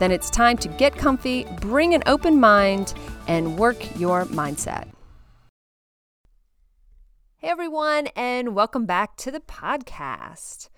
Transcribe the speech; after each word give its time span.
then 0.00 0.10
it's 0.10 0.30
time 0.30 0.56
to 0.56 0.66
get 0.66 0.96
comfy, 0.96 1.44
bring 1.60 1.94
an 1.94 2.02
open 2.06 2.40
mind, 2.40 2.94
and 3.28 3.58
work 3.58 3.76
your 3.98 4.24
mindset. 4.24 4.88
Hey 7.36 7.48
everyone, 7.48 8.08
and 8.16 8.54
welcome 8.54 8.86
back 8.86 9.16
to 9.18 9.30
the 9.30 9.40
podcast. 9.40 10.70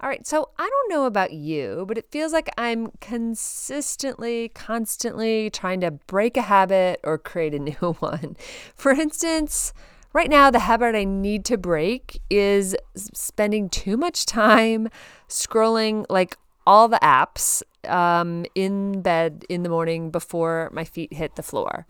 All 0.00 0.08
right, 0.08 0.24
so 0.24 0.50
I 0.58 0.68
don't 0.68 0.90
know 0.90 1.06
about 1.06 1.32
you, 1.32 1.84
but 1.88 1.98
it 1.98 2.12
feels 2.12 2.32
like 2.32 2.48
I'm 2.56 2.92
consistently, 3.00 4.50
constantly 4.50 5.50
trying 5.50 5.80
to 5.80 5.90
break 5.90 6.36
a 6.36 6.42
habit 6.42 7.00
or 7.02 7.18
create 7.18 7.54
a 7.54 7.58
new 7.80 7.96
one. 7.98 8.36
For 8.76 8.92
instance, 8.92 9.72
right 10.12 10.30
now, 10.30 10.52
the 10.52 10.60
habit 10.60 10.94
I 10.94 11.02
need 11.02 11.44
to 11.46 11.58
break 11.58 12.20
is 12.30 12.76
spending 12.94 13.68
too 13.68 13.96
much 13.96 14.24
time 14.24 14.88
scrolling 15.28 16.06
like 16.08 16.36
all 16.68 16.86
the 16.86 16.98
apps 16.98 17.62
um, 17.88 18.44
in 18.54 19.00
bed 19.00 19.42
in 19.48 19.62
the 19.62 19.70
morning 19.70 20.10
before 20.10 20.68
my 20.70 20.84
feet 20.84 21.14
hit 21.14 21.34
the 21.34 21.42
floor. 21.42 21.86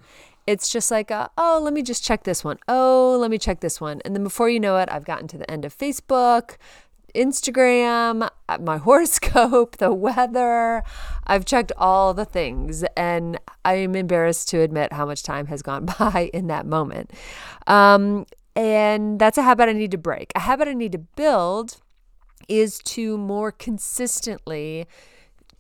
It's 0.46 0.68
just 0.68 0.92
like, 0.92 1.10
a, 1.10 1.28
oh, 1.36 1.60
let 1.60 1.74
me 1.74 1.82
just 1.82 2.04
check 2.04 2.22
this 2.22 2.44
one. 2.44 2.58
Oh, 2.68 3.18
let 3.20 3.28
me 3.28 3.38
check 3.38 3.58
this 3.58 3.80
one. 3.80 4.00
And 4.04 4.14
then 4.14 4.22
before 4.22 4.48
you 4.48 4.60
know 4.60 4.78
it, 4.78 4.88
I've 4.90 5.04
gotten 5.04 5.26
to 5.28 5.36
the 5.36 5.50
end 5.50 5.64
of 5.64 5.76
Facebook, 5.76 6.58
Instagram, 7.12 8.30
uh, 8.48 8.58
my 8.60 8.76
horoscope, 8.86 9.78
the 9.78 9.92
weather. 9.92 10.84
I've 11.26 11.44
checked 11.44 11.72
all 11.76 12.14
the 12.14 12.24
things, 12.24 12.84
and 12.96 13.36
I'm 13.64 13.96
embarrassed 13.96 14.48
to 14.50 14.60
admit 14.60 14.92
how 14.92 15.06
much 15.06 15.24
time 15.24 15.46
has 15.46 15.60
gone 15.60 15.86
by 15.98 16.30
in 16.32 16.46
that 16.46 16.66
moment. 16.66 17.10
Um, 17.66 18.26
and 18.54 19.18
that's 19.18 19.38
a 19.38 19.42
habit 19.42 19.68
I 19.68 19.72
need 19.72 19.90
to 19.90 19.98
break. 19.98 20.30
A 20.36 20.40
habit 20.40 20.68
I 20.68 20.72
need 20.72 20.92
to 20.92 20.98
build 20.98 21.78
is 22.48 22.78
to 22.80 23.18
more 23.18 23.52
consistently 23.52 24.86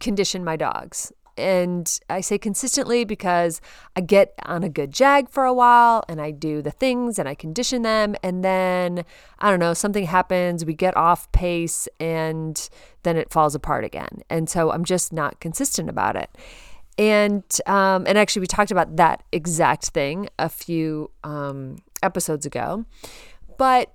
condition 0.00 0.44
my 0.44 0.56
dogs. 0.56 1.12
And 1.36 2.00
I 2.10 2.20
say 2.20 2.36
consistently 2.36 3.04
because 3.04 3.60
I 3.94 4.00
get 4.00 4.34
on 4.44 4.64
a 4.64 4.68
good 4.68 4.90
jag 4.90 5.30
for 5.30 5.44
a 5.44 5.54
while 5.54 6.02
and 6.08 6.20
I 6.20 6.32
do 6.32 6.60
the 6.60 6.72
things 6.72 7.16
and 7.18 7.28
I 7.28 7.36
condition 7.36 7.82
them. 7.82 8.16
And 8.24 8.44
then, 8.44 9.04
I 9.38 9.50
don't 9.50 9.60
know, 9.60 9.72
something 9.72 10.04
happens, 10.04 10.64
we 10.64 10.74
get 10.74 10.96
off 10.96 11.30
pace, 11.30 11.86
and 12.00 12.68
then 13.04 13.16
it 13.16 13.30
falls 13.30 13.54
apart 13.54 13.84
again. 13.84 14.22
And 14.28 14.50
so 14.50 14.72
I'm 14.72 14.84
just 14.84 15.12
not 15.12 15.38
consistent 15.38 15.88
about 15.88 16.16
it. 16.16 16.28
And 16.98 17.44
um, 17.66 18.04
and 18.08 18.18
actually, 18.18 18.40
we 18.40 18.48
talked 18.48 18.72
about 18.72 18.96
that 18.96 19.22
exact 19.30 19.90
thing 19.90 20.28
a 20.36 20.48
few 20.48 21.12
um, 21.22 21.76
episodes 22.02 22.44
ago. 22.44 22.84
But 23.56 23.94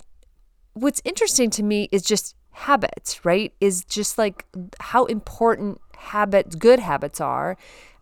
what's 0.71 1.01
interesting 1.03 1.49
to 1.51 1.63
me 1.63 1.89
is 1.91 2.03
just 2.03 2.35
habits, 2.53 3.25
right? 3.25 3.53
Is 3.59 3.83
just 3.85 4.17
like 4.17 4.45
how 4.79 5.05
important 5.05 5.81
habits, 5.97 6.55
good 6.55 6.79
habits 6.79 7.19
are, 7.19 7.57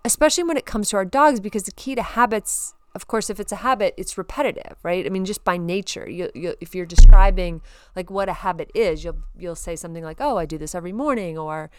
especially 0.06 0.44
when 0.44 0.58
it 0.58 0.66
comes 0.66 0.90
to 0.90 0.98
our 0.98 1.06
dogs, 1.06 1.40
because 1.40 1.64
the 1.64 1.72
key 1.72 1.96
to 1.96 2.04
habits, 2.04 2.74
of 2.94 3.08
course, 3.08 3.30
if 3.30 3.40
it's 3.40 3.52
a 3.52 3.58
habit, 3.58 3.94
it's 3.98 4.18
repetitive, 4.18 4.78
right? 4.84 5.06
I 5.06 5.10
mean, 5.10 5.26
just 5.26 5.44
by 5.44 5.58
nature, 5.58 6.10
you, 6.10 6.30
you, 6.36 6.56
if 6.62 6.76
you're 6.76 6.86
describing 6.86 7.62
like 7.96 8.10
what 8.10 8.30
a 8.30 8.34
habit 8.34 8.72
is, 8.76 9.04
you'll 9.04 9.24
you'll 9.38 9.56
say 9.56 9.76
something 9.76 10.04
like, 10.04 10.18
"Oh, 10.20 10.38
I 10.38 10.46
do 10.46 10.58
this 10.58 10.76
every 10.76 10.94
morning," 10.94 11.38
or 11.38 11.72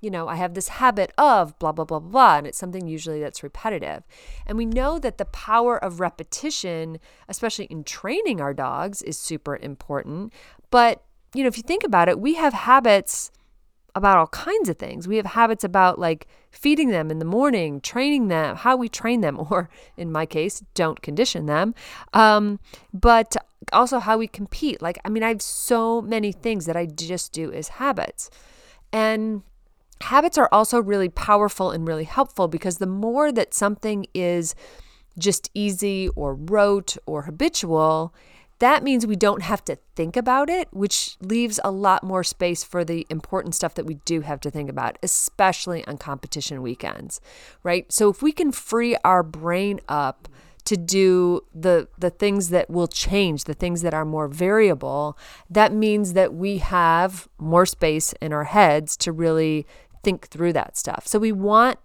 you 0.00 0.10
know, 0.10 0.28
I 0.28 0.36
have 0.36 0.54
this 0.54 0.68
habit 0.68 1.12
of 1.16 1.58
blah, 1.58 1.72
blah, 1.72 1.84
blah, 1.84 2.00
blah, 2.00 2.36
and 2.36 2.46
it's 2.46 2.58
something 2.58 2.86
usually 2.86 3.20
that's 3.20 3.42
repetitive. 3.42 4.02
And 4.46 4.58
we 4.58 4.66
know 4.66 4.98
that 4.98 5.18
the 5.18 5.24
power 5.24 5.82
of 5.82 6.00
repetition, 6.00 6.98
especially 7.28 7.64
in 7.66 7.82
training 7.82 8.40
our 8.40 8.52
dogs, 8.52 9.00
is 9.02 9.18
super 9.18 9.56
important. 9.56 10.32
But 10.70 11.02
you 11.34 11.42
know, 11.42 11.48
if 11.48 11.56
you 11.56 11.62
think 11.62 11.84
about 11.84 12.08
it, 12.08 12.18
we 12.20 12.34
have 12.34 12.52
habits 12.52 13.30
about 13.96 14.18
all 14.18 14.26
kinds 14.26 14.68
of 14.68 14.78
things. 14.78 15.08
We 15.08 15.16
have 15.16 15.26
habits 15.26 15.64
about 15.64 15.98
like 15.98 16.26
feeding 16.50 16.90
them 16.90 17.10
in 17.10 17.18
the 17.18 17.24
morning, 17.24 17.80
training 17.80 18.28
them, 18.28 18.54
how 18.56 18.76
we 18.76 18.88
train 18.90 19.22
them, 19.22 19.38
or 19.50 19.70
in 19.96 20.12
my 20.12 20.26
case, 20.26 20.62
don't 20.74 21.00
condition 21.00 21.46
them. 21.46 21.74
Um, 22.12 22.60
but 22.92 23.36
also 23.72 23.98
how 23.98 24.18
we 24.18 24.28
compete. 24.28 24.82
Like, 24.82 24.98
I 25.04 25.08
mean, 25.08 25.22
I 25.22 25.28
have 25.28 25.42
so 25.42 26.02
many 26.02 26.30
things 26.30 26.66
that 26.66 26.76
I 26.76 26.86
just 26.86 27.32
do 27.32 27.50
as 27.52 27.68
habits. 27.68 28.30
And 28.92 29.42
habits 30.02 30.36
are 30.36 30.48
also 30.52 30.80
really 30.80 31.08
powerful 31.08 31.70
and 31.70 31.88
really 31.88 32.04
helpful 32.04 32.48
because 32.48 32.78
the 32.78 32.86
more 32.86 33.32
that 33.32 33.54
something 33.54 34.06
is 34.14 34.54
just 35.18 35.50
easy 35.54 36.10
or 36.10 36.34
rote 36.34 36.98
or 37.06 37.22
habitual, 37.22 38.14
that 38.58 38.82
means 38.82 39.06
we 39.06 39.16
don't 39.16 39.42
have 39.42 39.64
to 39.66 39.76
think 39.94 40.16
about 40.16 40.48
it, 40.48 40.68
which 40.70 41.16
leaves 41.20 41.60
a 41.62 41.70
lot 41.70 42.02
more 42.02 42.24
space 42.24 42.64
for 42.64 42.84
the 42.84 43.06
important 43.10 43.54
stuff 43.54 43.74
that 43.74 43.86
we 43.86 43.94
do 44.04 44.22
have 44.22 44.40
to 44.40 44.50
think 44.50 44.70
about, 44.70 44.98
especially 45.02 45.86
on 45.86 45.98
competition 45.98 46.62
weekends, 46.62 47.20
right? 47.62 47.90
So 47.92 48.08
if 48.08 48.22
we 48.22 48.32
can 48.32 48.52
free 48.52 48.96
our 49.04 49.22
brain 49.22 49.80
up 49.88 50.28
to 50.64 50.76
do 50.76 51.42
the 51.54 51.88
the 51.96 52.10
things 52.10 52.48
that 52.48 52.68
will 52.68 52.88
change, 52.88 53.44
the 53.44 53.54
things 53.54 53.82
that 53.82 53.94
are 53.94 54.04
more 54.04 54.26
variable, 54.26 55.16
that 55.48 55.72
means 55.72 56.14
that 56.14 56.34
we 56.34 56.58
have 56.58 57.28
more 57.38 57.66
space 57.66 58.12
in 58.20 58.32
our 58.32 58.44
heads 58.44 58.96
to 58.96 59.12
really 59.12 59.64
think 60.02 60.26
through 60.28 60.52
that 60.54 60.76
stuff. 60.76 61.06
So 61.06 61.18
we 61.18 61.30
want 61.30 61.78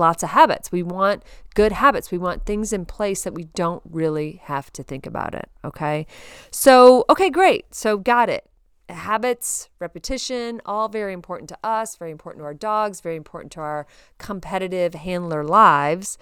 lots 0.00 0.24
of 0.24 0.30
habits. 0.30 0.72
We 0.72 0.82
want 0.82 1.22
good 1.54 1.70
habits. 1.70 2.10
We 2.10 2.18
want 2.18 2.44
things 2.44 2.72
in 2.72 2.84
place 2.84 3.22
that 3.22 3.34
we 3.34 3.44
don't 3.44 3.82
really 3.84 4.40
have 4.44 4.72
to 4.72 4.82
think 4.82 5.06
about 5.06 5.34
it. 5.36 5.48
Okay. 5.64 6.08
So, 6.50 7.04
okay, 7.08 7.30
great. 7.30 7.72
So, 7.72 7.96
got 7.98 8.28
it. 8.28 8.50
Habits, 8.88 9.68
repetition, 9.78 10.60
all 10.66 10.88
very 10.88 11.12
important 11.12 11.48
to 11.50 11.58
us, 11.62 11.94
very 11.94 12.10
important 12.10 12.40
to 12.40 12.46
our 12.46 12.54
dogs, 12.54 13.00
very 13.00 13.14
important 13.14 13.52
to 13.52 13.60
our 13.60 13.86
competitive 14.18 14.94
handler 14.94 15.44
lives. 15.44 16.18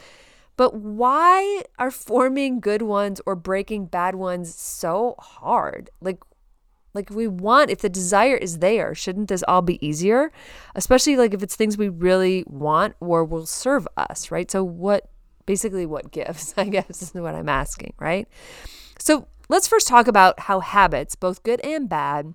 But 0.59 0.75
why 0.75 1.62
are 1.78 1.91
forming 1.91 2.61
good 2.61 2.83
ones 2.83 3.22
or 3.25 3.37
breaking 3.37 3.87
bad 3.87 4.17
ones 4.17 4.55
so 4.55 5.15
hard? 5.19 5.88
Like, 6.03 6.19
like 6.94 7.10
if 7.10 7.16
we 7.16 7.28
want, 7.28 7.71
if 7.71 7.81
the 7.81 7.88
desire 7.88 8.37
is 8.37 8.59
there, 8.59 8.94
shouldn't 8.94 9.28
this 9.28 9.44
all 9.47 9.62
be 9.62 9.84
easier? 9.87 10.32
Especially 10.75 11.16
like 11.16 11.34
if 11.34 11.43
it's 11.43 11.56
things 11.56 11.76
we 11.76 11.88
really 11.88 12.44
want 12.47 12.94
or 13.00 13.25
will 13.25 13.47
serve 13.47 13.87
us, 13.97 14.31
right? 14.31 14.50
So 14.50 14.65
what 14.65 15.10
basically 15.47 15.87
what 15.87 16.10
gives, 16.10 16.54
I 16.56 16.65
guess 16.65 17.03
is 17.03 17.15
what 17.15 17.34
I'm 17.34 17.49
asking, 17.49 17.94
right? 17.99 18.28
So 18.99 19.28
let's 19.49 19.69
first 19.69 19.88
talk 19.88 20.06
about 20.06 20.41
how 20.41 20.60
habits, 20.60 21.15
both 21.15 21.43
good 21.43 21.60
and 21.60 21.88
bad, 21.88 22.34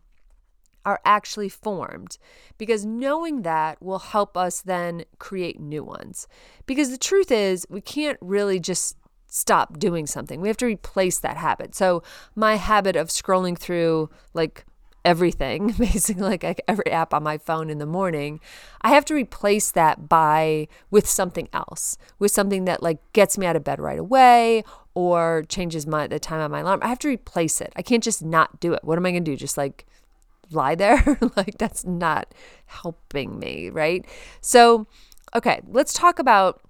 are 0.86 1.00
actually 1.06 1.50
formed 1.50 2.18
because 2.58 2.86
knowing 2.86 3.44
that 3.44 3.82
will 3.82 4.00
help 4.00 4.36
us 4.36 4.62
then 4.62 5.06
create 5.18 5.60
new 5.60 5.84
ones. 5.84 6.28
Because 6.66 6.90
the 6.92 6.98
truth 6.98 7.32
is, 7.32 7.66
we 7.70 7.82
can't 7.82 8.18
really 8.22 8.60
just 8.60 8.98
stop 9.34 9.80
doing 9.80 10.06
something. 10.06 10.42
We 10.42 10.48
have 10.48 10.58
to 10.58 10.68
replace 10.68 11.18
that 11.18 11.38
habit. 11.38 11.74
So 11.74 12.04
my 12.36 12.56
habit 12.56 12.96
of 12.96 13.08
scrolling 13.08 13.58
through 13.58 14.12
like 14.36 14.64
everything, 15.04 15.72
basically 15.80 16.22
like 16.22 16.62
every 16.68 16.92
app 16.92 17.16
on 17.16 17.24
my 17.24 17.40
phone 17.40 17.72
in 17.72 17.80
the 17.80 17.88
morning, 17.88 18.40
I 18.82 18.90
have 18.90 19.06
to 19.06 19.16
replace 19.16 19.72
that 19.72 20.08
by 20.08 20.68
with 20.92 21.08
something 21.10 21.50
else, 21.52 21.98
with 22.20 22.30
something 22.30 22.66
that 22.66 22.84
like 22.84 23.00
gets 23.14 23.36
me 23.36 23.48
out 23.48 23.56
of 23.56 23.64
bed 23.64 23.80
right 23.80 23.98
away 23.98 24.64
or 24.94 25.44
changes 25.50 25.88
my 25.88 26.06
the 26.06 26.20
time 26.20 26.40
on 26.40 26.52
my 26.52 26.60
alarm. 26.60 26.82
I 26.84 26.90
have 26.90 27.00
to 27.00 27.08
replace 27.08 27.60
it. 27.60 27.74
I 27.76 27.82
can't 27.82 28.04
just 28.04 28.24
not 28.24 28.60
do 28.60 28.74
it. 28.74 28.84
What 28.84 29.00
am 29.00 29.06
I 29.08 29.12
going 29.12 29.26
to 29.26 29.32
do? 29.32 29.36
Just 29.36 29.58
like 29.58 29.88
lie 30.52 30.76
there? 30.76 31.18
like 31.36 31.58
that's 31.58 31.84
not 31.86 32.36
helping 32.68 33.40
me, 33.40 33.72
right? 33.72 34.06
So, 34.42 34.86
okay, 35.34 35.62
let's 35.68 35.92
talk 35.92 36.20
about 36.20 36.62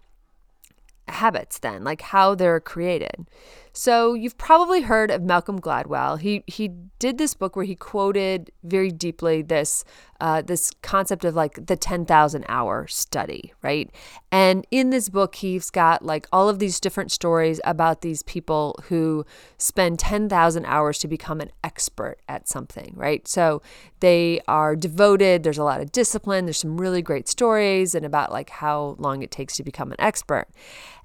habits 1.14 1.60
then, 1.60 1.84
like 1.84 2.02
how 2.02 2.36
they're 2.36 2.60
created. 2.60 3.28
So 3.76 4.14
you've 4.14 4.38
probably 4.38 4.82
heard 4.82 5.10
of 5.10 5.24
Malcolm 5.24 5.60
Gladwell. 5.60 6.20
He 6.20 6.44
he 6.46 6.70
did 7.00 7.18
this 7.18 7.34
book 7.34 7.56
where 7.56 7.66
he 7.66 7.76
quoted 7.76 8.52
very 8.64 8.92
deeply 8.92 9.42
this 9.42 9.84
uh, 10.22 10.42
this 10.42 10.72
concept 10.82 11.26
of 11.26 11.36
like 11.36 11.66
the 11.66 11.76
10,000 11.76 12.46
hour 12.48 12.88
study, 12.88 13.52
right? 13.62 13.90
And 14.32 14.66
in 14.72 14.90
this 14.90 15.10
book, 15.10 15.36
he's 15.36 15.70
got 15.70 16.06
like 16.06 16.28
all 16.32 16.48
of 16.48 16.60
these 16.60 16.80
different 16.80 17.12
stories 17.12 17.60
about 17.66 18.00
these 18.00 18.24
people 18.24 18.80
who 18.84 19.26
spend 19.58 20.00
10,000 20.00 20.66
hours 20.66 21.00
to 21.00 21.10
become 21.10 21.42
an 21.42 21.52
expert 21.62 22.20
at 22.30 22.48
something, 22.48 22.94
right? 22.96 23.28
So 23.28 23.62
they 24.00 24.40
are 24.48 24.78
devoted, 24.78 25.44
there's 25.44 25.58
a 25.58 25.64
lot 25.64 25.82
of 25.82 25.92
discipline, 25.92 26.46
there's 26.46 26.60
some 26.60 26.80
really 26.80 27.02
great 27.02 27.28
stories 27.28 27.94
and 27.94 28.06
about 28.06 28.32
like 28.32 28.50
how 28.50 28.96
long 29.00 29.24
it 29.24 29.32
takes 29.32 29.58
to 29.58 29.64
become 29.64 29.92
an 29.92 30.00
expert. 30.00 30.48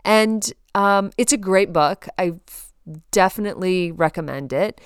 And 0.05 0.53
um, 0.75 1.11
it's 1.19 1.33
a 1.33 1.37
great 1.37 1.73
book. 1.73 2.09
I 2.19 2.35
definitely 3.11 3.93
recommend 3.93 4.53
it 4.53 4.81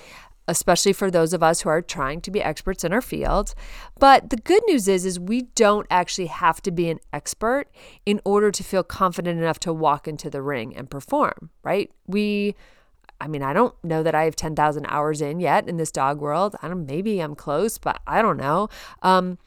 especially 0.47 0.93
for 0.93 1.09
those 1.09 1.33
of 1.33 1.41
us 1.41 1.61
who 1.61 1.69
are 1.69 1.81
trying 1.81 2.21
to 2.21 2.31
be 2.31 2.41
experts 2.41 2.83
in 2.83 2.91
our 2.91 3.01
field. 3.01 3.53
But 3.99 4.29
the 4.29 4.37
good 4.37 4.61
news 4.67 4.87
is 4.87 5.05
is 5.05 5.19
we 5.19 5.43
don't 5.55 5.87
actually 5.89 6.27
have 6.27 6.61
to 6.63 6.71
be 6.71 6.89
an 6.89 6.99
expert 7.11 7.65
in 8.05 8.19
order 8.25 8.51
to 8.51 8.63
feel 8.63 8.83
confident 8.83 9.39
enough 9.39 9.59
to 9.61 9.73
walk 9.73 10.07
into 10.07 10.29
the 10.29 10.41
ring 10.41 10.75
and 10.75 10.89
perform, 10.89 11.49
right? 11.63 11.91
We 12.07 12.55
I 13.21 13.27
mean, 13.27 13.41
I 13.41 13.53
don't 13.53 13.73
know 13.85 14.03
that 14.03 14.15
I 14.15 14.25
have 14.25 14.35
10,000 14.35 14.85
hours 14.89 15.21
in 15.21 15.39
yet 15.39 15.69
in 15.69 15.77
this 15.77 15.91
dog 15.91 16.19
world. 16.19 16.57
I 16.61 16.67
don't 16.67 16.85
maybe 16.85 17.19
I'm 17.19 17.35
close, 17.35 17.77
but 17.77 18.01
I 18.05 18.21
don't 18.21 18.37
know. 18.37 18.67
Um, 19.01 19.37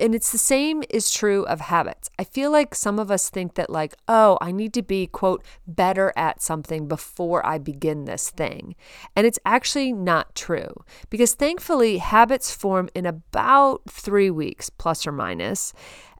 and 0.00 0.14
it's 0.14 0.30
the 0.30 0.38
same 0.38 0.82
is 0.90 1.10
true 1.10 1.44
of 1.46 1.60
habits. 1.60 2.08
I 2.18 2.24
feel 2.24 2.50
like 2.50 2.74
some 2.74 2.98
of 2.98 3.10
us 3.10 3.28
think 3.30 3.54
that, 3.54 3.70
like, 3.70 3.94
oh, 4.06 4.38
I 4.40 4.52
need 4.52 4.72
to 4.74 4.82
be, 4.82 5.06
quote, 5.06 5.44
better 5.66 6.12
at 6.16 6.40
something 6.40 6.86
before 6.86 7.44
I 7.44 7.58
begin 7.58 8.04
this 8.04 8.30
thing. 8.30 8.76
And 9.16 9.26
it's 9.26 9.40
actually 9.44 9.92
not 9.92 10.34
true 10.34 10.72
because 11.10 11.34
thankfully, 11.34 11.98
habits 11.98 12.54
form 12.54 12.88
in 12.94 13.06
about 13.06 13.82
three 13.90 14.30
weeks, 14.30 14.70
plus 14.70 15.06
or 15.06 15.12
minus, 15.12 15.72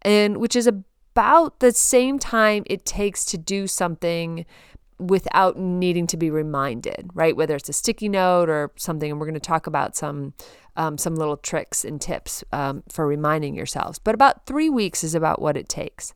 and 0.03 0.39
which 0.39 0.57
is 0.57 0.67
about 0.67 1.61
the 1.61 1.73
same 1.73 2.19
time 2.19 2.65
it 2.67 2.85
takes 2.85 3.25
to 3.27 3.39
do 3.39 3.67
something 3.67 4.45
without 4.99 5.59
needing 5.59 6.07
to 6.07 6.17
be 6.17 6.31
reminded, 6.31 7.11
right? 7.15 7.37
Whether 7.37 7.57
it's 7.57 7.69
a 7.69 7.73
sticky 7.73 8.09
note 8.09 8.49
or 8.49 8.71
something, 8.77 9.11
and 9.11 9.19
we're 9.19 9.27
going 9.27 9.35
to 9.35 9.41
talk 9.41 9.67
about 9.67 9.97
some 9.97 10.33
um, 10.77 10.99
some 10.99 11.15
little 11.15 11.37
tricks 11.37 11.85
and 11.85 12.01
tips 12.01 12.43
um, 12.53 12.83
for 12.89 13.07
reminding 13.07 13.55
yourselves. 13.55 13.99
But 13.99 14.15
about 14.15 14.47
three 14.47 14.71
weeks 14.71 15.05
is 15.05 15.15
about 15.15 15.41
what 15.41 15.57
it 15.57 15.69
takes. 15.69 16.15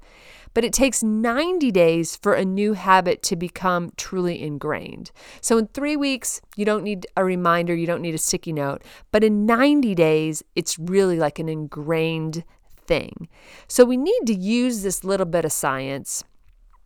But 0.55 0.65
it 0.65 0.73
takes 0.73 1.03
90 1.03 1.71
days 1.71 2.17
for 2.17 2.33
a 2.33 2.45
new 2.45 2.73
habit 2.73 3.23
to 3.25 3.37
become 3.37 3.93
truly 3.97 4.43
ingrained. 4.43 5.11
So 5.43 5.59
in 5.59 5.67
three 5.67 5.97
weeks, 5.97 6.41
you 6.57 6.65
don't 6.65 6.83
need 6.83 7.07
a 7.17 7.25
reminder, 7.25 7.75
you 7.75 7.87
don't 7.87 8.01
need 8.01 8.15
a 8.15 8.19
sticky 8.19 8.55
note. 8.55 8.83
But 9.13 9.23
in 9.23 9.45
90 9.45 9.95
days, 9.95 10.43
it's 10.55 10.79
really 10.79 11.19
like 11.19 11.39
an 11.39 11.49
ingrained 11.51 12.45
thing. 12.87 13.29
So 13.69 13.85
we 13.85 13.97
need 13.97 14.23
to 14.27 14.35
use 14.35 14.83
this 14.83 15.05
little 15.05 15.27
bit 15.27 15.45
of 15.45 15.53
science 15.53 16.25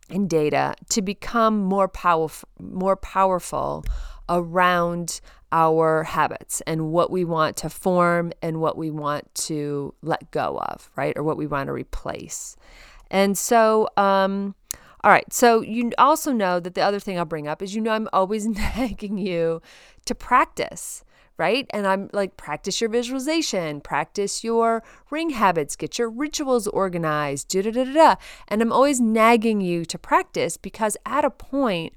and 0.09 0.29
data 0.29 0.75
to 0.89 1.01
become 1.01 1.59
more 1.59 1.87
powerful 1.87 2.49
more 2.59 2.97
powerful 2.97 3.85
around 4.27 5.21
our 5.51 6.03
habits 6.03 6.61
and 6.67 6.91
what 6.91 7.11
we 7.11 7.25
want 7.25 7.57
to 7.57 7.69
form 7.69 8.31
and 8.41 8.61
what 8.61 8.77
we 8.77 8.89
want 8.89 9.33
to 9.35 9.93
let 10.01 10.31
go 10.31 10.57
of, 10.57 10.89
right? 10.95 11.17
Or 11.17 11.23
what 11.23 11.37
we 11.37 11.47
want 11.47 11.67
to 11.67 11.73
replace. 11.73 12.55
And 13.09 13.37
so, 13.37 13.89
um, 13.97 14.55
all 15.03 15.11
right. 15.11 15.31
So 15.33 15.61
you 15.61 15.91
also 15.97 16.31
know 16.31 16.59
that 16.59 16.75
the 16.75 16.81
other 16.81 16.99
thing 16.99 17.17
I'll 17.17 17.25
bring 17.25 17.47
up 17.47 17.61
is 17.61 17.75
you 17.75 17.81
know 17.81 17.91
I'm 17.91 18.07
always 18.13 18.47
nagging 18.47 19.17
you 19.17 19.61
to 20.05 20.15
practice, 20.15 21.03
right? 21.37 21.65
And 21.71 21.87
I'm 21.87 22.09
like 22.13 22.37
practice 22.37 22.79
your 22.79 22.89
visualization, 22.89 23.81
practice 23.81 24.43
your 24.43 24.83
ring 25.09 25.31
habits, 25.31 25.75
get 25.75 25.97
your 25.97 26.09
rituals 26.09 26.67
organized, 26.67 27.49
da 27.49 27.63
da 27.63 27.71
da 27.71 27.83
da. 27.83 28.15
And 28.47 28.61
I'm 28.61 28.71
always 28.71 29.01
nagging 29.01 29.59
you 29.59 29.85
to 29.85 29.97
practice 29.97 30.55
because 30.57 30.95
at 31.05 31.25
a 31.25 31.31
point 31.31 31.93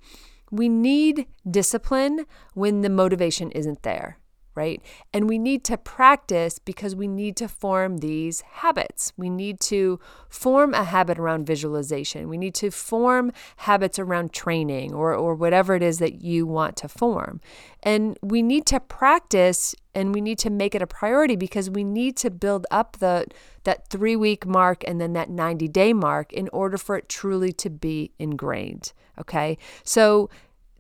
we 0.54 0.68
need 0.68 1.26
discipline 1.50 2.26
when 2.54 2.82
the 2.82 2.88
motivation 2.88 3.50
isn't 3.50 3.82
there, 3.82 4.18
right? 4.54 4.82
And 5.12 5.28
we 5.28 5.38
need 5.38 5.64
to 5.64 5.76
practice 5.76 6.58
because 6.58 6.94
we 6.94 7.08
need 7.08 7.36
to 7.36 7.48
form 7.48 7.98
these 7.98 8.40
habits. 8.40 9.12
We 9.16 9.28
need 9.28 9.60
to 9.60 9.98
form 10.28 10.74
a 10.74 10.84
habit 10.84 11.18
around 11.18 11.46
visualization. 11.46 12.28
We 12.28 12.38
need 12.38 12.54
to 12.56 12.70
form 12.70 13.32
habits 13.58 13.98
around 13.98 14.32
training 14.32 14.94
or, 14.94 15.14
or 15.14 15.34
whatever 15.34 15.74
it 15.74 15.82
is 15.82 15.98
that 15.98 16.22
you 16.22 16.46
want 16.46 16.76
to 16.78 16.88
form. 16.88 17.40
And 17.82 18.18
we 18.22 18.42
need 18.42 18.66
to 18.66 18.80
practice 18.80 19.74
and 19.94 20.14
we 20.14 20.20
need 20.20 20.38
to 20.38 20.50
make 20.50 20.74
it 20.74 20.82
a 20.82 20.86
priority 20.86 21.36
because 21.36 21.70
we 21.70 21.84
need 21.84 22.16
to 22.18 22.30
build 22.30 22.66
up 22.70 22.98
the 22.98 23.26
that 23.64 23.88
3 23.88 24.16
week 24.16 24.44
mark 24.46 24.84
and 24.86 25.00
then 25.00 25.12
that 25.14 25.30
90 25.30 25.68
day 25.68 25.92
mark 25.92 26.32
in 26.32 26.48
order 26.52 26.76
for 26.76 26.96
it 26.96 27.08
truly 27.08 27.52
to 27.52 27.70
be 27.70 28.10
ingrained 28.18 28.92
okay 29.18 29.56
so 29.84 30.28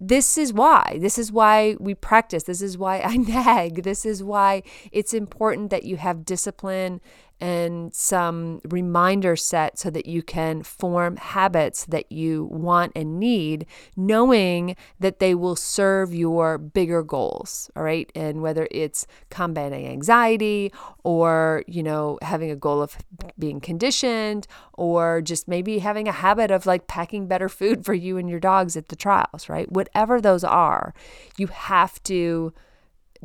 this 0.08 0.36
is 0.36 0.52
why. 0.52 0.98
This 1.00 1.18
is 1.18 1.32
why 1.32 1.76
we 1.80 1.94
practice. 1.94 2.44
This 2.44 2.62
is 2.62 2.76
why 2.76 3.00
I 3.00 3.16
nag. 3.34 3.82
This 3.82 4.04
is 4.04 4.22
why 4.22 4.62
it's 4.92 5.14
important 5.14 5.70
that 5.70 5.84
you 5.84 5.96
have 5.96 6.24
discipline 6.24 7.00
and 7.40 7.92
some 7.92 8.60
reminder 8.64 9.36
set 9.36 9.78
so 9.78 9.90
that 9.90 10.06
you 10.06 10.22
can 10.22 10.62
form 10.62 11.16
habits 11.16 11.84
that 11.86 12.10
you 12.10 12.44
want 12.44 12.92
and 12.94 13.18
need, 13.18 13.66
knowing 13.96 14.76
that 15.00 15.18
they 15.18 15.34
will 15.34 15.56
serve 15.56 16.14
your 16.14 16.58
bigger 16.58 17.02
goals. 17.02 17.70
All 17.76 17.82
right. 17.82 18.10
And 18.14 18.40
whether 18.40 18.68
it's 18.70 19.06
combating 19.30 19.86
anxiety 19.86 20.72
or, 21.02 21.64
you 21.66 21.82
know, 21.82 22.18
having 22.22 22.50
a 22.50 22.56
goal 22.56 22.80
of 22.80 22.96
being 23.38 23.60
conditioned 23.60 24.46
or 24.74 25.20
just 25.20 25.48
maybe 25.48 25.80
having 25.80 26.08
a 26.08 26.12
habit 26.12 26.50
of 26.50 26.66
like 26.66 26.86
packing 26.86 27.26
better 27.26 27.48
food 27.48 27.84
for 27.84 27.94
you 27.94 28.16
and 28.16 28.30
your 28.30 28.40
dogs 28.40 28.76
at 28.76 28.88
the 28.88 28.96
trials, 28.96 29.48
right? 29.48 29.70
Whatever 29.70 30.20
those 30.20 30.44
are, 30.44 30.94
you 31.36 31.48
have 31.48 32.02
to 32.04 32.52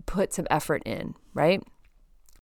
put 0.05 0.33
some 0.33 0.47
effort 0.49 0.81
in, 0.85 1.15
right? 1.33 1.63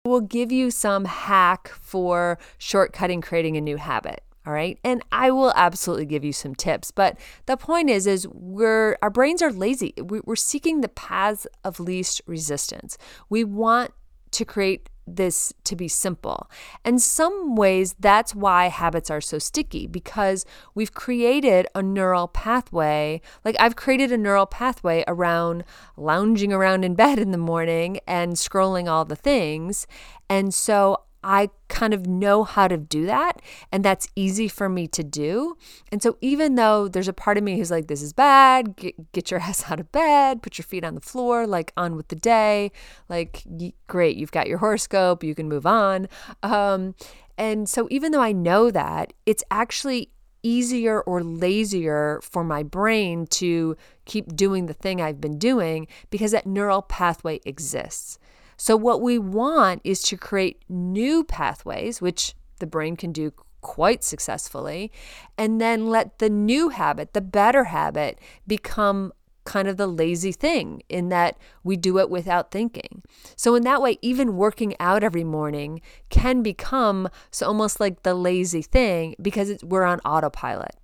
We'll 0.07 0.21
give 0.21 0.53
you 0.53 0.71
some 0.71 1.07
hack 1.07 1.69
for 1.81 2.39
shortcutting 2.59 3.23
creating 3.23 3.57
a 3.57 3.61
new 3.63 3.79
habit. 3.79 4.23
All 4.47 4.53
right. 4.53 4.79
And 4.85 5.03
I 5.11 5.31
will 5.31 5.51
absolutely 5.57 6.05
give 6.05 6.23
you 6.23 6.33
some 6.35 6.55
tips. 6.55 6.91
But 6.91 7.19
the 7.47 7.57
point 7.57 7.89
is, 7.89 8.07
is 8.07 8.29
we're 8.29 8.99
our 9.01 9.09
brains 9.09 9.41
are 9.41 9.51
lazy. 9.51 9.95
We're 9.97 10.37
seeking 10.37 10.83
the 10.83 10.91
paths 10.91 11.47
of 11.65 11.81
least 11.81 12.21
resistance. 12.27 12.99
We 13.31 13.45
want 13.45 13.93
to 14.33 14.45
create 14.45 14.91
this 15.07 15.53
to 15.65 15.77
be 15.77 15.89
simple. 15.89 16.51
And 16.85 17.01
some 17.01 17.57
ways 17.57 17.95
that's 17.99 18.35
why 18.35 18.69
habits 18.69 19.11
are 19.11 19.21
so 19.21 19.39
sticky 19.39 19.87
because 19.87 20.45
we've 20.75 20.95
created 20.95 21.67
a 21.75 21.83
neural 21.83 22.29
pathway. 22.29 23.21
Like 23.45 23.57
I've 23.59 23.77
created 23.77 24.13
a 24.13 24.19
neural 24.19 24.47
pathway 24.47 25.05
around 25.07 25.65
lounging 25.97 26.53
around 26.53 26.85
in 26.85 26.95
bed 26.95 27.19
in 27.19 27.31
the 27.31 27.39
morning 27.39 28.01
and 28.07 28.35
scrolling 28.35 28.89
all 28.89 29.05
the 29.05 29.17
things. 29.17 29.87
And 30.29 30.55
so 30.55 31.01
I 31.25 31.49
kind 31.69 31.95
of 31.95 32.07
know 32.07 32.45
how 32.45 32.69
to 32.69 32.77
do 32.77 33.07
that 33.07 33.41
and 33.73 33.85
that's 33.85 34.09
easy 34.15 34.47
for 34.47 34.69
me 34.69 34.87
to 34.89 35.03
do. 35.03 35.57
And 35.91 36.03
so 36.03 36.19
even 36.21 36.55
though 36.55 36.87
there's 36.87 37.09
a 37.09 37.13
part 37.13 37.39
of 37.39 37.45
me 37.45 37.57
who's 37.57 37.71
like 37.71 37.89
this 37.89 38.03
is 38.03 38.13
bad, 38.13 38.77
get, 38.77 39.13
get 39.13 39.31
your 39.31 39.41
ass 39.49 39.71
out 39.71 39.81
of 39.81 39.91
bed, 39.91 40.43
put 40.43 40.59
your 40.59 40.65
feet 40.65 40.85
on 40.85 40.95
the 40.95 41.01
floor, 41.01 41.47
like 41.47 41.73
on 41.77 41.97
with 41.97 42.09
the 42.09 42.17
day, 42.17 42.71
like 43.09 43.43
great, 43.87 44.17
you've 44.17 44.33
got 44.33 44.47
your 44.47 44.59
horoscope, 44.59 45.25
you 45.25 45.35
can 45.35 45.49
move 45.49 45.67
on. 45.67 46.09
Um, 46.43 46.95
and 47.37 47.69
so 47.69 47.89
even 47.91 48.13
though 48.13 48.21
I 48.21 48.33
know 48.33 48.71
that, 48.71 49.13
it's 49.27 49.43
actually 49.51 50.11
easier 50.45 51.01
or 51.01 51.25
lazier 51.25 52.21
for 52.23 52.45
my 52.45 52.63
brain 52.63 53.27
to 53.27 53.77
keep 54.05 54.37
doing 54.37 54.67
the 54.67 54.75
thing 54.75 55.01
I've 55.01 55.21
been 55.21 55.39
doing 55.39 55.89
because 56.11 56.33
that 56.33 56.47
neural 56.47 56.83
pathway 56.83 57.41
exists. 57.45 58.19
So, 58.57 58.77
what 58.77 59.01
we 59.01 59.19
want 59.19 59.81
is 59.85 60.03
to 60.03 60.17
create 60.17 60.63
new 60.69 61.25
pathways, 61.25 62.01
which 62.01 62.35
the 62.59 62.67
brain 62.67 62.97
can 62.97 63.13
do 63.13 63.33
quite 63.61 64.05
successfully, 64.05 64.93
and 65.39 65.61
then 65.61 65.89
let 65.89 66.19
the 66.19 66.31
new 66.31 66.69
habit, 66.69 67.15
the 67.15 67.21
better 67.21 67.65
habit, 67.65 68.19
become 68.47 69.13
kind 69.45 69.69
of 69.69 69.77
the 69.77 69.87
lazy 69.87 70.33
thing 70.33 70.83
in 70.89 71.11
that 71.11 71.37
we 71.63 71.77
do 71.77 71.99
it 71.99 72.09
without 72.11 72.51
thinking. 72.51 73.03
So, 73.37 73.55
in 73.55 73.63
that 73.65 73.83
way, 73.83 73.99
even 74.03 74.37
working 74.37 74.75
out 74.81 75.03
every 75.03 75.25
morning 75.25 75.81
can 76.11 76.43
become 76.43 77.09
so 77.31 77.47
almost 77.47 77.81
like 77.81 78.03
the 78.03 78.15
lazy 78.15 78.63
thing 78.63 79.15
because 79.21 79.63
we're 79.63 79.85
on 79.85 80.01
autopilot. 80.01 80.77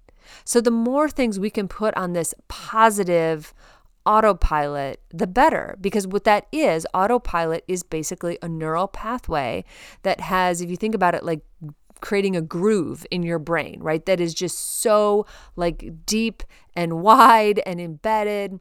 So, 0.44 0.60
the 0.60 0.70
more 0.70 1.08
things 1.08 1.38
we 1.38 1.50
can 1.50 1.68
put 1.68 1.94
on 1.96 2.12
this 2.12 2.34
positive, 2.48 3.54
autopilot, 4.10 5.00
the 5.10 5.28
better. 5.28 5.76
Because 5.80 6.04
what 6.04 6.24
that 6.24 6.46
is, 6.50 6.84
autopilot 6.92 7.62
is 7.68 7.84
basically 7.84 8.38
a 8.42 8.48
neural 8.48 8.88
pathway 8.88 9.64
that 10.02 10.20
has, 10.20 10.60
if 10.60 10.68
you 10.68 10.76
think 10.76 10.96
about 10.96 11.14
it, 11.14 11.22
like 11.22 11.42
creating 12.00 12.34
a 12.34 12.40
groove 12.40 13.06
in 13.12 13.22
your 13.22 13.38
brain, 13.38 13.78
right? 13.80 14.04
That 14.06 14.20
is 14.20 14.34
just 14.34 14.80
so 14.80 15.26
like 15.54 16.04
deep 16.06 16.42
and 16.74 17.00
wide 17.02 17.60
and 17.64 17.80
embedded 17.80 18.58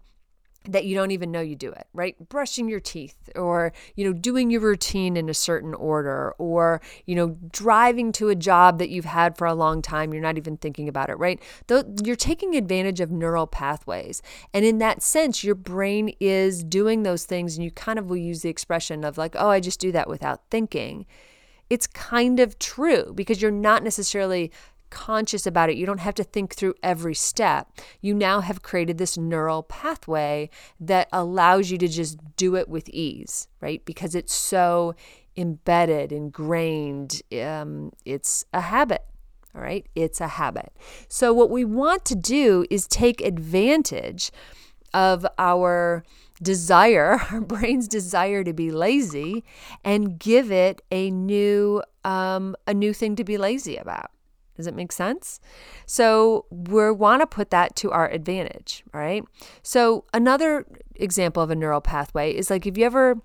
that 0.71 0.85
you 0.85 0.95
don't 0.95 1.11
even 1.11 1.31
know 1.31 1.41
you 1.41 1.55
do 1.55 1.71
it, 1.71 1.87
right? 1.93 2.15
Brushing 2.29 2.69
your 2.69 2.79
teeth 2.79 3.29
or, 3.35 3.73
you 3.95 4.05
know, 4.05 4.13
doing 4.13 4.49
your 4.49 4.61
routine 4.61 5.17
in 5.17 5.29
a 5.29 5.33
certain 5.33 5.73
order 5.73 6.33
or, 6.37 6.81
you 7.05 7.15
know, 7.15 7.37
driving 7.51 8.11
to 8.13 8.29
a 8.29 8.35
job 8.35 8.79
that 8.79 8.89
you've 8.89 9.05
had 9.05 9.37
for 9.37 9.47
a 9.47 9.53
long 9.53 9.81
time, 9.81 10.13
you're 10.13 10.21
not 10.21 10.37
even 10.37 10.57
thinking 10.57 10.87
about 10.87 11.09
it, 11.09 11.15
right? 11.15 11.41
Though 11.67 11.83
you're 12.03 12.15
taking 12.15 12.55
advantage 12.55 12.99
of 12.99 13.11
neural 13.11 13.47
pathways. 13.47 14.21
And 14.53 14.65
in 14.65 14.77
that 14.79 15.01
sense, 15.01 15.43
your 15.43 15.55
brain 15.55 16.13
is 16.19 16.63
doing 16.63 17.03
those 17.03 17.25
things 17.25 17.55
and 17.55 17.63
you 17.63 17.71
kind 17.71 17.99
of 17.99 18.09
will 18.09 18.17
use 18.17 18.41
the 18.41 18.49
expression 18.49 19.03
of 19.03 19.17
like, 19.17 19.35
"Oh, 19.37 19.49
I 19.49 19.59
just 19.59 19.79
do 19.79 19.91
that 19.91 20.09
without 20.09 20.41
thinking." 20.49 21.05
It's 21.69 21.85
kind 21.85 22.39
of 22.39 22.57
true 22.57 23.13
because 23.13 23.41
you're 23.41 23.51
not 23.51 23.83
necessarily 23.83 24.51
conscious 24.89 25.45
about 25.45 25.69
it. 25.69 25.77
You 25.77 25.85
don't 25.85 25.99
have 25.99 26.15
to 26.15 26.23
think 26.23 26.55
through 26.55 26.75
every 26.83 27.15
step. 27.15 27.67
You 28.01 28.13
now 28.13 28.41
have 28.41 28.61
created 28.61 28.97
this 28.97 29.17
neural 29.17 29.63
pathway 29.63 30.49
that 30.79 31.07
allows 31.11 31.71
you 31.71 31.77
to 31.79 31.87
just 31.87 32.17
do 32.35 32.55
it 32.55 32.69
with 32.69 32.89
ease, 32.89 33.47
right? 33.61 33.83
Because 33.85 34.15
it's 34.15 34.33
so 34.33 34.95
embedded, 35.35 36.11
ingrained. 36.11 37.21
Um, 37.33 37.91
it's 38.05 38.45
a 38.53 38.61
habit. 38.61 39.05
All 39.55 39.61
right, 39.61 39.87
it's 39.95 40.21
a 40.21 40.27
habit. 40.27 40.71
So, 41.07 41.33
what 41.33 41.49
we 41.49 41.65
want 41.65 42.05
to 42.05 42.15
do 42.15 42.65
is 42.69 42.87
take 42.87 43.19
advantage 43.21 44.31
of 44.93 45.25
our 45.39 46.03
desire, 46.41 47.19
our 47.31 47.41
brain's 47.41 47.87
desire 47.87 48.43
to 48.43 48.53
be 48.53 48.71
lazy, 48.71 49.43
and 49.83 50.19
give 50.19 50.51
it 50.51 50.81
a 50.91 51.09
new, 51.09 51.81
um, 52.03 52.55
a 52.67 52.73
new 52.73 52.93
thing 52.93 53.15
to 53.15 53.23
be 53.23 53.37
lazy 53.37 53.75
about. 53.75 54.11
Does 54.59 54.67
it 54.67 54.75
make 54.75 54.91
sense? 54.91 55.39
So 55.85 56.45
we 56.51 56.91
want 56.91 57.21
to 57.21 57.25
put 57.25 57.49
that 57.51 57.77
to 57.77 57.91
our 57.91 58.11
advantage, 58.11 58.83
right? 58.93 59.23
So 59.63 60.03
another 60.13 60.65
example 60.95 61.41
of 61.41 61.49
a 61.49 61.55
neural 61.55 61.79
pathway 61.79 62.35
is 62.35 62.49
like 62.49 62.67
if 62.67 62.77
you 62.77 62.85
ever 62.85 63.21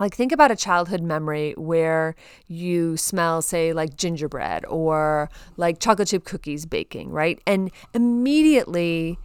like 0.00 0.14
think 0.14 0.32
about 0.32 0.50
a 0.50 0.56
childhood 0.56 1.02
memory 1.02 1.52
where 1.58 2.16
you 2.46 2.96
smell 2.96 3.42
say 3.42 3.74
like 3.74 3.94
gingerbread 3.98 4.64
or 4.64 5.28
like 5.58 5.80
chocolate 5.80 6.08
chip 6.08 6.24
cookies 6.24 6.64
baking, 6.64 7.10
right? 7.10 7.38
And 7.46 7.70
immediately 7.92 9.18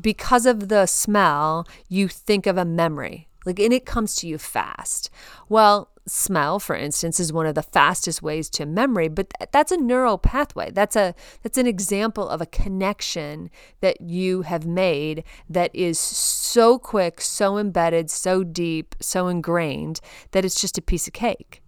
because 0.00 0.46
of 0.46 0.70
the 0.70 0.86
smell, 0.86 1.68
you 1.90 2.08
think 2.08 2.46
of 2.46 2.56
a 2.56 2.64
memory. 2.64 3.28
Like 3.44 3.58
and 3.58 3.74
it 3.74 3.84
comes 3.84 4.14
to 4.16 4.26
you 4.26 4.38
fast. 4.38 5.10
Well, 5.50 5.90
smell 6.08 6.58
for 6.58 6.74
instance 6.74 7.20
is 7.20 7.32
one 7.32 7.46
of 7.46 7.54
the 7.54 7.62
fastest 7.62 8.22
ways 8.22 8.48
to 8.50 8.66
memory 8.66 9.08
but 9.08 9.32
that's 9.52 9.72
a 9.72 9.76
neural 9.76 10.18
pathway. 10.18 10.70
That's 10.70 10.96
a 10.96 11.14
that's 11.42 11.58
an 11.58 11.66
example 11.66 12.28
of 12.28 12.40
a 12.40 12.46
connection 12.46 13.50
that 13.80 14.00
you 14.00 14.42
have 14.42 14.66
made 14.66 15.24
that 15.48 15.74
is 15.74 15.98
so 15.98 16.78
quick 16.78 17.20
so 17.20 17.58
embedded 17.58 18.10
so 18.10 18.44
deep 18.44 18.94
so 19.00 19.28
ingrained 19.28 20.00
that 20.32 20.44
it's 20.44 20.60
just 20.60 20.78
a 20.78 20.82
piece 20.82 21.06
of 21.06 21.12
cake. 21.12 21.62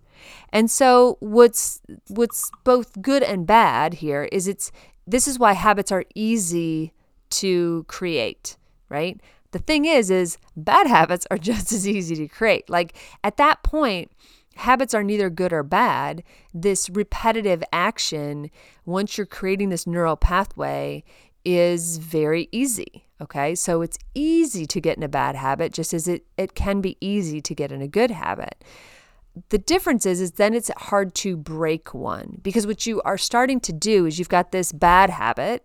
And 0.52 0.70
so 0.70 1.16
what's 1.20 1.80
what's 2.08 2.50
both 2.64 3.00
good 3.00 3.22
and 3.22 3.46
bad 3.46 3.94
here 3.94 4.28
is 4.32 4.46
it's 4.46 4.70
this 5.06 5.26
is 5.26 5.38
why 5.38 5.52
habits 5.54 5.90
are 5.90 6.04
easy 6.14 6.92
to 7.30 7.84
create 7.88 8.56
right 8.88 9.20
the 9.52 9.58
thing 9.58 9.84
is 9.84 10.10
is 10.10 10.38
bad 10.56 10.86
habits 10.98 11.26
are 11.30 11.38
just 11.38 11.72
as 11.72 11.86
easy 11.86 12.16
to 12.16 12.28
create. 12.28 12.68
Like 12.68 12.94
at 13.24 13.36
that 13.36 13.62
point 13.62 14.10
habits 14.56 14.94
are 14.94 15.04
neither 15.04 15.30
good 15.30 15.52
or 15.52 15.62
bad. 15.62 16.22
This 16.52 16.90
repetitive 16.90 17.62
action 17.72 18.50
once 18.84 19.16
you're 19.16 19.26
creating 19.26 19.70
this 19.70 19.86
neural 19.86 20.16
pathway 20.16 21.04
is 21.44 21.98
very 21.98 22.48
easy 22.52 23.04
okay? 23.20 23.54
So 23.54 23.82
it's 23.82 23.98
easy 24.14 24.66
to 24.66 24.80
get 24.80 24.96
in 24.96 25.02
a 25.02 25.08
bad 25.08 25.36
habit 25.36 25.72
just 25.72 25.92
as 25.92 26.08
it, 26.08 26.24
it 26.36 26.54
can 26.54 26.80
be 26.80 26.96
easy 27.00 27.40
to 27.40 27.54
get 27.54 27.70
in 27.72 27.82
a 27.82 27.88
good 27.88 28.10
habit. 28.10 28.64
The 29.50 29.58
difference 29.58 30.06
is 30.06 30.20
is 30.20 30.32
then 30.32 30.54
it's 30.54 30.70
hard 30.76 31.14
to 31.16 31.36
break 31.36 31.94
one 31.94 32.38
because 32.42 32.66
what 32.66 32.86
you 32.86 33.00
are 33.02 33.18
starting 33.18 33.60
to 33.60 33.72
do 33.72 34.06
is 34.06 34.18
you've 34.18 34.28
got 34.28 34.52
this 34.52 34.72
bad 34.72 35.10
habit 35.10 35.64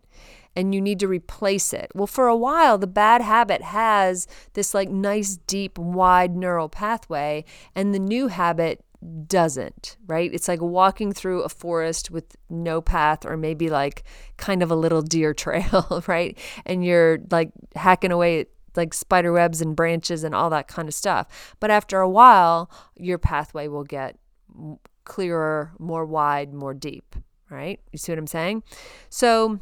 and 0.55 0.73
you 0.73 0.81
need 0.81 0.99
to 0.99 1.07
replace 1.07 1.73
it. 1.73 1.91
Well, 1.93 2.07
for 2.07 2.27
a 2.27 2.35
while, 2.35 2.77
the 2.77 2.87
bad 2.87 3.21
habit 3.21 3.61
has 3.61 4.27
this 4.53 4.73
like 4.73 4.89
nice, 4.89 5.37
deep, 5.47 5.77
wide 5.77 6.35
neural 6.35 6.69
pathway, 6.69 7.45
and 7.75 7.93
the 7.93 7.99
new 7.99 8.27
habit 8.27 8.83
doesn't, 9.27 9.97
right? 10.07 10.33
It's 10.33 10.47
like 10.47 10.61
walking 10.61 11.11
through 11.11 11.43
a 11.43 11.49
forest 11.49 12.11
with 12.11 12.35
no 12.49 12.81
path 12.81 13.25
or 13.25 13.37
maybe 13.37 13.69
like 13.69 14.03
kind 14.37 14.63
of 14.63 14.71
a 14.71 14.75
little 14.75 15.01
deer 15.01 15.33
trail, 15.43 16.03
right? 16.07 16.37
And 16.65 16.83
you're 16.83 17.19
like 17.31 17.51
hacking 17.75 18.11
away 18.11 18.41
at 18.41 18.47
like 18.75 18.93
spider 18.93 19.31
webs 19.31 19.61
and 19.61 19.75
branches 19.75 20.23
and 20.23 20.35
all 20.35 20.49
that 20.49 20.67
kind 20.67 20.87
of 20.87 20.93
stuff. 20.93 21.55
But 21.59 21.71
after 21.71 21.99
a 21.99 22.09
while, 22.09 22.69
your 22.95 23.17
pathway 23.17 23.67
will 23.67 23.83
get 23.83 24.17
clearer, 25.05 25.71
more 25.79 26.05
wide, 26.05 26.53
more 26.53 26.73
deep, 26.73 27.15
right? 27.49 27.79
You 27.91 27.97
see 27.97 28.11
what 28.11 28.19
I'm 28.19 28.27
saying? 28.27 28.63
So, 29.09 29.59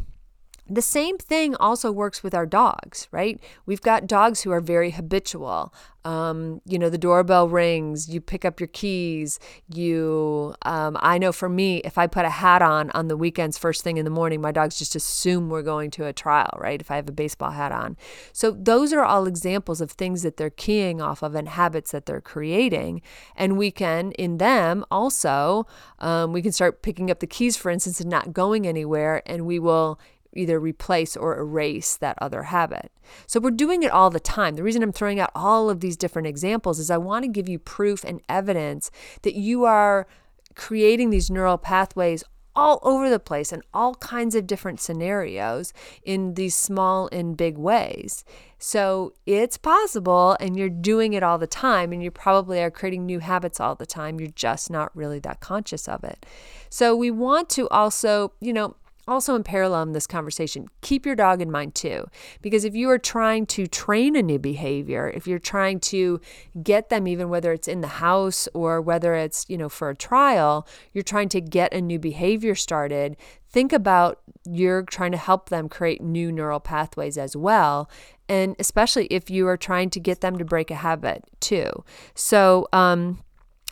the 0.69 0.81
same 0.81 1.17
thing 1.17 1.55
also 1.55 1.91
works 1.91 2.23
with 2.23 2.33
our 2.33 2.45
dogs, 2.45 3.07
right? 3.11 3.41
We've 3.65 3.81
got 3.81 4.07
dogs 4.07 4.41
who 4.41 4.51
are 4.51 4.61
very 4.61 4.91
habitual. 4.91 5.73
Um, 6.05 6.61
you 6.65 6.79
know, 6.79 6.89
the 6.89 6.97
doorbell 6.97 7.47
rings, 7.49 8.09
you 8.09 8.21
pick 8.21 8.45
up 8.45 8.59
your 8.59 8.67
keys. 8.67 9.39
You, 9.67 10.55
um, 10.63 10.97
I 11.01 11.17
know 11.17 11.31
for 11.31 11.49
me, 11.49 11.77
if 11.79 11.97
I 11.97 12.07
put 12.07 12.25
a 12.25 12.29
hat 12.29 12.61
on 12.61 12.91
on 12.91 13.07
the 13.07 13.17
weekends, 13.17 13.57
first 13.57 13.83
thing 13.83 13.97
in 13.97 14.05
the 14.05 14.11
morning, 14.11 14.41
my 14.41 14.51
dogs 14.51 14.77
just 14.79 14.95
assume 14.95 15.49
we're 15.49 15.61
going 15.61 15.91
to 15.91 16.05
a 16.05 16.13
trial, 16.13 16.57
right? 16.57 16.79
If 16.79 16.91
I 16.91 16.95
have 16.95 17.09
a 17.09 17.13
baseball 17.13 17.51
hat 17.51 17.71
on. 17.71 17.97
So 18.31 18.51
those 18.51 18.93
are 18.93 19.03
all 19.03 19.27
examples 19.27 19.81
of 19.81 19.91
things 19.91 20.23
that 20.23 20.37
they're 20.37 20.49
keying 20.49 21.01
off 21.01 21.23
of 21.23 21.35
and 21.35 21.49
habits 21.49 21.91
that 21.91 22.05
they're 22.05 22.21
creating. 22.21 23.01
And 23.35 23.57
we 23.57 23.71
can, 23.71 24.11
in 24.13 24.37
them 24.37 24.85
also, 24.91 25.67
um, 25.99 26.31
we 26.33 26.41
can 26.41 26.51
start 26.51 26.81
picking 26.81 27.11
up 27.11 27.19
the 27.19 27.27
keys, 27.27 27.57
for 27.57 27.69
instance, 27.69 27.99
and 27.99 28.09
not 28.09 28.33
going 28.33 28.65
anywhere. 28.67 29.21
And 29.25 29.45
we 29.45 29.59
will 29.59 29.99
either 30.35 30.59
replace 30.59 31.15
or 31.15 31.37
erase 31.37 31.95
that 31.97 32.17
other 32.21 32.43
habit. 32.43 32.91
So 33.27 33.39
we're 33.39 33.51
doing 33.51 33.83
it 33.83 33.91
all 33.91 34.09
the 34.09 34.19
time. 34.19 34.55
The 34.55 34.63
reason 34.63 34.83
I'm 34.83 34.91
throwing 34.91 35.19
out 35.19 35.31
all 35.35 35.69
of 35.69 35.79
these 35.79 35.97
different 35.97 36.27
examples 36.27 36.79
is 36.79 36.89
I 36.89 36.97
want 36.97 37.23
to 37.23 37.29
give 37.29 37.49
you 37.49 37.59
proof 37.59 38.03
and 38.03 38.21
evidence 38.29 38.91
that 39.21 39.35
you 39.35 39.65
are 39.65 40.07
creating 40.55 41.09
these 41.09 41.31
neural 41.31 41.57
pathways 41.57 42.23
all 42.55 42.79
over 42.83 43.09
the 43.09 43.19
place 43.19 43.51
in 43.51 43.63
all 43.73 43.95
kinds 43.95 44.35
of 44.35 44.45
different 44.45 44.79
scenarios 44.79 45.73
in 46.03 46.35
these 46.35 46.55
small 46.55 47.09
and 47.11 47.35
big 47.35 47.57
ways. 47.57 48.23
So 48.59 49.13
it's 49.25 49.57
possible, 49.57 50.37
and 50.39 50.55
you're 50.55 50.69
doing 50.69 51.13
it 51.13 51.23
all 51.23 51.37
the 51.37 51.47
time, 51.47 51.91
and 51.91 52.03
you 52.03 52.11
probably 52.11 52.61
are 52.61 52.71
creating 52.71 53.05
new 53.05 53.19
habits 53.19 53.59
all 53.59 53.75
the 53.75 53.85
time. 53.85 54.19
You're 54.19 54.29
just 54.29 54.69
not 54.69 54.95
really 54.95 55.19
that 55.19 55.39
conscious 55.39 55.87
of 55.87 56.03
it. 56.03 56.25
So 56.69 56.95
we 56.95 57.11
want 57.11 57.49
to 57.49 57.67
also, 57.69 58.33
you 58.39 58.53
know, 58.53 58.75
also, 59.05 59.35
in 59.35 59.43
parallel 59.43 59.83
in 59.83 59.91
this 59.91 60.07
conversation, 60.07 60.67
keep 60.81 61.05
your 61.05 61.15
dog 61.15 61.41
in 61.41 61.51
mind 61.51 61.75
too. 61.75 62.05
Because 62.41 62.63
if 62.63 62.73
you 62.73 62.89
are 62.89 62.97
trying 62.97 63.45
to 63.47 63.67
train 63.67 64.15
a 64.15 64.21
new 64.21 64.39
behavior, 64.39 65.11
if 65.13 65.27
you're 65.27 65.39
trying 65.39 65.81
to 65.81 66.21
get 66.61 66.87
them, 66.87 67.05
even 67.07 67.27
whether 67.27 67.51
it's 67.51 67.67
in 67.67 67.81
the 67.81 67.87
house 67.87 68.47
or 68.53 68.81
whether 68.81 69.13
it's, 69.13 69.45
you 69.49 69.57
know, 69.57 69.67
for 69.67 69.89
a 69.89 69.95
trial, 69.95 70.65
you're 70.93 71.03
trying 71.03 71.27
to 71.29 71.41
get 71.41 71.73
a 71.73 71.81
new 71.81 71.99
behavior 71.99 72.55
started, 72.55 73.17
think 73.49 73.73
about 73.73 74.21
you're 74.49 74.83
trying 74.83 75.11
to 75.11 75.17
help 75.17 75.49
them 75.49 75.67
create 75.67 76.01
new 76.01 76.31
neural 76.31 76.61
pathways 76.61 77.17
as 77.17 77.35
well. 77.35 77.89
And 78.29 78.55
especially 78.57 79.07
if 79.07 79.29
you 79.29 79.47
are 79.49 79.57
trying 79.57 79.89
to 79.91 79.99
get 79.99 80.21
them 80.21 80.37
to 80.37 80.45
break 80.45 80.71
a 80.71 80.75
habit 80.75 81.25
too. 81.41 81.69
So, 82.15 82.67
um, 82.71 83.21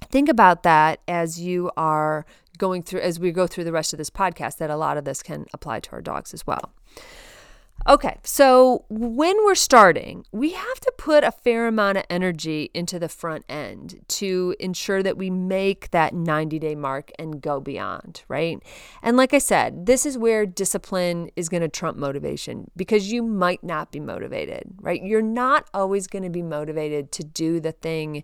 think 0.10 0.30
about 0.30 0.64
that 0.64 1.00
as 1.08 1.40
you 1.40 1.72
are 1.78 2.26
going 2.62 2.84
through 2.84 3.02
as 3.02 3.20
we 3.20 3.32
go 3.32 3.48
through 3.48 3.64
the 3.64 3.72
rest 3.72 3.92
of 3.92 3.98
this 3.98 4.12
podcast 4.12 4.58
that 4.58 4.70
a 4.70 4.76
lot 4.78 4.96
of 4.96 5.04
this 5.04 5.24
can 5.24 5.48
apply 5.52 5.80
to 5.80 5.92
our 5.94 6.02
dogs 6.02 6.32
as 6.32 6.46
well. 6.46 6.72
Okay, 7.90 8.20
so 8.24 8.86
when 8.90 9.36
we're 9.44 9.56
starting, 9.56 10.24
we 10.32 10.52
have 10.52 10.80
to 10.82 10.94
put 11.00 11.24
a 11.24 11.32
fair 11.32 11.66
amount 11.66 11.98
of 11.98 12.04
energy 12.12 12.70
into 12.76 13.00
the 13.00 13.10
front 13.10 13.44
end 13.50 14.02
to 14.08 14.56
ensure 14.60 15.02
that 15.02 15.18
we 15.18 15.32
make 15.32 15.90
that 15.90 16.14
90 16.14 16.60
day 16.60 16.76
mark 16.76 17.12
and 17.18 17.42
go 17.42 17.60
beyond, 17.60 18.22
right? 18.28 18.62
And 19.02 19.18
like 19.18 19.34
I 19.34 19.40
said, 19.40 19.88
this 19.88 20.06
is 20.06 20.16
where 20.16 20.46
discipline 20.46 21.32
is 21.36 21.50
going 21.50 21.62
to 21.62 21.68
trump 21.68 21.98
motivation 21.98 22.70
because 22.76 23.12
you 23.12 23.24
might 23.24 23.64
not 23.64 23.92
be 23.92 24.00
motivated, 24.00 24.76
right? 24.80 25.02
You're 25.02 25.24
not 25.24 25.68
always 25.74 26.06
going 26.06 26.24
to 26.24 26.30
be 26.30 26.44
motivated 26.44 27.12
to 27.14 27.24
do 27.24 27.60
the 27.60 27.72
thing 27.72 28.24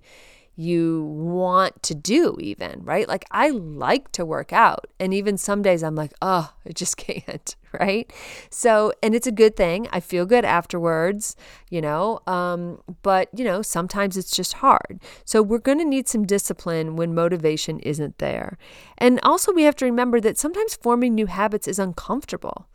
you 0.60 1.04
want 1.04 1.84
to 1.84 1.94
do, 1.94 2.36
even, 2.40 2.84
right? 2.84 3.08
Like, 3.08 3.26
I 3.30 3.50
like 3.50 4.12
to 4.14 4.26
work 4.26 4.52
out. 4.52 4.88
And 5.00 5.14
even 5.14 5.38
some 5.38 5.62
days 5.62 5.84
I'm 5.84 5.94
like, 5.94 6.14
oh, 6.20 6.52
I 6.68 6.72
just 6.72 6.98
can't, 6.98 7.56
right? 7.80 8.12
So, 8.50 8.92
and 9.04 9.14
it's 9.14 9.28
a 9.28 9.32
good 9.32 9.56
thing. 9.56 9.88
I 9.92 10.00
feel 10.00 10.26
good 10.26 10.44
afterwards, 10.44 11.36
you 11.70 11.80
know, 11.80 12.22
um, 12.26 12.82
but, 13.04 13.30
you 13.38 13.46
know, 13.46 13.62
sometimes 13.62 14.18
it's 14.18 14.36
just 14.36 14.54
hard. 14.54 15.00
So, 15.26 15.44
we're 15.44 15.60
going 15.60 15.78
to 15.78 15.86
need 15.86 16.10
some 16.10 16.26
discipline 16.26 16.96
when 16.96 17.14
motivation 17.14 17.80
isn't 17.82 18.18
there. 18.18 18.58
And 18.98 19.20
also, 19.22 19.54
we 19.54 19.64
have 19.64 19.76
to 19.76 19.86
remember 19.86 20.20
that 20.22 20.40
sometimes 20.40 20.74
forming 20.74 21.14
new 21.14 21.28
habits 21.28 21.68
is 21.68 21.78
uncomfortable 21.78 22.68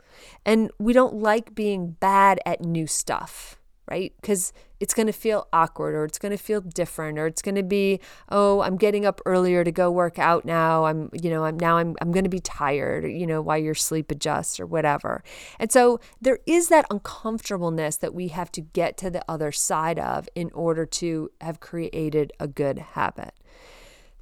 and 0.46 0.70
we 0.78 0.92
don't 0.92 1.14
like 1.14 1.52
being 1.52 1.96
bad 1.98 2.38
at 2.46 2.60
new 2.60 2.86
stuff 2.86 3.58
right? 3.90 4.12
Because 4.20 4.52
it's 4.82 4.94
going 4.94 5.06
to 5.06 5.12
feel 5.12 5.46
awkward 5.52 5.94
or 5.94 6.04
it's 6.04 6.18
going 6.18 6.32
to 6.32 6.36
feel 6.36 6.60
different 6.60 7.16
or 7.16 7.28
it's 7.28 7.40
going 7.40 7.54
to 7.54 7.62
be, 7.62 8.00
oh, 8.30 8.62
I'm 8.62 8.76
getting 8.76 9.06
up 9.06 9.20
earlier 9.24 9.62
to 9.62 9.70
go 9.70 9.92
work 9.92 10.18
out 10.18 10.44
now. 10.44 10.86
I'm, 10.86 11.08
you 11.12 11.30
know, 11.30 11.44
I'm 11.44 11.56
now 11.56 11.76
I'm 11.78 11.94
I'm 12.00 12.10
going 12.10 12.24
to 12.24 12.30
be 12.30 12.40
tired, 12.40 13.04
you 13.04 13.24
know, 13.24 13.40
while 13.40 13.58
your 13.58 13.76
sleep 13.76 14.10
adjusts 14.10 14.58
or 14.58 14.66
whatever. 14.66 15.22
And 15.60 15.70
so 15.70 16.00
there 16.20 16.40
is 16.46 16.66
that 16.68 16.86
uncomfortableness 16.90 17.96
that 17.98 18.12
we 18.12 18.28
have 18.28 18.50
to 18.52 18.60
get 18.60 18.96
to 18.98 19.08
the 19.10 19.24
other 19.28 19.52
side 19.52 20.00
of 20.00 20.28
in 20.34 20.50
order 20.52 20.84
to 20.84 21.30
have 21.40 21.60
created 21.60 22.32
a 22.40 22.48
good 22.48 22.78
habit. 22.78 23.34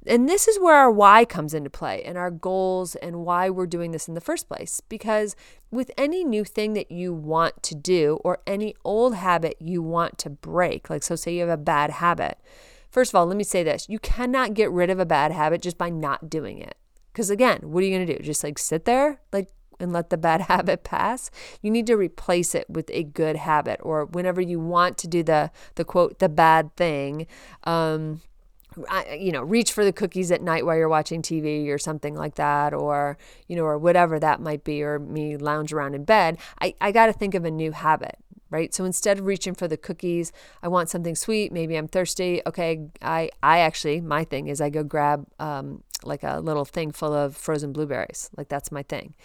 And 0.07 0.27
this 0.27 0.47
is 0.47 0.59
where 0.59 0.75
our 0.75 0.91
why 0.91 1.25
comes 1.25 1.53
into 1.53 1.69
play 1.69 2.01
and 2.03 2.17
our 2.17 2.31
goals 2.31 2.95
and 2.95 3.17
why 3.17 3.49
we're 3.49 3.67
doing 3.67 3.91
this 3.91 4.07
in 4.07 4.15
the 4.15 4.21
first 4.21 4.47
place. 4.47 4.81
Because 4.89 5.35
with 5.69 5.91
any 5.97 6.23
new 6.23 6.43
thing 6.43 6.73
that 6.73 6.91
you 6.91 7.13
want 7.13 7.61
to 7.63 7.75
do 7.75 8.19
or 8.23 8.39
any 8.47 8.75
old 8.83 9.15
habit 9.15 9.57
you 9.59 9.81
want 9.81 10.17
to 10.19 10.29
break, 10.29 10.89
like, 10.89 11.03
so 11.03 11.15
say 11.15 11.35
you 11.35 11.41
have 11.41 11.49
a 11.49 11.57
bad 11.57 11.91
habit. 11.91 12.39
First 12.89 13.11
of 13.11 13.15
all, 13.15 13.25
let 13.25 13.37
me 13.37 13.43
say 13.43 13.63
this 13.63 13.87
you 13.87 13.99
cannot 13.99 14.53
get 14.53 14.71
rid 14.71 14.89
of 14.89 14.99
a 14.99 15.05
bad 15.05 15.31
habit 15.31 15.61
just 15.61 15.77
by 15.77 15.89
not 15.89 16.29
doing 16.29 16.57
it. 16.57 16.75
Because 17.13 17.29
again, 17.29 17.59
what 17.63 17.83
are 17.83 17.85
you 17.85 17.95
going 17.95 18.07
to 18.07 18.17
do? 18.17 18.23
Just 18.23 18.43
like 18.43 18.57
sit 18.57 18.85
there? 18.85 19.21
Like, 19.31 19.49
and 19.81 19.91
let 19.91 20.09
the 20.09 20.17
bad 20.17 20.41
habit 20.49 20.83
pass. 20.83 21.29
You 21.61 21.71
need 21.71 21.87
to 21.87 21.95
replace 21.95 22.55
it 22.55 22.69
with 22.69 22.89
a 22.93 23.03
good 23.03 23.35
habit, 23.35 23.79
or 23.83 24.05
whenever 24.05 24.41
you 24.41 24.59
want 24.59 24.97
to 24.99 25.07
do 25.07 25.23
the 25.23 25.51
the 25.75 25.83
quote 25.83 26.19
the 26.19 26.29
bad 26.29 26.75
thing, 26.75 27.27
um, 27.63 28.21
you 29.17 29.31
know, 29.31 29.41
reach 29.41 29.73
for 29.73 29.83
the 29.83 29.91
cookies 29.91 30.31
at 30.31 30.41
night 30.41 30.65
while 30.65 30.77
you're 30.77 30.89
watching 30.89 31.21
TV 31.21 31.67
or 31.69 31.77
something 31.77 32.15
like 32.15 32.35
that, 32.35 32.73
or, 32.73 33.17
you 33.47 33.55
know, 33.55 33.63
or 33.63 33.77
whatever 33.77 34.19
that 34.19 34.39
might 34.39 34.63
be, 34.63 34.81
or 34.81 34.99
me 34.99 35.37
lounge 35.37 35.73
around 35.73 35.93
in 35.93 36.05
bed, 36.05 36.37
I, 36.61 36.75
I 36.79 36.91
got 36.91 37.07
to 37.07 37.13
think 37.13 37.35
of 37.35 37.43
a 37.43 37.51
new 37.51 37.71
habit, 37.71 38.17
right? 38.49 38.73
So 38.73 38.85
instead 38.85 39.19
of 39.19 39.25
reaching 39.25 39.55
for 39.55 39.67
the 39.67 39.77
cookies, 39.77 40.31
I 40.63 40.69
want 40.69 40.89
something 40.89 41.15
sweet. 41.15 41.51
Maybe 41.51 41.75
I'm 41.75 41.87
thirsty. 41.87 42.41
Okay. 42.45 42.87
I, 43.01 43.29
I 43.43 43.59
actually, 43.59 43.99
my 44.01 44.23
thing 44.23 44.47
is 44.47 44.61
I 44.61 44.69
go 44.69 44.83
grab 44.83 45.27
um, 45.39 45.83
like 46.03 46.23
a 46.23 46.39
little 46.39 46.65
thing 46.65 46.91
full 46.91 47.13
of 47.13 47.35
frozen 47.35 47.73
blueberries. 47.73 48.29
Like 48.37 48.47
that's 48.47 48.71
my 48.71 48.83
thing. 48.83 49.15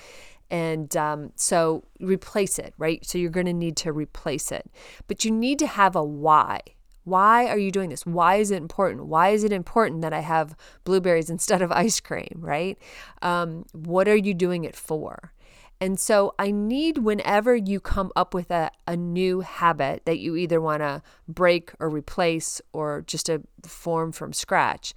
And 0.49 0.97
um, 0.97 1.33
so 1.35 1.85
replace 2.01 2.59
it, 2.59 2.73
right? 2.79 3.05
So 3.05 3.19
you're 3.19 3.31
going 3.31 3.47
to 3.47 3.53
need 3.53 3.77
to 3.79 3.93
replace 3.93 4.53
it. 4.53 4.71
But 5.09 5.25
you 5.25 5.31
need 5.31 5.59
to 5.59 5.67
have 5.67 5.97
a 5.97 6.05
why 6.05 6.61
why 7.07 7.47
are 7.47 7.59
you 7.59 7.71
doing 7.71 7.89
this? 7.89 8.05
Why 8.05 8.37
is 8.37 8.51
it 8.51 8.57
important? 8.57 9.07
Why 9.07 9.29
is 9.29 9.45
it 9.45 9.53
important 9.53 10.03
that 10.03 10.13
I 10.13 10.21
have 10.21 10.57
blueberries 10.83 11.31
instead 11.37 11.63
of 11.63 11.71
ice 11.71 12.01
cream, 12.01 12.39
right? 12.39 12.77
Um, 13.23 13.65
what 13.73 14.09
are 14.09 14.17
you 14.17 14.35
doing 14.35 14.65
it 14.65 14.75
for? 14.75 15.33
And 15.81 16.01
so 16.01 16.35
I 16.39 16.51
need 16.51 16.99
whenever 16.99 17.55
you 17.55 17.79
come 17.81 18.11
up 18.17 18.35
with 18.35 18.51
a, 18.51 18.71
a 18.89 18.97
new 18.97 19.41
habit 19.41 20.03
that 20.05 20.19
you 20.19 20.35
either 20.35 20.61
want 20.61 20.81
to 20.81 21.03
break 21.29 21.71
or 21.79 21.89
replace 21.89 22.61
or 22.73 23.05
just 23.07 23.27
to 23.27 23.43
form 23.63 24.11
from 24.11 24.33
scratch, 24.33 24.93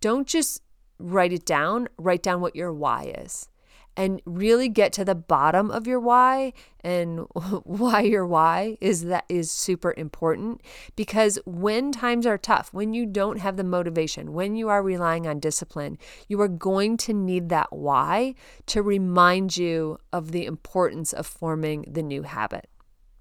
don't 0.00 0.26
just 0.26 0.60
write 0.98 1.32
it 1.32 1.46
down, 1.46 1.88
write 1.96 2.22
down 2.22 2.42
what 2.42 2.54
your 2.54 2.72
why 2.74 3.14
is 3.16 3.48
and 3.96 4.20
really 4.24 4.68
get 4.68 4.92
to 4.94 5.04
the 5.04 5.14
bottom 5.14 5.70
of 5.70 5.86
your 5.86 6.00
why 6.00 6.52
and 6.80 7.20
why 7.64 8.00
your 8.00 8.26
why 8.26 8.76
is 8.80 9.04
that 9.04 9.24
is 9.28 9.50
super 9.50 9.94
important. 9.96 10.60
Because 10.96 11.38
when 11.44 11.92
times 11.92 12.26
are 12.26 12.38
tough 12.38 12.72
when 12.72 12.94
you 12.94 13.06
don't 13.06 13.38
have 13.38 13.56
the 13.56 13.64
motivation 13.64 14.32
when 14.32 14.56
you 14.56 14.68
are 14.68 14.82
relying 14.82 15.26
on 15.26 15.40
discipline 15.40 15.98
you 16.28 16.40
are 16.40 16.48
going 16.48 16.96
to 16.96 17.12
need 17.12 17.48
that 17.48 17.72
why 17.72 18.34
to 18.66 18.82
remind 18.82 19.56
you 19.56 19.98
of 20.12 20.32
the 20.32 20.46
importance 20.46 21.12
of 21.12 21.26
forming 21.26 21.84
the 21.88 22.02
new 22.02 22.22
habit 22.22 22.68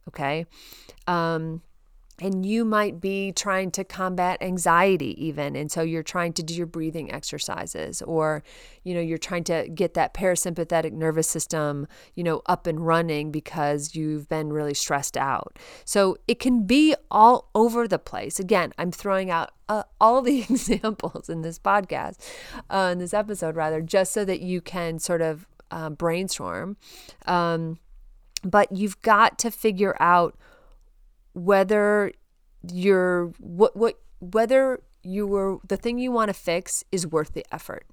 okay? 0.08 0.46
Um 1.08 1.62
and 2.22 2.46
you 2.46 2.64
might 2.64 3.02
be 3.02 3.32
trying 3.32 3.72
to 3.72 3.84
combat 3.84 4.38
anxiety 4.42 5.22
even. 5.26 5.56
And 5.56 5.72
so 5.72 5.82
you're 5.82 6.04
trying 6.04 6.34
to 6.34 6.44
do 6.44 6.54
your 6.54 6.68
breathing 6.68 7.12
exercises 7.12 8.02
or 8.04 8.44
you 8.84 8.94
know 8.94 9.02
you're 9.02 9.18
trying 9.18 9.44
to 9.46 9.68
get 9.74 9.96
that 9.96 10.14
parasympathetic 10.14 10.94
nervous 10.94 11.28
system 11.28 11.88
you 12.16 12.24
know 12.24 12.42
up 12.46 12.68
and 12.68 12.86
running 12.86 13.32
because 13.32 13.96
you've 13.96 14.30
been 14.30 14.54
really 14.54 14.76
stressed 14.76 15.18
out. 15.18 15.58
So 15.84 16.18
it 16.28 16.40
can 16.40 16.66
be 16.66 16.96
all 17.10 17.50
over 17.56 17.88
the 17.88 18.00
place. 18.00 18.40
Again 18.40 18.72
i'm 18.78 18.92
throwing 18.92 19.32
out 19.32 19.52
uh, 19.68 19.84
all 20.00 20.22
the 20.22 20.40
examples 20.50 21.30
in 21.30 21.42
this 21.42 21.58
podcast 21.58 22.18
uh, 22.70 22.90
in 22.92 23.00
this 23.00 23.14
episode 23.14 23.56
rather 23.56 23.82
just 23.82 24.12
so 24.12 24.24
that 24.26 24.42
you 24.42 24.62
can 24.62 25.00
sort 25.00 25.22
of 25.22 25.48
uh, 25.72 25.90
brainstorm. 25.90 26.78
Um, 27.26 27.80
but 28.44 28.72
you've 28.72 29.02
got 29.02 29.40
to 29.40 29.52
figure 29.52 29.96
out 30.00 30.38
whether 31.34 32.12
you're 32.72 33.28
what 33.40 33.76
what 33.76 34.00
whether 34.20 34.80
you 35.04 35.26
were 35.26 35.58
the 35.68 35.78
thing 35.78 35.98
you 35.98 36.12
want 36.12 36.30
to 36.30 36.34
fix 36.34 36.84
is 36.92 37.08
worth 37.08 37.34
the 37.34 37.46
effort 37.52 37.86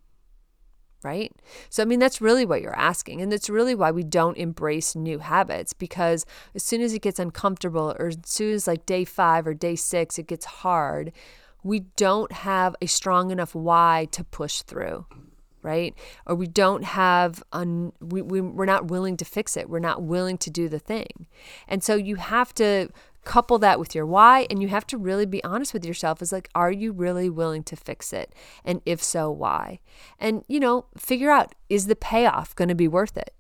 right? 1.03 1.33
So, 1.71 1.83
I 1.83 1.87
mean, 1.87 2.01
that's 2.01 2.21
really 2.21 2.45
what 2.45 2.61
you're 2.61 2.79
asking. 2.79 3.21
And 3.21 3.31
that's 3.31 3.49
really 3.49 3.75
why 3.75 3.91
we 3.91 4.03
don't 4.03 4.37
embrace 4.37 4.97
new 4.97 5.19
habits 5.19 5.73
because 5.73 6.27
as 6.55 6.65
soon 6.65 6.81
as 6.81 6.93
it 6.93 7.03
gets 7.03 7.19
uncomfortable, 7.19 7.95
or 7.99 8.09
as 8.09 8.19
soon 8.25 8.55
as 8.55 8.67
like 8.67 8.87
day 8.87 9.05
five 9.05 9.47
or 9.47 9.55
day 9.55 9.77
six, 9.77 10.19
it 10.19 10.27
gets 10.27 10.45
hard, 10.45 11.13
we 11.63 11.81
don't 11.97 12.33
have 12.33 12.75
a 12.81 12.87
strong 12.87 13.31
enough 13.31 13.55
why 13.55 14.09
to 14.13 14.25
push 14.25 14.63
through. 14.63 15.07
Right? 15.61 15.95
Or 16.25 16.37
we 16.37 16.47
don't 16.47 16.85
have, 16.85 17.43
un, 17.53 17.93
we, 18.01 18.23
we, 18.23 18.41
we're 18.41 18.65
not 18.65 18.87
willing 18.87 19.17
to 19.19 19.25
fix 19.25 19.57
it. 19.57 19.69
We're 19.69 19.81
not 19.81 20.03
willing 20.03 20.39
to 20.39 20.51
do 20.51 20.69
the 20.69 20.79
thing. 20.79 21.27
And 21.67 21.83
so 21.83 21.97
you 21.97 22.15
have 22.15 22.55
to 22.55 22.89
couple 23.29 23.59
that 23.59 23.79
with 23.79 23.95
your 23.95 24.07
why 24.07 24.47
and 24.49 24.63
you 24.63 24.69
have 24.69 24.87
to 24.87 24.97
really 24.97 25.27
be 25.27 25.45
honest 25.45 25.75
with 25.75 25.85
yourself 25.85 26.23
is 26.23 26.33
like 26.33 26.49
are 26.55 26.73
you 26.73 26.93
really 26.93 27.29
willing 27.29 27.63
to 27.65 27.77
fix 27.77 28.13
it? 28.13 28.35
And 28.65 28.81
if 28.87 29.03
so 29.03 29.31
why? 29.31 29.81
And 30.19 30.45
you 30.49 30.59
know 30.59 30.87
figure 30.97 31.31
out 31.31 31.55
is 31.69 31.87
the 31.87 31.95
payoff 31.95 32.57
going 32.57 32.69
to 32.71 32.75
be 32.75 32.89
worth 32.89 33.19
it? 33.19 33.35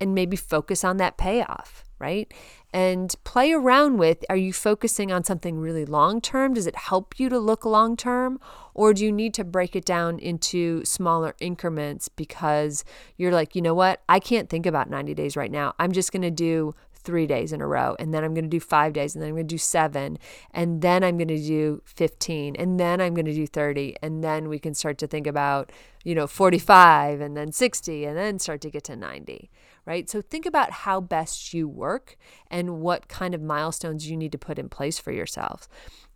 And 0.00 0.14
maybe 0.14 0.36
focus 0.36 0.84
on 0.84 0.96
that 0.96 1.16
payoff 1.16 1.86
right? 1.98 2.32
And 2.72 3.14
play 3.24 3.52
around 3.52 3.96
with 3.96 4.24
are 4.28 4.36
you 4.36 4.52
focusing 4.52 5.10
on 5.10 5.24
something 5.24 5.58
really 5.58 5.86
long 5.86 6.20
term 6.20 6.52
does 6.52 6.66
it 6.66 6.76
help 6.76 7.18
you 7.18 7.28
to 7.28 7.38
look 7.38 7.64
long 7.64 7.96
term 7.96 8.38
or 8.74 8.92
do 8.92 9.04
you 9.04 9.12
need 9.12 9.32
to 9.34 9.44
break 9.44 9.74
it 9.74 9.84
down 9.84 10.18
into 10.18 10.84
smaller 10.84 11.34
increments 11.40 12.08
because 12.08 12.84
you're 13.16 13.32
like 13.32 13.54
you 13.54 13.62
know 13.62 13.74
what? 13.74 14.02
I 14.08 14.20
can't 14.20 14.50
think 14.50 14.66
about 14.66 14.90
90 14.90 15.14
days 15.14 15.36
right 15.36 15.50
now. 15.50 15.74
I'm 15.78 15.92
just 15.92 16.12
going 16.12 16.22
to 16.22 16.30
do 16.30 16.74
three 17.06 17.26
days 17.26 17.52
in 17.52 17.62
a 17.62 17.66
row. 17.66 17.96
And 17.98 18.12
then 18.12 18.24
I'm 18.24 18.34
going 18.34 18.44
to 18.44 18.50
do 18.50 18.60
five 18.60 18.92
days. 18.92 19.14
And 19.14 19.22
then 19.22 19.30
I'm 19.30 19.36
going 19.36 19.46
to 19.46 19.54
do 19.54 19.58
seven. 19.58 20.18
And 20.50 20.82
then 20.82 21.02
I'm 21.02 21.16
going 21.16 21.28
to 21.28 21.38
do 21.38 21.80
15. 21.86 22.56
And 22.56 22.78
then 22.78 23.00
I'm 23.00 23.14
going 23.14 23.24
to 23.24 23.32
do 23.32 23.46
30. 23.46 23.96
And 24.02 24.22
then 24.22 24.48
we 24.48 24.58
can 24.58 24.74
start 24.74 24.98
to 24.98 25.06
think 25.06 25.26
about, 25.26 25.72
you 26.04 26.14
know, 26.14 26.26
45 26.26 27.20
and 27.20 27.36
then 27.36 27.52
60 27.52 28.04
and 28.04 28.16
then 28.18 28.38
start 28.38 28.60
to 28.62 28.70
get 28.70 28.84
to 28.84 28.96
90. 28.96 29.50
Right. 29.86 30.10
So 30.10 30.20
think 30.20 30.44
about 30.44 30.72
how 30.72 31.00
best 31.00 31.54
you 31.54 31.68
work 31.68 32.16
and 32.50 32.80
what 32.80 33.08
kind 33.08 33.34
of 33.34 33.40
milestones 33.40 34.10
you 34.10 34.16
need 34.16 34.32
to 34.32 34.38
put 34.38 34.58
in 34.58 34.68
place 34.68 34.98
for 34.98 35.12
yourselves. 35.12 35.68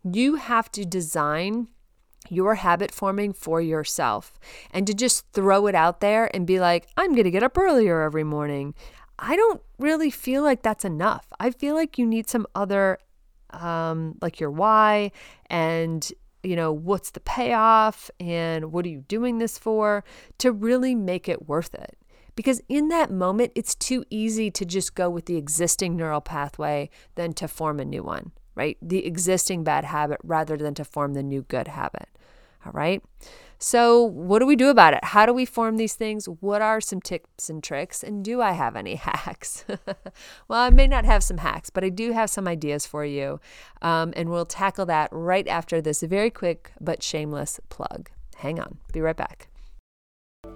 You 0.03 0.35
have 0.35 0.69
to 0.73 0.83
design 0.83 1.69
your 2.29 2.55
habit 2.55 2.91
forming 2.91 3.33
for 3.33 3.61
yourself 3.61 4.33
and 4.71 4.85
to 4.87 4.93
just 4.93 5.25
throw 5.33 5.67
it 5.67 5.75
out 5.75 6.01
there 6.01 6.33
and 6.35 6.45
be 6.45 6.59
like, 6.59 6.87
I'm 6.97 7.13
going 7.13 7.23
to 7.23 7.31
get 7.31 7.43
up 7.43 7.57
earlier 7.57 8.01
every 8.01 8.23
morning. 8.23 8.75
I 9.21 9.35
don't 9.35 9.61
really 9.77 10.09
feel 10.09 10.41
like 10.41 10.63
that's 10.63 10.83
enough. 10.83 11.31
I 11.39 11.51
feel 11.51 11.75
like 11.75 11.99
you 11.99 12.07
need 12.07 12.27
some 12.27 12.47
other, 12.55 12.97
um, 13.51 14.17
like 14.19 14.39
your 14.39 14.49
why 14.49 15.11
and, 15.45 16.11
you 16.41 16.55
know, 16.55 16.73
what's 16.73 17.11
the 17.11 17.19
payoff 17.19 18.09
and 18.19 18.71
what 18.71 18.83
are 18.85 18.89
you 18.89 19.05
doing 19.07 19.37
this 19.37 19.59
for 19.59 20.03
to 20.39 20.51
really 20.51 20.95
make 20.95 21.29
it 21.29 21.47
worth 21.47 21.75
it. 21.75 21.97
Because 22.35 22.61
in 22.67 22.87
that 22.87 23.11
moment, 23.11 23.51
it's 23.53 23.75
too 23.75 24.03
easy 24.09 24.49
to 24.49 24.65
just 24.65 24.95
go 24.95 25.07
with 25.07 25.25
the 25.25 25.37
existing 25.37 25.95
neural 25.95 26.21
pathway 26.21 26.89
than 27.13 27.33
to 27.33 27.47
form 27.47 27.79
a 27.79 27.85
new 27.85 28.01
one, 28.01 28.31
right? 28.55 28.77
The 28.81 29.05
existing 29.05 29.63
bad 29.63 29.85
habit 29.85 30.19
rather 30.23 30.57
than 30.57 30.73
to 30.75 30.85
form 30.85 31.13
the 31.13 31.21
new 31.21 31.43
good 31.43 31.67
habit. 31.67 32.09
All 32.65 32.71
right. 32.71 33.03
So, 33.63 34.01
what 34.01 34.39
do 34.39 34.47
we 34.47 34.55
do 34.55 34.69
about 34.69 34.95
it? 34.95 35.03
How 35.03 35.27
do 35.27 35.33
we 35.33 35.45
form 35.45 35.77
these 35.77 35.93
things? 35.93 36.25
What 36.25 36.63
are 36.63 36.81
some 36.81 36.99
tips 36.99 37.47
and 37.47 37.63
tricks? 37.63 38.01
And 38.01 38.25
do 38.25 38.41
I 38.41 38.53
have 38.53 38.75
any 38.75 38.95
hacks? 39.07 39.65
well, 40.47 40.59
I 40.59 40.71
may 40.71 40.87
not 40.87 41.05
have 41.05 41.23
some 41.23 41.37
hacks, 41.37 41.69
but 41.69 41.83
I 41.83 41.89
do 41.89 42.11
have 42.11 42.31
some 42.31 42.47
ideas 42.47 42.87
for 42.87 43.05
you. 43.05 43.39
Um, 43.83 44.13
and 44.15 44.29
we'll 44.31 44.47
tackle 44.47 44.87
that 44.87 45.09
right 45.11 45.47
after 45.47 45.79
this 45.79 46.01
very 46.01 46.31
quick 46.31 46.71
but 46.81 47.03
shameless 47.03 47.59
plug. 47.69 48.09
Hang 48.37 48.59
on, 48.59 48.79
be 48.93 48.99
right 48.99 49.15
back. 49.15 49.50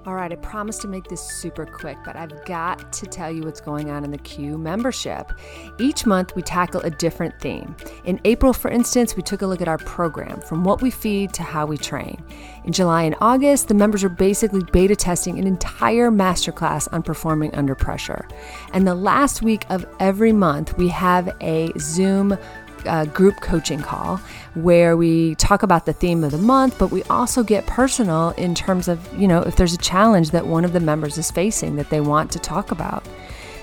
All 0.06 0.14
right, 0.14 0.32
I 0.32 0.36
promise 0.36 0.78
to 0.80 0.88
make 0.88 1.06
this 1.06 1.20
super 1.20 1.66
quick, 1.66 1.98
but 2.06 2.16
I've 2.16 2.46
got 2.46 2.94
to 2.94 3.08
tell 3.08 3.32
you 3.32 3.42
what's 3.42 3.60
going 3.60 3.90
on 3.90 4.04
in 4.04 4.12
the 4.12 4.20
Q 4.20 4.56
membership. 4.56 5.32
Each 5.80 6.06
month, 6.06 6.36
we 6.36 6.44
tackle 6.44 6.82
a 6.82 6.92
different 6.92 7.40
theme. 7.42 7.76
In 8.04 8.22
April, 8.24 8.54
for 8.54 8.70
instance, 8.70 9.16
we 9.16 9.24
took 9.24 9.42
a 9.42 9.48
look 9.48 9.62
at 9.62 9.68
our 9.68 9.80
program 9.80 10.42
from 10.42 10.64
what 10.64 10.84
we 10.84 10.92
feed 10.92 11.34
to 11.34 11.42
how 11.42 11.66
we 11.66 11.76
train. 11.76 12.24
In 12.66 12.72
July 12.72 13.02
and 13.02 13.16
August, 13.20 13.68
the 13.68 13.74
members 13.74 14.04
are 14.04 14.10
basically 14.10 14.62
beta 14.72 14.96
testing 14.96 15.40
an 15.40 15.48
entire 15.48 16.12
masterclass 16.12 16.88
on 16.94 17.02
performing 17.02 17.56
under 17.56 17.74
pressure. 17.74 18.28
And 18.74 18.86
the 18.86 18.94
last 18.94 19.42
week 19.42 19.66
of 19.72 19.88
every 20.00 20.32
month, 20.32 20.78
we 20.78 20.88
have 20.90 21.36
a 21.42 21.72
Zoom 21.80 22.38
uh, 22.86 23.06
group 23.06 23.42
coaching 23.42 23.82
call 23.82 24.22
where 24.56 24.98
we 24.98 25.36
talk 25.36 25.64
about 25.64 25.86
the 25.86 25.94
theme 25.94 26.24
of 26.24 26.32
the 26.32 26.38
month, 26.38 26.78
but 26.80 26.92
we 26.92 27.04
also 27.04 27.44
get 27.44 27.66
personal 27.68 28.30
in 28.32 28.56
terms 28.56 28.88
of, 28.88 29.14
you 29.20 29.28
know, 29.28 29.42
if 29.42 29.56
there's 29.56 29.74
a 29.74 29.78
challenge 29.78 30.32
that 30.32 30.48
one 30.48 30.66
of 30.66 30.74
the 30.74 30.80
members 30.80 31.18
is 31.18 31.30
facing 31.30 31.76
that 31.76 31.90
they 31.90 32.02
want 32.02 32.32
to 32.32 32.40
talk 32.40 32.72
about. 32.72 33.06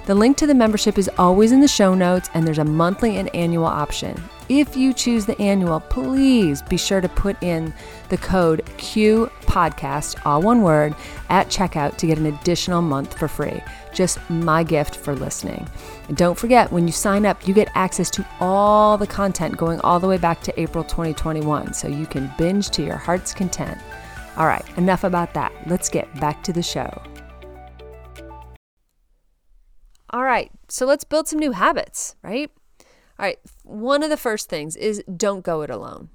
The 0.05 0.15
link 0.15 0.37
to 0.39 0.49
the 0.49 0.55
membership 0.55 0.99
is 0.99 1.09
always 1.17 1.53
in 1.53 1.61
the 1.61 1.69
show 1.69 1.95
notes, 1.95 2.29
and 2.35 2.45
there's 2.45 2.59
a 2.59 2.65
monthly 2.65 3.19
and 3.19 3.33
annual 3.35 3.67
option. 3.67 4.21
If 4.49 4.77
you 4.77 4.93
choose 4.93 5.25
the 5.25 5.41
annual, 5.41 5.79
please 5.79 6.61
be 6.63 6.77
sure 6.77 7.01
to 7.01 7.09
put 7.09 7.41
in 7.43 7.73
the 8.09 8.19
code 8.19 8.65
Q 8.79 9.31
Podcast, 9.43 10.21
all 10.27 10.43
one 10.43 10.63
word, 10.63 10.97
at 11.31 11.47
checkout 11.47 11.97
to 11.99 12.07
get 12.09 12.19
an 12.19 12.27
additional 12.27 12.83
month 12.83 13.17
for 13.17 13.29
free. 13.29 13.63
Just 13.93 14.19
my 14.31 14.63
gift 14.63 14.97
for 14.97 15.15
listening. 15.15 15.69
And 16.09 16.17
don't 16.17 16.39
forget, 16.39 16.73
when 16.73 16.87
you 16.87 16.93
sign 16.93 17.27
up, 17.27 17.47
you 17.47 17.55
get 17.55 17.71
access 17.75 18.11
to 18.11 18.27
all 18.41 18.97
the 18.97 19.07
content 19.07 19.57
going 19.57 19.81
all 19.81 20.01
the 20.01 20.09
way 20.09 20.19
back 20.19 20.41
to 20.43 20.61
April 20.61 20.85
2021, 20.85 21.75
so 21.75 21.89
you 21.89 22.07
can 22.07 22.33
binge 22.39 22.71
to 22.71 22.83
your 22.83 22.97
heart's 22.97 23.35
content. 23.35 23.79
All 24.37 24.47
right, 24.47 24.65
enough 24.79 25.05
about 25.05 25.35
that. 25.35 25.53
Let's 25.67 25.89
get 25.89 26.13
back 26.21 26.43
to 26.45 26.53
the 26.53 26.63
show. 26.63 27.03
All 30.11 30.25
right, 30.25 30.51
so 30.69 30.87
let's 30.87 31.05
build 31.05 31.29
some 31.29 31.39
new 31.39 31.53
habits, 31.53 32.17
right? 32.23 32.51
All 33.19 33.27
right, 33.27 33.39
one 33.63 34.03
of 34.03 34.11
the 34.11 34.17
first 34.17 34.49
things 34.49 34.77
is 34.77 35.03
don't 35.17 35.45
go 35.45 35.63
it 35.63 35.71
alone. 35.71 36.09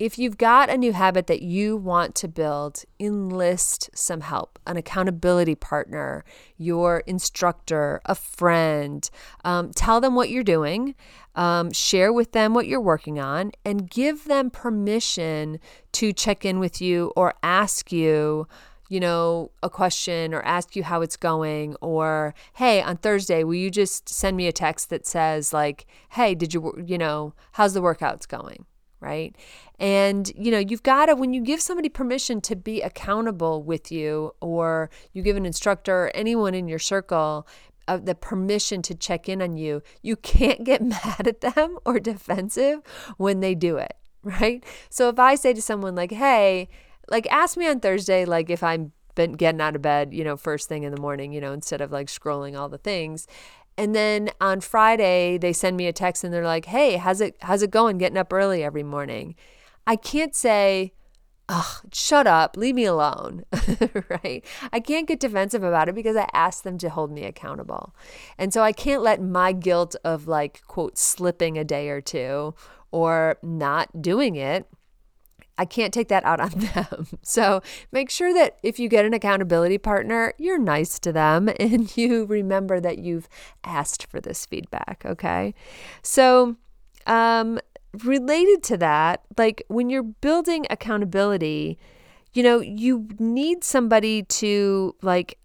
If 0.00 0.18
you've 0.18 0.38
got 0.38 0.70
a 0.70 0.76
new 0.76 0.92
habit 0.92 1.28
that 1.28 1.42
you 1.42 1.76
want 1.76 2.16
to 2.16 2.26
build, 2.26 2.82
enlist 2.98 3.90
some 3.94 4.22
help 4.22 4.58
an 4.66 4.76
accountability 4.76 5.54
partner, 5.54 6.24
your 6.56 7.04
instructor, 7.06 8.00
a 8.06 8.16
friend. 8.16 9.08
Um, 9.44 9.70
tell 9.72 10.00
them 10.00 10.16
what 10.16 10.30
you're 10.30 10.42
doing, 10.42 10.96
um, 11.36 11.70
share 11.70 12.12
with 12.12 12.32
them 12.32 12.54
what 12.54 12.66
you're 12.66 12.80
working 12.80 13.20
on, 13.20 13.52
and 13.64 13.88
give 13.88 14.24
them 14.24 14.50
permission 14.50 15.60
to 15.92 16.12
check 16.12 16.44
in 16.44 16.58
with 16.58 16.80
you 16.80 17.12
or 17.14 17.34
ask 17.42 17.92
you 17.92 18.48
you 18.90 19.00
know, 19.00 19.50
a 19.62 19.70
question 19.70 20.34
or 20.34 20.42
ask 20.42 20.76
you 20.76 20.82
how 20.82 21.00
it's 21.00 21.16
going 21.16 21.74
or 21.80 22.34
hey, 22.54 22.82
on 22.82 22.96
Thursday, 22.98 23.42
will 23.42 23.54
you 23.54 23.70
just 23.70 24.08
send 24.08 24.36
me 24.36 24.46
a 24.46 24.52
text 24.52 24.90
that 24.90 25.06
says 25.06 25.52
like, 25.54 25.86
"Hey, 26.10 26.34
did 26.34 26.52
you 26.52 26.74
you 26.84 26.98
know, 26.98 27.32
how's 27.52 27.72
the 27.72 27.80
workouts 27.80 28.28
going?" 28.28 28.66
Right? 29.04 29.36
And 29.78 30.32
you 30.34 30.50
know, 30.50 30.58
you've 30.58 30.82
got 30.82 31.06
to 31.06 31.14
when 31.14 31.34
you 31.34 31.42
give 31.42 31.60
somebody 31.60 31.88
permission 31.88 32.40
to 32.42 32.56
be 32.56 32.80
accountable 32.80 33.62
with 33.62 33.92
you 33.92 34.34
or 34.40 34.88
you 35.12 35.22
give 35.22 35.36
an 35.36 35.44
instructor 35.44 36.06
or 36.06 36.12
anyone 36.14 36.54
in 36.54 36.66
your 36.66 36.78
circle 36.78 37.46
uh, 37.86 37.98
the 37.98 38.14
permission 38.14 38.80
to 38.80 38.94
check 38.94 39.28
in 39.28 39.42
on 39.42 39.58
you, 39.58 39.82
you 40.00 40.16
can't 40.16 40.64
get 40.64 40.82
mad 40.96 41.26
at 41.26 41.42
them 41.42 41.76
or 41.84 42.00
defensive 42.00 42.80
when 43.18 43.40
they 43.40 43.54
do 43.54 43.76
it, 43.76 43.94
right? 44.22 44.64
So 44.88 45.10
if 45.10 45.18
I 45.18 45.34
say 45.34 45.52
to 45.52 45.60
someone 45.60 45.94
like, 45.94 46.12
"Hey, 46.12 46.68
like 47.10 47.30
ask 47.30 47.58
me 47.58 47.68
on 47.68 47.80
Thursday 47.80 48.24
like 48.24 48.48
if 48.48 48.62
I'm 48.62 48.92
been 49.14 49.32
getting 49.32 49.60
out 49.60 49.76
of 49.76 49.82
bed, 49.82 50.12
you 50.12 50.24
know, 50.24 50.36
first 50.36 50.68
thing 50.68 50.82
in 50.82 50.92
the 50.92 51.00
morning, 51.00 51.32
you 51.32 51.40
know, 51.40 51.52
instead 51.52 51.80
of 51.80 51.92
like 51.92 52.06
scrolling 52.06 52.58
all 52.58 52.68
the 52.68 52.78
things." 52.78 53.26
And 53.76 53.94
then 53.94 54.30
on 54.40 54.60
Friday, 54.60 55.38
they 55.38 55.52
send 55.52 55.76
me 55.76 55.86
a 55.86 55.92
text 55.92 56.24
and 56.24 56.32
they're 56.32 56.44
like, 56.44 56.66
"Hey, 56.66 56.96
how's 56.96 57.20
it 57.20 57.36
how's 57.40 57.62
it 57.62 57.70
going 57.70 57.98
getting 57.98 58.18
up 58.18 58.32
early 58.32 58.62
every 58.62 58.82
morning?" 58.82 59.34
I 59.86 59.96
can't 59.96 60.34
say, 60.34 60.92
"Ugh, 61.48 61.86
shut 61.92 62.26
up, 62.26 62.56
leave 62.56 62.74
me 62.74 62.84
alone." 62.84 63.44
right? 64.08 64.44
I 64.72 64.80
can't 64.80 65.08
get 65.08 65.20
defensive 65.20 65.64
about 65.64 65.88
it 65.88 65.94
because 65.94 66.16
I 66.16 66.28
asked 66.32 66.64
them 66.64 66.78
to 66.78 66.88
hold 66.88 67.10
me 67.10 67.24
accountable. 67.24 67.94
And 68.38 68.52
so 68.52 68.62
I 68.62 68.72
can't 68.72 69.02
let 69.02 69.20
my 69.20 69.52
guilt 69.52 69.96
of 70.04 70.28
like 70.28 70.62
quote 70.66 70.96
slipping 70.98 71.58
a 71.58 71.64
day 71.64 71.88
or 71.88 72.00
two 72.00 72.54
or 72.92 73.38
not 73.42 74.00
doing 74.00 74.36
it 74.36 74.68
I 75.56 75.64
can't 75.64 75.94
take 75.94 76.08
that 76.08 76.24
out 76.24 76.40
on 76.40 76.50
them. 76.74 77.06
So 77.22 77.62
make 77.92 78.10
sure 78.10 78.34
that 78.34 78.58
if 78.62 78.78
you 78.78 78.88
get 78.88 79.04
an 79.04 79.14
accountability 79.14 79.78
partner, 79.78 80.32
you're 80.38 80.58
nice 80.58 80.98
to 81.00 81.12
them 81.12 81.48
and 81.60 81.96
you 81.96 82.24
remember 82.26 82.80
that 82.80 82.98
you've 82.98 83.28
asked 83.62 84.06
for 84.06 84.20
this 84.20 84.46
feedback. 84.46 85.02
Okay. 85.04 85.54
So, 86.02 86.56
um, 87.06 87.60
related 88.02 88.62
to 88.64 88.76
that, 88.78 89.22
like 89.38 89.62
when 89.68 89.88
you're 89.88 90.02
building 90.02 90.66
accountability, 90.70 91.78
you 92.32 92.42
know, 92.42 92.60
you 92.60 93.06
need 93.20 93.62
somebody 93.62 94.24
to 94.24 94.96
like 95.02 95.38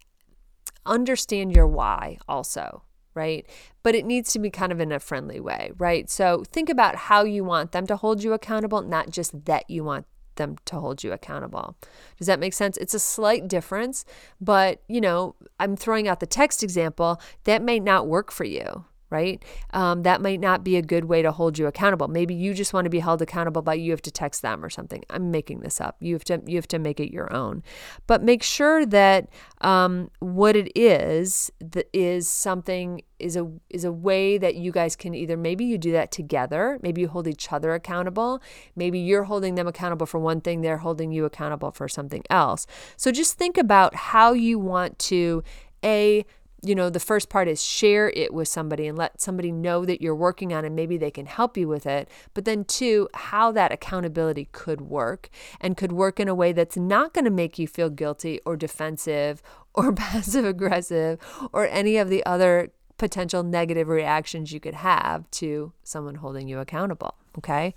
understand 0.86 1.54
your 1.54 1.66
why 1.66 2.18
also 2.26 2.82
right? 3.20 3.46
But 3.82 3.94
it 3.94 4.06
needs 4.06 4.32
to 4.32 4.38
be 4.38 4.50
kind 4.50 4.72
of 4.72 4.80
in 4.80 4.92
a 4.92 4.98
friendly 4.98 5.40
way, 5.40 5.72
right? 5.76 6.08
So 6.08 6.42
think 6.50 6.70
about 6.70 6.96
how 6.96 7.24
you 7.24 7.44
want 7.44 7.72
them 7.72 7.86
to 7.88 7.96
hold 7.96 8.22
you 8.24 8.32
accountable, 8.32 8.80
not 8.80 9.10
just 9.10 9.44
that 9.44 9.68
you 9.68 9.84
want 9.84 10.06
them 10.36 10.56
to 10.64 10.76
hold 10.76 11.04
you 11.04 11.12
accountable. 11.12 11.76
Does 12.16 12.26
that 12.26 12.40
make 12.40 12.54
sense? 12.54 12.78
It's 12.78 12.94
a 12.94 12.98
slight 12.98 13.46
difference, 13.46 14.06
but 14.40 14.82
you 14.88 15.00
know, 15.02 15.34
I'm 15.58 15.76
throwing 15.76 16.08
out 16.08 16.20
the 16.20 16.26
text 16.26 16.62
example 16.62 17.20
that 17.44 17.62
may 17.62 17.78
not 17.78 18.06
work 18.06 18.32
for 18.32 18.44
you, 18.44 18.86
right? 19.10 19.42
Um, 19.72 20.02
that 20.04 20.22
might 20.22 20.40
not 20.40 20.64
be 20.64 20.76
a 20.76 20.82
good 20.82 21.04
way 21.04 21.22
to 21.22 21.32
hold 21.32 21.58
you 21.58 21.66
accountable. 21.66 22.08
Maybe 22.08 22.34
you 22.34 22.54
just 22.54 22.72
want 22.72 22.84
to 22.84 22.90
be 22.90 23.00
held 23.00 23.20
accountable 23.20 23.62
by 23.62 23.74
you 23.74 23.90
have 23.90 24.02
to 24.02 24.10
text 24.10 24.42
them 24.42 24.64
or 24.64 24.70
something. 24.70 25.04
I'm 25.10 25.30
making 25.30 25.60
this 25.60 25.80
up. 25.80 25.96
You 26.00 26.14
have 26.14 26.24
to 26.24 26.40
you 26.46 26.56
have 26.56 26.68
to 26.68 26.78
make 26.78 27.00
it 27.00 27.12
your 27.12 27.32
own. 27.32 27.62
But 28.06 28.22
make 28.22 28.42
sure 28.42 28.86
that 28.86 29.28
um, 29.60 30.10
what 30.20 30.56
it 30.56 30.70
is 30.78 31.50
that 31.60 31.88
is 31.92 32.28
something 32.28 33.02
is 33.18 33.36
a 33.36 33.50
is 33.68 33.84
a 33.84 33.92
way 33.92 34.38
that 34.38 34.54
you 34.54 34.72
guys 34.72 34.96
can 34.96 35.14
either 35.14 35.36
maybe 35.36 35.64
you 35.64 35.76
do 35.76 35.92
that 35.92 36.10
together, 36.10 36.78
maybe 36.82 37.02
you 37.02 37.08
hold 37.08 37.26
each 37.26 37.52
other 37.52 37.74
accountable, 37.74 38.40
maybe 38.76 38.98
you're 38.98 39.24
holding 39.24 39.56
them 39.56 39.66
accountable 39.66 40.06
for 40.06 40.18
one 40.18 40.40
thing, 40.40 40.60
they're 40.62 40.78
holding 40.78 41.12
you 41.12 41.24
accountable 41.24 41.70
for 41.70 41.88
something 41.88 42.22
else. 42.30 42.66
So 42.96 43.10
just 43.10 43.36
think 43.36 43.58
about 43.58 43.94
how 43.94 44.32
you 44.32 44.58
want 44.58 44.98
to 45.00 45.42
a 45.84 46.24
you 46.62 46.74
know, 46.74 46.90
the 46.90 47.00
first 47.00 47.28
part 47.28 47.48
is 47.48 47.62
share 47.62 48.10
it 48.10 48.34
with 48.34 48.48
somebody 48.48 48.86
and 48.86 48.98
let 48.98 49.20
somebody 49.20 49.50
know 49.50 49.84
that 49.84 50.02
you're 50.02 50.14
working 50.14 50.52
on 50.52 50.64
it. 50.64 50.70
Maybe 50.70 50.98
they 50.98 51.10
can 51.10 51.26
help 51.26 51.56
you 51.56 51.68
with 51.68 51.86
it. 51.86 52.08
But 52.34 52.44
then, 52.44 52.64
two, 52.64 53.08
how 53.14 53.52
that 53.52 53.72
accountability 53.72 54.48
could 54.52 54.82
work 54.82 55.30
and 55.60 55.76
could 55.76 55.92
work 55.92 56.20
in 56.20 56.28
a 56.28 56.34
way 56.34 56.52
that's 56.52 56.76
not 56.76 57.14
going 57.14 57.24
to 57.24 57.30
make 57.30 57.58
you 57.58 57.66
feel 57.66 57.88
guilty 57.88 58.40
or 58.44 58.56
defensive 58.56 59.42
or 59.74 59.92
passive 59.92 60.44
aggressive 60.44 61.18
or 61.52 61.66
any 61.68 61.96
of 61.96 62.08
the 62.08 62.24
other 62.26 62.72
potential 62.98 63.42
negative 63.42 63.88
reactions 63.88 64.52
you 64.52 64.60
could 64.60 64.74
have 64.74 65.30
to 65.30 65.72
someone 65.82 66.16
holding 66.16 66.48
you 66.48 66.58
accountable. 66.58 67.14
Okay. 67.38 67.74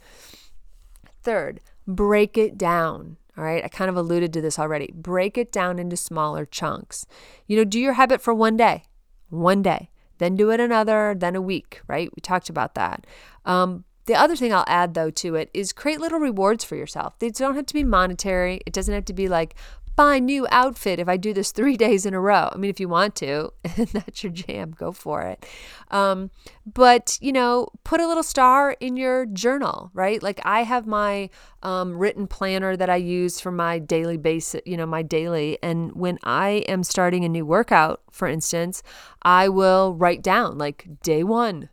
Third, 1.21 1.61
break 1.87 2.37
it 2.37 2.57
down. 2.57 3.17
All 3.37 3.43
right, 3.43 3.63
I 3.63 3.67
kind 3.67 3.89
of 3.89 3.97
alluded 3.97 4.31
to 4.33 4.41
this 4.41 4.59
already. 4.59 4.91
Break 4.93 5.37
it 5.37 5.51
down 5.51 5.79
into 5.79 5.97
smaller 5.97 6.45
chunks. 6.45 7.05
You 7.47 7.57
know, 7.57 7.63
do 7.63 7.79
your 7.79 7.93
habit 7.93 8.21
for 8.21 8.33
one 8.33 8.55
day, 8.55 8.83
one 9.29 9.63
day, 9.63 9.89
then 10.19 10.35
do 10.35 10.51
it 10.51 10.59
another, 10.59 11.15
then 11.17 11.35
a 11.35 11.41
week, 11.41 11.81
right? 11.87 12.09
We 12.15 12.21
talked 12.21 12.49
about 12.49 12.75
that. 12.75 13.07
Um, 13.45 13.85
the 14.05 14.15
other 14.15 14.35
thing 14.35 14.53
I'll 14.53 14.65
add 14.67 14.93
though 14.93 15.09
to 15.11 15.35
it 15.35 15.49
is 15.53 15.73
create 15.73 15.99
little 15.99 16.19
rewards 16.19 16.63
for 16.63 16.75
yourself. 16.75 17.17
They 17.19 17.29
don't 17.29 17.55
have 17.55 17.65
to 17.67 17.73
be 17.73 17.83
monetary. 17.83 18.61
It 18.65 18.73
doesn't 18.73 18.93
have 18.93 19.05
to 19.05 19.13
be 19.13 19.27
like, 19.29 19.55
buy 19.95 20.19
new 20.19 20.47
outfit 20.49 20.99
if 20.99 21.07
I 21.07 21.17
do 21.17 21.33
this 21.33 21.51
three 21.53 21.77
days 21.77 22.05
in 22.05 22.13
a 22.13 22.19
row. 22.19 22.49
I 22.51 22.57
mean, 22.57 22.69
if 22.69 22.79
you 22.79 22.89
want 22.89 23.15
to, 23.17 23.51
and 23.77 23.87
that's 23.87 24.23
your 24.23 24.31
jam, 24.31 24.71
go 24.71 24.91
for 24.91 25.21
it. 25.21 25.45
Um, 25.91 26.31
but, 26.65 27.17
you 27.21 27.31
know, 27.31 27.67
put 27.83 28.01
a 28.01 28.07
little 28.07 28.23
star 28.23 28.75
in 28.79 28.97
your 28.97 29.25
journal, 29.25 29.91
right? 29.93 30.21
Like 30.21 30.39
I 30.43 30.63
have 30.63 30.87
my 30.87 31.29
um, 31.61 31.97
written 31.97 32.27
planner 32.27 32.75
that 32.75 32.89
I 32.89 32.95
use 32.97 33.39
for 33.39 33.51
my 33.51 33.79
daily 33.79 34.17
basis, 34.17 34.61
you 34.65 34.77
know, 34.77 34.85
my 34.85 35.01
daily. 35.01 35.57
And 35.61 35.93
when 35.93 36.19
I 36.23 36.63
am 36.67 36.83
starting 36.83 37.23
a 37.23 37.29
new 37.29 37.45
workout, 37.45 38.01
for 38.11 38.27
instance, 38.27 38.83
I 39.21 39.49
will 39.49 39.93
write 39.95 40.21
down 40.21 40.57
like 40.57 40.87
day 41.01 41.23
one, 41.23 41.69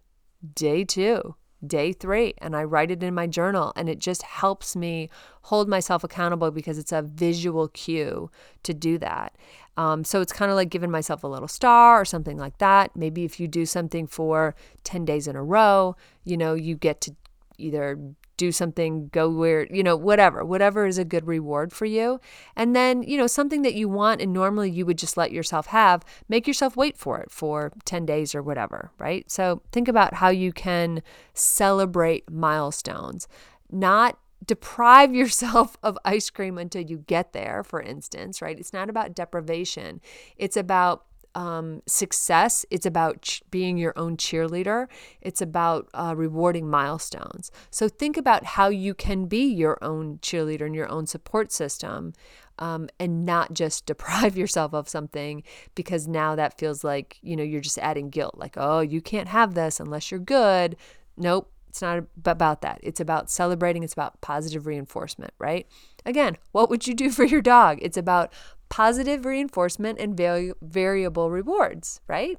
day 0.54 0.84
two, 0.84 1.34
day 1.66 1.92
three 1.92 2.34
and 2.38 2.56
I 2.56 2.64
write 2.64 2.90
it 2.90 3.02
in 3.02 3.14
my 3.14 3.26
journal. 3.26 3.72
And 3.76 3.88
it 3.88 3.98
just 3.98 4.22
helps 4.22 4.74
me 4.74 5.10
hold 5.42 5.68
myself 5.68 6.04
accountable 6.04 6.50
because 6.50 6.78
it's 6.78 6.92
a 6.92 7.02
visual 7.02 7.68
cue 7.68 8.30
to 8.62 8.74
do 8.74 8.98
that. 8.98 9.36
Um, 9.76 10.04
so 10.04 10.20
it's 10.20 10.32
kind 10.32 10.50
of 10.50 10.56
like 10.56 10.68
giving 10.68 10.90
myself 10.90 11.24
a 11.24 11.28
little 11.28 11.48
star 11.48 12.00
or 12.00 12.04
something 12.04 12.36
like 12.36 12.58
that. 12.58 12.94
Maybe 12.96 13.24
if 13.24 13.40
you 13.40 13.48
do 13.48 13.64
something 13.64 14.06
for 14.06 14.54
10 14.84 15.04
days 15.04 15.26
in 15.26 15.36
a 15.36 15.42
row, 15.42 15.96
you 16.24 16.36
know, 16.36 16.54
you 16.54 16.76
get 16.76 17.00
to 17.02 17.14
either 17.58 17.98
do 18.40 18.50
something, 18.50 19.08
go 19.08 19.28
where, 19.28 19.66
you 19.70 19.82
know, 19.82 19.94
whatever, 19.94 20.42
whatever 20.42 20.86
is 20.86 20.96
a 20.96 21.04
good 21.04 21.26
reward 21.26 21.74
for 21.74 21.84
you. 21.84 22.18
And 22.56 22.74
then, 22.74 23.02
you 23.02 23.18
know, 23.18 23.26
something 23.26 23.60
that 23.62 23.74
you 23.74 23.86
want 23.86 24.22
and 24.22 24.32
normally 24.32 24.70
you 24.70 24.86
would 24.86 24.96
just 24.96 25.18
let 25.18 25.30
yourself 25.30 25.66
have, 25.66 26.02
make 26.26 26.46
yourself 26.46 26.74
wait 26.74 26.96
for 26.96 27.20
it 27.20 27.30
for 27.30 27.70
10 27.84 28.06
days 28.06 28.34
or 28.34 28.42
whatever, 28.42 28.92
right? 28.98 29.30
So 29.30 29.60
think 29.72 29.88
about 29.88 30.14
how 30.14 30.30
you 30.30 30.54
can 30.54 31.02
celebrate 31.34 32.30
milestones, 32.30 33.28
not 33.70 34.18
deprive 34.46 35.14
yourself 35.20 35.76
of 35.82 35.98
ice 36.06 36.30
cream 36.30 36.56
until 36.56 36.82
you 36.82 37.04
get 37.06 37.34
there, 37.34 37.62
for 37.62 37.82
instance, 37.82 38.40
right? 38.40 38.58
It's 38.58 38.72
not 38.72 38.88
about 38.88 39.14
deprivation. 39.14 40.00
It's 40.38 40.56
about 40.56 41.04
um, 41.34 41.82
success. 41.86 42.66
It's 42.70 42.86
about 42.86 43.22
ch- 43.22 43.42
being 43.50 43.76
your 43.76 43.92
own 43.96 44.16
cheerleader. 44.16 44.86
It's 45.20 45.40
about 45.40 45.88
uh, 45.94 46.14
rewarding 46.16 46.68
milestones. 46.68 47.50
So 47.70 47.88
think 47.88 48.16
about 48.16 48.44
how 48.44 48.68
you 48.68 48.94
can 48.94 49.26
be 49.26 49.44
your 49.44 49.78
own 49.82 50.18
cheerleader 50.18 50.66
and 50.66 50.74
your 50.74 50.90
own 50.90 51.06
support 51.06 51.52
system 51.52 52.12
um, 52.58 52.88
and 52.98 53.24
not 53.24 53.54
just 53.54 53.86
deprive 53.86 54.36
yourself 54.36 54.74
of 54.74 54.88
something 54.88 55.42
because 55.74 56.06
now 56.06 56.34
that 56.36 56.58
feels 56.58 56.84
like, 56.84 57.18
you 57.22 57.36
know, 57.36 57.42
you're 57.42 57.60
just 57.60 57.78
adding 57.78 58.10
guilt. 58.10 58.36
Like, 58.36 58.54
oh, 58.56 58.80
you 58.80 59.00
can't 59.00 59.28
have 59.28 59.54
this 59.54 59.80
unless 59.80 60.10
you're 60.10 60.20
good. 60.20 60.76
Nope. 61.16 61.50
It's 61.68 61.82
not 61.82 62.02
about 62.24 62.62
that. 62.62 62.80
It's 62.82 62.98
about 62.98 63.30
celebrating. 63.30 63.84
It's 63.84 63.92
about 63.92 64.20
positive 64.20 64.66
reinforcement, 64.66 65.32
right? 65.38 65.68
Again, 66.04 66.36
what 66.50 66.68
would 66.68 66.88
you 66.88 66.94
do 66.94 67.10
for 67.12 67.24
your 67.24 67.40
dog? 67.40 67.78
It's 67.80 67.96
about 67.96 68.32
positive 68.70 69.26
reinforcement 69.26 69.98
and 70.00 70.16
vari- 70.16 70.54
variable 70.62 71.30
rewards, 71.30 72.00
right? 72.06 72.38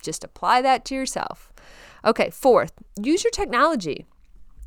Just 0.00 0.24
apply 0.24 0.62
that 0.62 0.84
to 0.86 0.94
yourself. 0.94 1.52
Okay, 2.04 2.30
fourth, 2.30 2.72
use 2.98 3.24
your 3.24 3.32
technology. 3.32 4.06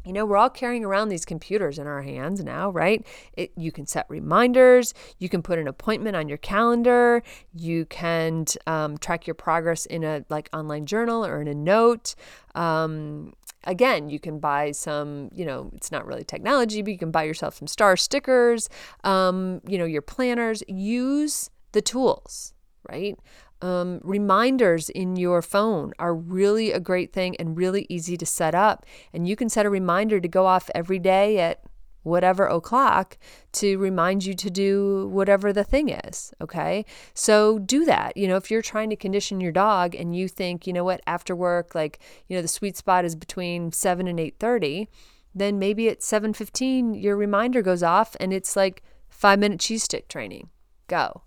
You 0.06 0.14
know, 0.14 0.26
we're 0.26 0.38
all 0.38 0.50
carrying 0.50 0.86
around 0.86 1.10
these 1.10 1.26
computers 1.26 1.78
in 1.78 1.86
our 1.86 2.02
hands 2.02 2.44
now, 2.44 2.70
right? 2.70 3.06
It, 3.34 3.52
you 3.58 3.72
can 3.72 3.86
set 3.86 4.06
reminders. 4.10 4.94
You 5.18 5.30
can 5.30 5.42
put 5.42 5.60
an 5.60 5.68
appointment 5.68 6.16
on 6.16 6.30
your 6.30 6.38
calendar. 6.38 7.22
You 7.54 7.86
can 7.86 8.46
um, 8.66 8.98
track 8.98 9.28
your 9.28 9.34
progress 9.34 9.86
in 9.86 10.04
a 10.04 10.24
like 10.30 10.50
online 10.54 10.86
journal 10.86 11.26
or 11.26 11.42
in 11.42 11.48
a 11.48 11.54
note. 11.54 12.16
Um, 12.56 13.34
again, 13.66 14.10
you 14.10 14.20
can 14.20 14.40
buy 14.40 14.72
some, 14.72 15.30
you 15.34 15.46
know, 15.46 15.70
it's 15.76 15.92
not 15.92 16.06
really 16.06 16.24
technology, 16.24 16.82
but 16.82 16.92
you 16.92 16.98
can 16.98 17.12
buy 17.12 17.24
yourself 17.24 17.56
some 17.56 17.68
star 17.68 17.98
stickers, 17.98 18.70
um, 19.04 19.62
you 19.68 19.78
know, 19.78 19.86
your 19.86 20.02
planners. 20.02 20.64
Use 20.68 21.50
the 21.74 21.82
tools, 21.82 22.54
right? 22.90 23.18
Um, 23.62 24.00
reminders 24.04 24.90
in 24.90 25.18
your 25.18 25.42
phone 25.42 25.92
are 26.00 26.16
really 26.16 26.72
a 26.72 26.80
great 26.80 27.12
thing 27.12 27.36
and 27.38 27.58
really 27.58 27.86
easy 27.90 28.16
to 28.18 28.26
set 28.26 28.56
up. 28.56 28.86
And 29.14 29.28
you 29.28 29.36
can 29.36 29.50
set 29.50 29.66
a 29.66 29.70
reminder 29.70 30.20
to 30.20 30.28
go 30.28 30.46
off 30.46 30.70
every 30.74 31.00
day 31.00 31.40
at 31.40 31.62
whatever 32.04 32.46
o'clock 32.48 33.18
to 33.52 33.78
remind 33.78 34.26
you 34.26 34.34
to 34.34 34.50
do 34.50 35.08
whatever 35.12 35.52
the 35.52 35.64
thing 35.64 35.90
is 35.90 36.34
okay? 36.42 36.86
So 37.14 37.60
do 37.60 37.86
that. 37.86 38.16
You 38.16 38.28
know 38.28 38.38
if 38.38 38.50
you're 38.50 38.62
trying 38.62 38.90
to 38.90 38.96
condition 38.96 39.42
your 39.42 39.52
dog 39.52 39.96
and 39.96 40.16
you 40.16 40.28
think 40.28 40.66
you 40.66 40.74
know 40.74 40.84
what 40.84 41.02
after 41.06 41.36
work 41.36 41.76
like 41.76 42.00
you 42.28 42.36
know 42.36 42.42
the 42.42 42.48
sweet 42.48 42.78
spot 42.78 43.06
is 43.06 43.16
between 43.16 43.72
7 43.72 44.08
and 44.08 44.20
8:30 44.20 44.88
then 45.36 45.60
maybe 45.60 45.90
at 45.90 46.02
7:15 46.02 46.96
your 46.96 47.16
reminder 47.16 47.62
goes 47.62 47.84
off 47.84 48.16
and 48.20 48.34
it's 48.34 48.56
like 48.56 48.84
5 49.10 49.40
minute 49.40 49.60
cheese 49.60 49.84
stick 49.84 50.08
training. 50.08 50.50
Go 50.88 51.24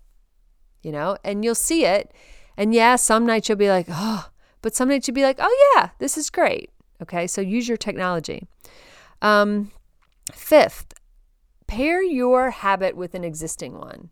you 0.83 0.91
know 0.91 1.17
and 1.23 1.43
you'll 1.43 1.55
see 1.55 1.85
it. 1.85 2.11
And 2.55 2.73
yeah 2.73 2.95
some 2.97 3.25
nights 3.25 3.49
you'll 3.49 3.57
be 3.57 3.69
like 3.69 3.87
oh 3.89 4.29
but 4.61 4.75
some 4.75 4.89
nights 4.89 5.07
you'll 5.07 5.15
be 5.15 5.23
like 5.23 5.37
oh 5.39 5.73
yeah 5.75 5.89
this 5.99 6.17
is 6.17 6.29
great. 6.29 6.69
Okay 7.01 7.27
so 7.27 7.41
use 7.41 7.67
your 7.67 7.77
technology. 7.77 8.47
Um, 9.21 9.71
Fifth, 10.31 10.93
pair 11.67 12.01
your 12.01 12.51
habit 12.51 12.95
with 12.95 13.13
an 13.13 13.23
existing 13.23 13.77
one. 13.77 14.09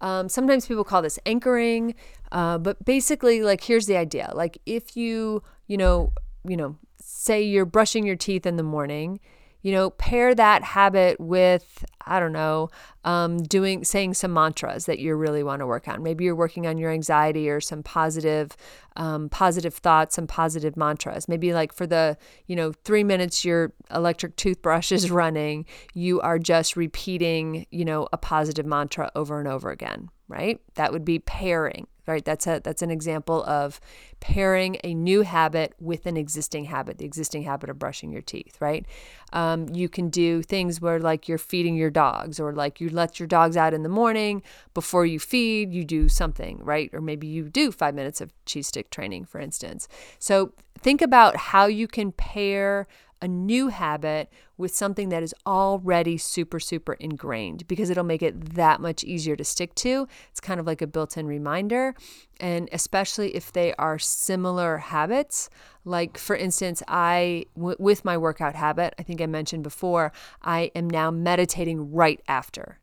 Um, 0.00 0.28
sometimes 0.28 0.66
people 0.66 0.84
call 0.84 1.02
this 1.02 1.18
anchoring, 1.26 1.94
uh, 2.30 2.58
but 2.58 2.84
basically, 2.84 3.42
like 3.42 3.64
here's 3.64 3.86
the 3.86 3.96
idea: 3.96 4.30
like 4.34 4.58
if 4.66 4.96
you, 4.96 5.42
you 5.66 5.76
know, 5.76 6.12
you 6.46 6.56
know, 6.56 6.76
say 7.00 7.42
you're 7.42 7.64
brushing 7.64 8.06
your 8.06 8.16
teeth 8.16 8.46
in 8.46 8.56
the 8.56 8.62
morning 8.62 9.18
you 9.62 9.72
know, 9.72 9.90
pair 9.90 10.34
that 10.34 10.62
habit 10.62 11.18
with, 11.20 11.84
I 12.06 12.20
don't 12.20 12.32
know, 12.32 12.70
um, 13.04 13.38
doing, 13.38 13.84
saying 13.84 14.14
some 14.14 14.32
mantras 14.32 14.86
that 14.86 14.98
you 14.98 15.14
really 15.14 15.42
want 15.42 15.60
to 15.60 15.66
work 15.66 15.88
on. 15.88 16.02
Maybe 16.02 16.24
you're 16.24 16.36
working 16.36 16.66
on 16.66 16.78
your 16.78 16.90
anxiety 16.90 17.50
or 17.50 17.60
some 17.60 17.82
positive, 17.82 18.56
um, 18.96 19.28
positive 19.28 19.74
thoughts, 19.74 20.16
some 20.16 20.26
positive 20.26 20.76
mantras. 20.76 21.28
Maybe 21.28 21.52
like 21.52 21.72
for 21.72 21.86
the, 21.86 22.16
you 22.46 22.54
know, 22.54 22.72
three 22.72 23.04
minutes 23.04 23.44
your 23.44 23.72
electric 23.90 24.36
toothbrush 24.36 24.92
is 24.92 25.10
running, 25.10 25.66
you 25.94 26.20
are 26.20 26.38
just 26.38 26.76
repeating, 26.76 27.66
you 27.70 27.84
know, 27.84 28.08
a 28.12 28.16
positive 28.16 28.66
mantra 28.66 29.10
over 29.14 29.38
and 29.38 29.48
over 29.48 29.70
again, 29.70 30.08
right? 30.28 30.60
That 30.74 30.92
would 30.92 31.04
be 31.04 31.18
pairing 31.18 31.86
right? 32.08 32.24
That's 32.24 32.46
a 32.46 32.60
that's 32.64 32.82
an 32.82 32.90
example 32.90 33.44
of 33.44 33.80
pairing 34.20 34.78
a 34.82 34.94
new 34.94 35.22
habit 35.22 35.74
with 35.78 36.06
an 36.06 36.16
existing 36.16 36.64
habit 36.64 36.98
the 36.98 37.04
existing 37.04 37.42
habit 37.44 37.70
of 37.70 37.78
brushing 37.78 38.10
your 38.10 38.22
teeth 38.22 38.56
right? 38.60 38.86
Um, 39.32 39.68
you 39.68 39.88
can 39.88 40.08
do 40.08 40.42
things 40.42 40.80
where 40.80 40.98
like 40.98 41.28
you're 41.28 41.38
feeding 41.38 41.76
your 41.76 41.90
dogs 41.90 42.40
or 42.40 42.52
like 42.52 42.80
you 42.80 42.88
let 42.88 43.20
your 43.20 43.26
dogs 43.26 43.56
out 43.56 43.74
in 43.74 43.82
the 43.82 43.88
morning. 43.88 44.42
Before 44.74 45.06
you 45.06 45.20
feed 45.20 45.72
you 45.72 45.84
do 45.84 46.08
something 46.08 46.58
right? 46.62 46.90
Or 46.92 47.00
maybe 47.00 47.26
you 47.26 47.48
do 47.48 47.70
five 47.70 47.94
minutes 47.94 48.20
of 48.20 48.32
cheese 48.46 48.66
stick 48.66 48.90
training 48.90 49.26
for 49.26 49.40
instance. 49.40 49.86
So 50.18 50.52
think 50.78 51.02
about 51.02 51.36
how 51.36 51.66
you 51.66 51.86
can 51.86 52.12
pair 52.12 52.86
a 53.20 53.28
new 53.28 53.68
habit 53.68 54.30
with 54.56 54.74
something 54.74 55.08
that 55.08 55.22
is 55.22 55.34
already 55.46 56.16
super, 56.18 56.58
super 56.60 56.94
ingrained 56.94 57.66
because 57.68 57.90
it'll 57.90 58.04
make 58.04 58.22
it 58.22 58.54
that 58.54 58.80
much 58.80 59.04
easier 59.04 59.36
to 59.36 59.44
stick 59.44 59.74
to. 59.76 60.08
It's 60.30 60.40
kind 60.40 60.58
of 60.60 60.66
like 60.66 60.82
a 60.82 60.86
built 60.86 61.16
in 61.16 61.26
reminder. 61.26 61.94
And 62.40 62.68
especially 62.72 63.34
if 63.34 63.52
they 63.52 63.74
are 63.74 63.98
similar 63.98 64.78
habits, 64.78 65.50
like 65.84 66.18
for 66.18 66.36
instance, 66.36 66.82
I, 66.88 67.46
w- 67.56 67.76
with 67.78 68.04
my 68.04 68.16
workout 68.16 68.54
habit, 68.54 68.94
I 68.98 69.02
think 69.02 69.20
I 69.20 69.26
mentioned 69.26 69.62
before, 69.62 70.12
I 70.42 70.70
am 70.74 70.88
now 70.88 71.10
meditating 71.10 71.92
right 71.92 72.20
after. 72.28 72.78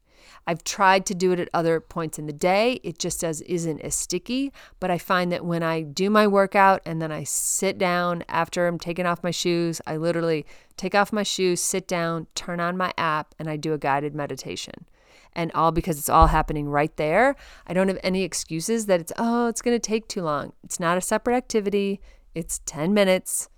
I've 0.48 0.64
tried 0.64 1.06
to 1.08 1.16
do 1.16 1.32
it 1.32 1.40
at 1.40 1.50
other 1.54 1.80
points 1.80 2.20
in 2.20 2.28
the 2.28 2.34
day. 2.34 2.80
It 2.84 3.00
just 3.00 3.22
does 3.22 3.42
isn't 3.42 3.82
as 3.82 3.96
sticky, 3.96 4.52
but 4.80 4.92
I 4.92 4.98
find 4.98 5.32
that 5.32 5.46
when 5.46 5.64
I 5.64 5.82
do 5.82 6.10
my 6.10 6.28
workout 6.28 6.82
and 6.86 7.02
then 7.02 7.12
I 7.12 7.24
sit 7.24 7.78
down 7.78 8.24
after 8.30 8.68
I'm 8.68 8.78
taking 8.78 9.06
off 9.06 9.24
my 9.24 9.32
shoes, 9.32 9.82
I 9.88 9.98
literally 9.98 10.46
take 10.78 10.94
off 10.94 11.12
my 11.12 11.24
shoes, 11.24 11.62
sit 11.62 11.88
down, 11.88 12.28
turn 12.36 12.60
on 12.60 12.78
my 12.78 12.94
app 12.98 13.34
and 13.40 13.50
I 13.50 13.58
do 13.58 13.74
a 13.74 13.78
guided 13.78 14.14
meditation. 14.14 14.86
And 15.34 15.52
all 15.54 15.72
because 15.72 15.98
it's 15.98 16.10
all 16.10 16.28
happening 16.28 16.70
right 16.70 16.96
there. 16.96 17.36
I 17.68 17.74
don't 17.74 17.90
have 17.90 18.00
any 18.04 18.24
excuses 18.24 18.86
that 18.86 19.02
it's 19.02 19.12
oh, 19.18 19.48
it's 19.48 19.62
going 19.62 19.76
to 19.76 19.80
take 19.80 20.08
too 20.08 20.22
long. 20.22 20.54
It's 20.64 20.80
not 20.80 20.98
a 20.98 21.02
separate 21.02 21.36
activity. 21.36 22.00
It's 22.34 22.60
10 22.60 22.94
minutes 22.94 23.50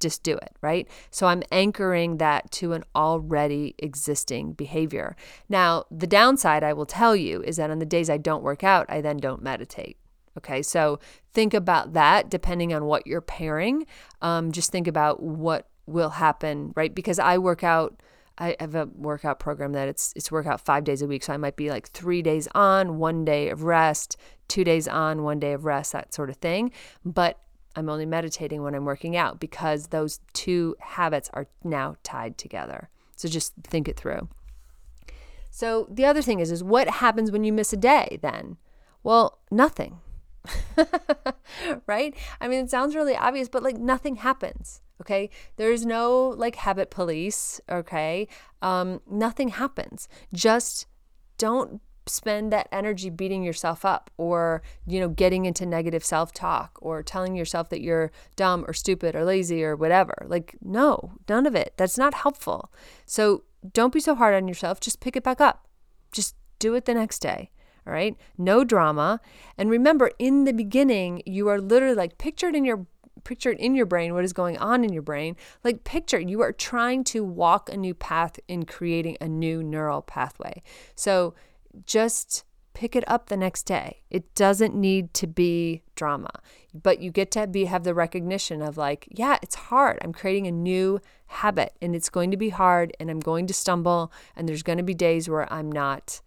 just 0.00 0.22
do 0.22 0.36
it, 0.36 0.56
right? 0.60 0.88
So 1.10 1.26
I'm 1.26 1.42
anchoring 1.52 2.16
that 2.18 2.50
to 2.52 2.72
an 2.72 2.84
already 2.94 3.74
existing 3.78 4.52
behavior. 4.54 5.16
Now, 5.48 5.84
the 5.90 6.06
downside 6.06 6.64
I 6.64 6.72
will 6.72 6.86
tell 6.86 7.14
you 7.14 7.42
is 7.42 7.56
that 7.56 7.70
on 7.70 7.78
the 7.78 7.86
days 7.86 8.10
I 8.10 8.16
don't 8.16 8.42
work 8.42 8.64
out, 8.64 8.86
I 8.88 9.00
then 9.00 9.18
don't 9.18 9.42
meditate. 9.42 9.96
Okay, 10.38 10.62
so 10.62 11.00
think 11.32 11.54
about 11.54 11.92
that 11.92 12.30
depending 12.30 12.72
on 12.72 12.84
what 12.84 13.06
you're 13.06 13.20
pairing. 13.20 13.86
Um, 14.22 14.52
just 14.52 14.70
think 14.70 14.86
about 14.86 15.22
what 15.22 15.68
will 15.86 16.10
happen, 16.10 16.72
right? 16.76 16.94
Because 16.94 17.18
I 17.18 17.38
work 17.38 17.64
out. 17.64 18.00
I 18.38 18.56
have 18.58 18.74
a 18.74 18.88
workout 18.94 19.38
program 19.38 19.72
that 19.72 19.88
it's 19.88 20.14
it's 20.16 20.32
workout 20.32 20.60
five 20.60 20.84
days 20.84 21.02
a 21.02 21.06
week. 21.06 21.24
So 21.24 21.32
I 21.32 21.36
might 21.36 21.56
be 21.56 21.68
like 21.68 21.88
three 21.88 22.22
days 22.22 22.48
on, 22.54 22.98
one 22.98 23.24
day 23.24 23.50
of 23.50 23.64
rest, 23.64 24.16
two 24.48 24.64
days 24.64 24.88
on, 24.88 25.24
one 25.24 25.40
day 25.40 25.52
of 25.52 25.64
rest, 25.64 25.92
that 25.92 26.14
sort 26.14 26.30
of 26.30 26.36
thing. 26.36 26.70
But 27.04 27.38
I'm 27.76 27.88
only 27.88 28.06
meditating 28.06 28.62
when 28.62 28.74
I'm 28.74 28.84
working 28.84 29.16
out 29.16 29.40
because 29.40 29.88
those 29.88 30.20
two 30.32 30.76
habits 30.80 31.30
are 31.32 31.46
now 31.62 31.96
tied 32.02 32.36
together. 32.36 32.88
So 33.16 33.28
just 33.28 33.54
think 33.62 33.88
it 33.88 33.96
through. 33.96 34.28
So 35.50 35.86
the 35.90 36.04
other 36.04 36.22
thing 36.22 36.40
is 36.40 36.50
is 36.50 36.64
what 36.64 36.88
happens 36.88 37.30
when 37.30 37.44
you 37.44 37.52
miss 37.52 37.72
a 37.72 37.76
day 37.76 38.18
then? 38.22 38.56
Well, 39.02 39.38
nothing. 39.50 40.00
right? 41.86 42.14
I 42.40 42.48
mean, 42.48 42.64
it 42.64 42.70
sounds 42.70 42.94
really 42.94 43.16
obvious, 43.16 43.48
but 43.48 43.62
like 43.62 43.76
nothing 43.76 44.16
happens. 44.16 44.80
Okay. 45.00 45.30
There's 45.56 45.86
no 45.86 46.28
like 46.28 46.56
habit 46.56 46.90
police. 46.90 47.60
Okay. 47.70 48.28
Um, 48.62 49.00
nothing 49.10 49.48
happens. 49.48 50.08
Just 50.32 50.86
don't 51.38 51.80
spend 52.06 52.52
that 52.52 52.68
energy 52.72 53.10
beating 53.10 53.42
yourself 53.42 53.84
up 53.84 54.10
or 54.16 54.62
you 54.86 54.98
know 55.00 55.08
getting 55.08 55.44
into 55.46 55.66
negative 55.66 56.04
self-talk 56.04 56.78
or 56.80 57.02
telling 57.02 57.36
yourself 57.36 57.68
that 57.68 57.80
you're 57.80 58.10
dumb 58.36 58.64
or 58.66 58.72
stupid 58.72 59.14
or 59.14 59.24
lazy 59.24 59.62
or 59.62 59.76
whatever. 59.76 60.26
Like 60.26 60.56
no 60.62 61.12
none 61.28 61.46
of 61.46 61.54
it. 61.54 61.74
That's 61.76 61.98
not 61.98 62.14
helpful. 62.14 62.72
So 63.06 63.44
don't 63.72 63.92
be 63.92 64.00
so 64.00 64.14
hard 64.14 64.34
on 64.34 64.48
yourself. 64.48 64.80
Just 64.80 65.00
pick 65.00 65.16
it 65.16 65.22
back 65.22 65.40
up. 65.40 65.68
Just 66.12 66.34
do 66.58 66.74
it 66.74 66.84
the 66.84 66.94
next 66.94 67.20
day 67.20 67.50
all 67.86 67.92
right? 67.92 68.16
No 68.38 68.64
drama. 68.64 69.20
And 69.56 69.70
remember 69.70 70.10
in 70.18 70.44
the 70.44 70.52
beginning 70.52 71.22
you 71.26 71.48
are 71.48 71.60
literally 71.60 71.94
like 71.94 72.18
pictured 72.18 72.54
in 72.54 72.64
your 72.64 72.86
picture 73.24 73.50
it 73.50 73.58
in 73.58 73.74
your 73.74 73.86
brain 73.86 74.14
what 74.14 74.24
is 74.24 74.32
going 74.32 74.56
on 74.58 74.84
in 74.84 74.92
your 74.92 75.02
brain. 75.02 75.36
Like 75.62 75.84
picture 75.84 76.18
you 76.18 76.40
are 76.42 76.52
trying 76.52 77.04
to 77.04 77.22
walk 77.22 77.68
a 77.68 77.76
new 77.76 77.94
path 77.94 78.38
in 78.48 78.64
creating 78.64 79.16
a 79.20 79.28
new 79.28 79.62
neural 79.62 80.02
pathway. 80.02 80.62
So 80.94 81.34
just 81.86 82.44
pick 82.72 82.94
it 82.94 83.04
up 83.08 83.26
the 83.26 83.36
next 83.36 83.64
day. 83.64 84.02
It 84.10 84.34
doesn't 84.34 84.74
need 84.74 85.12
to 85.14 85.26
be 85.26 85.82
drama. 85.96 86.30
But 86.72 87.00
you 87.00 87.10
get 87.10 87.30
to 87.32 87.46
be 87.46 87.64
have 87.64 87.84
the 87.84 87.94
recognition 87.94 88.62
of 88.62 88.76
like 88.76 89.08
yeah 89.10 89.38
it's 89.42 89.56
hard. 89.56 89.98
I'm 90.02 90.12
creating 90.12 90.46
a 90.46 90.52
new 90.52 91.00
habit 91.26 91.74
and 91.82 91.96
it's 91.96 92.08
going 92.08 92.30
to 92.30 92.36
be 92.36 92.48
hard 92.48 92.92
and 92.98 93.08
i'm 93.08 93.20
going 93.20 93.46
to 93.46 93.54
stumble 93.54 94.12
and 94.34 94.48
there's 94.48 94.64
going 94.64 94.78
to 94.78 94.84
be 94.84 94.94
days 94.94 95.28
where 95.28 95.52
i'm 95.52 95.70
not 95.70 96.20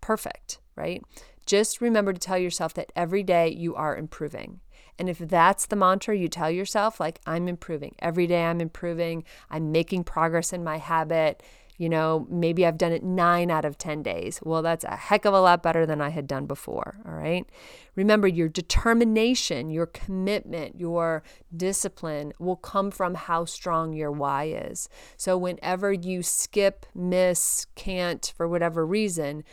perfect 0.00 0.60
right? 0.76 1.02
Just 1.46 1.80
remember 1.80 2.12
to 2.12 2.18
tell 2.18 2.38
yourself 2.38 2.74
that 2.74 2.92
every 2.96 3.22
day 3.22 3.48
you 3.48 3.74
are 3.74 3.96
improving. 3.96 4.60
And 4.98 5.08
if 5.08 5.18
that's 5.18 5.66
the 5.66 5.76
mantra 5.76 6.16
you 6.16 6.28
tell 6.28 6.50
yourself, 6.50 7.00
like, 7.00 7.20
I'm 7.26 7.48
improving, 7.48 7.96
every 7.98 8.26
day 8.26 8.44
I'm 8.44 8.60
improving, 8.60 9.24
I'm 9.50 9.72
making 9.72 10.04
progress 10.04 10.52
in 10.52 10.62
my 10.62 10.78
habit, 10.78 11.42
you 11.76 11.88
know, 11.88 12.26
maybe 12.30 12.64
I've 12.64 12.78
done 12.78 12.92
it 12.92 13.02
nine 13.02 13.50
out 13.50 13.64
of 13.64 13.78
10 13.78 14.02
days. 14.02 14.40
Well, 14.42 14.62
that's 14.62 14.84
a 14.84 14.96
heck 14.96 15.24
of 15.24 15.34
a 15.34 15.40
lot 15.40 15.62
better 15.62 15.84
than 15.86 16.00
I 16.00 16.10
had 16.10 16.26
done 16.26 16.46
before. 16.46 16.98
All 17.04 17.14
right. 17.14 17.48
Remember, 17.96 18.28
your 18.28 18.48
determination, 18.48 19.70
your 19.70 19.86
commitment, 19.86 20.78
your 20.78 21.22
discipline 21.56 22.32
will 22.38 22.56
come 22.56 22.90
from 22.90 23.14
how 23.14 23.44
strong 23.44 23.92
your 23.92 24.12
why 24.12 24.44
is. 24.44 24.88
So, 25.16 25.36
whenever 25.36 25.92
you 25.92 26.22
skip, 26.22 26.86
miss, 26.94 27.66
can't 27.74 28.32
for 28.36 28.46
whatever 28.48 28.86
reason, 28.86 29.44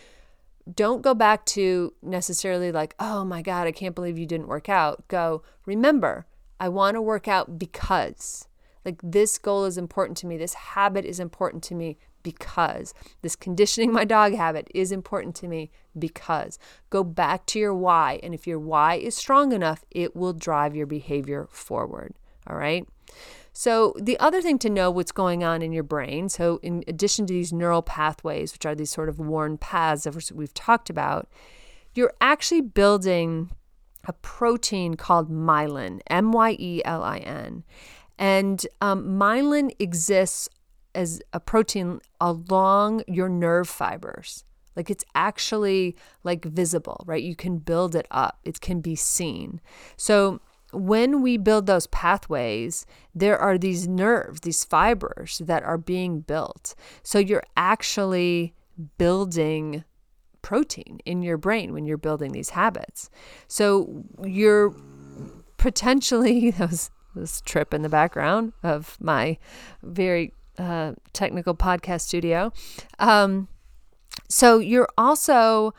don't 0.72 1.02
go 1.02 1.14
back 1.14 1.46
to 1.46 1.94
necessarily 2.02 2.72
like, 2.72 2.96
oh 3.00 3.26
my 3.26 3.42
God, 3.42 3.68
I 3.68 3.72
can't 3.72 3.96
believe 3.96 4.18
you 4.18 4.26
didn't 4.26 4.48
work 4.48 4.70
out. 4.70 5.08
Go, 5.08 5.44
remember, 5.66 6.26
I 6.60 6.70
want 6.70 6.96
to 6.96 7.02
work 7.02 7.28
out 7.28 7.58
because, 7.58 8.48
like, 8.86 9.00
this 9.04 9.38
goal 9.38 9.66
is 9.66 9.78
important 9.78 10.18
to 10.20 10.28
me. 10.28 10.38
This 10.38 10.54
habit 10.54 11.06
is 11.06 11.20
important 11.20 11.64
to 11.64 11.76
me 11.76 11.98
because. 12.24 12.94
This 13.22 13.36
conditioning 13.36 13.92
my 13.94 14.06
dog 14.06 14.34
habit 14.34 14.70
is 14.74 14.92
important 14.92 15.36
to 15.38 15.48
me 15.48 15.72
because. 15.98 16.58
Go 16.90 17.04
back 17.04 17.46
to 17.48 17.60
your 17.60 17.74
why. 17.74 18.20
And 18.24 18.34
if 18.34 18.48
your 18.48 18.60
why 18.60 18.96
is 18.96 19.16
strong 19.16 19.52
enough, 19.52 19.86
it 19.92 20.16
will 20.16 20.34
drive 20.34 20.76
your 20.76 20.88
behavior 20.88 21.48
forward. 21.52 22.14
All 22.48 22.58
right. 22.58 22.88
So, 23.54 23.94
the 24.00 24.18
other 24.20 24.42
thing 24.42 24.58
to 24.60 24.70
know 24.70 24.90
what's 24.90 25.12
going 25.12 25.44
on 25.44 25.62
in 25.62 25.74
your 25.74 25.84
brain, 25.84 26.30
so 26.30 26.60
in 26.64 26.86
addition 26.88 27.28
to 27.28 27.34
these 27.34 27.52
neural 27.52 27.82
pathways, 27.82 28.54
which 28.54 28.66
are 28.66 28.74
these 28.74 28.90
sort 28.90 29.10
of 29.10 29.20
worn 29.20 29.58
paths 29.58 30.06
that 30.06 30.32
we've 30.34 30.54
talked 30.54 30.90
about, 30.90 31.28
you're 31.94 32.14
actually 32.22 32.62
building 32.62 33.52
a 34.06 34.14
protein 34.14 34.96
called 34.96 35.30
myelin, 35.30 36.00
M 36.08 36.32
Y 36.32 36.56
E 36.58 36.82
L 36.86 37.04
I 37.04 37.18
N. 37.18 37.64
And 38.22 38.66
um, 38.82 39.20
myelin 39.20 39.72
exists 39.80 40.48
as 40.94 41.24
a 41.34 41.40
protein 41.40 42.02
along 42.22 43.04
your 43.08 43.28
nerve 43.28 43.68
fibers. 43.68 44.46
Like 44.76 44.92
it's 44.92 45.04
actually 45.16 45.98
like 46.24 46.46
visible, 46.46 47.04
right? 47.08 47.24
You 47.24 47.36
can 47.36 47.58
build 47.58 47.96
it 47.96 48.08
up. 48.12 48.40
It 48.44 48.62
can 48.62 48.80
be 48.80 48.96
seen. 48.96 49.60
So 49.98 50.40
when 50.72 51.24
we 51.24 51.38
build 51.38 51.66
those 51.66 51.88
pathways, 51.88 52.86
there 53.14 53.40
are 53.40 53.58
these 53.58 53.88
nerves, 53.88 54.42
these 54.42 54.64
fibers 54.64 55.42
that 55.44 55.64
are 55.64 55.80
being 55.80 56.22
built. 56.22 56.76
So 57.02 57.18
you're 57.18 57.44
actually 57.58 58.54
building 59.00 59.84
protein 60.44 61.00
in 61.06 61.24
your 61.24 61.38
brain 61.38 61.74
when 61.74 61.86
you're 61.86 61.98
building 61.98 62.34
these 62.34 62.52
habits. 62.52 63.10
So 63.48 64.04
you're 64.24 64.76
potentially 65.58 66.52
those 66.58 66.92
this 67.16 67.42
trip 67.42 67.74
in 67.74 67.82
the 67.82 67.90
background 67.90 68.54
of 68.64 68.98
my 69.00 69.38
very 69.84 70.34
uh, 70.58 70.94
technical 71.14 71.56
podcast 71.56 72.02
studio. 72.02 72.52
Um, 73.00 73.48
so 74.28 74.60
you're 74.60 74.90
also 74.98 75.74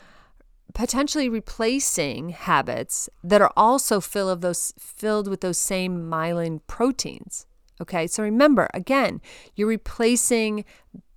potentially 0.74 1.28
replacing 1.28 2.30
habits 2.30 3.08
that 3.22 3.42
are 3.42 3.52
also 3.56 4.00
filled 4.00 4.30
of 4.30 4.40
those 4.40 4.72
filled 4.78 5.28
with 5.28 5.40
those 5.40 5.58
same 5.58 6.10
myelin 6.10 6.60
proteins. 6.66 7.46
Okay, 7.80 8.06
so 8.06 8.22
remember 8.22 8.68
again, 8.72 9.20
you're 9.54 9.68
replacing 9.68 10.64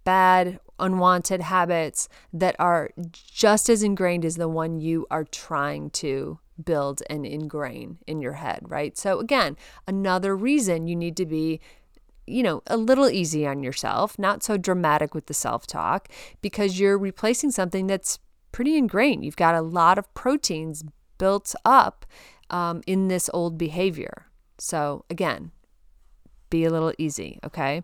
bad, 0.03 0.59
unwanted 0.79 1.41
habits 1.41 2.09
that 2.33 2.55
are 2.59 2.91
just 3.13 3.69
as 3.69 3.83
ingrained 3.83 4.25
as 4.25 4.35
the 4.35 4.49
one 4.49 4.79
you 4.79 5.05
are 5.09 5.23
trying 5.23 5.89
to 5.91 6.39
build 6.63 7.01
and 7.09 7.25
ingrain 7.25 7.97
in 8.07 8.21
your 8.21 8.33
head, 8.33 8.61
right? 8.63 8.97
So, 8.97 9.19
again, 9.19 9.57
another 9.87 10.35
reason 10.35 10.87
you 10.87 10.95
need 10.95 11.17
to 11.17 11.25
be 11.25 11.59
you 12.27 12.41
know, 12.41 12.63
a 12.67 12.77
little 12.77 13.07
easy 13.09 13.45
on 13.45 13.61
yourself, 13.61 14.17
not 14.17 14.41
so 14.41 14.57
dramatic 14.57 15.13
with 15.13 15.27
the 15.27 15.33
self 15.33 15.67
talk, 15.67 16.09
because 16.41 16.79
you're 16.79 16.97
replacing 16.97 17.51
something 17.51 17.87
that's 17.87 18.19
pretty 18.51 18.77
ingrained. 18.77 19.23
You've 19.23 19.35
got 19.35 19.55
a 19.55 19.61
lot 19.61 19.97
of 19.97 20.11
proteins 20.13 20.83
built 21.17 21.53
up 21.63 22.05
um, 22.49 22.81
in 22.87 23.07
this 23.07 23.29
old 23.33 23.57
behavior. 23.57 24.25
So, 24.57 25.05
again, 25.09 25.51
be 26.49 26.63
a 26.63 26.69
little 26.69 26.93
easy, 26.97 27.39
okay? 27.43 27.83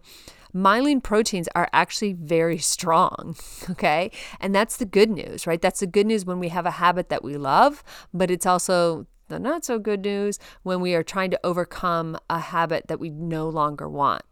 Myelin 0.53 1.01
proteins 1.01 1.47
are 1.55 1.69
actually 1.73 2.13
very 2.13 2.57
strong, 2.57 3.35
okay? 3.69 4.11
And 4.39 4.53
that's 4.53 4.77
the 4.77 4.85
good 4.85 5.09
news, 5.09 5.47
right? 5.47 5.61
That's 5.61 5.79
the 5.79 5.87
good 5.87 6.07
news 6.07 6.25
when 6.25 6.39
we 6.39 6.49
have 6.49 6.65
a 6.65 6.71
habit 6.71 7.09
that 7.09 7.23
we 7.23 7.37
love, 7.37 7.83
but 8.13 8.31
it's 8.31 8.45
also 8.45 9.07
the 9.27 9.39
not 9.39 9.63
so 9.63 9.79
good 9.79 10.01
news 10.01 10.39
when 10.63 10.81
we 10.81 10.93
are 10.93 11.03
trying 11.03 11.31
to 11.31 11.39
overcome 11.43 12.17
a 12.29 12.39
habit 12.39 12.87
that 12.87 12.99
we 12.99 13.09
no 13.09 13.47
longer 13.47 13.89
want 13.89 14.23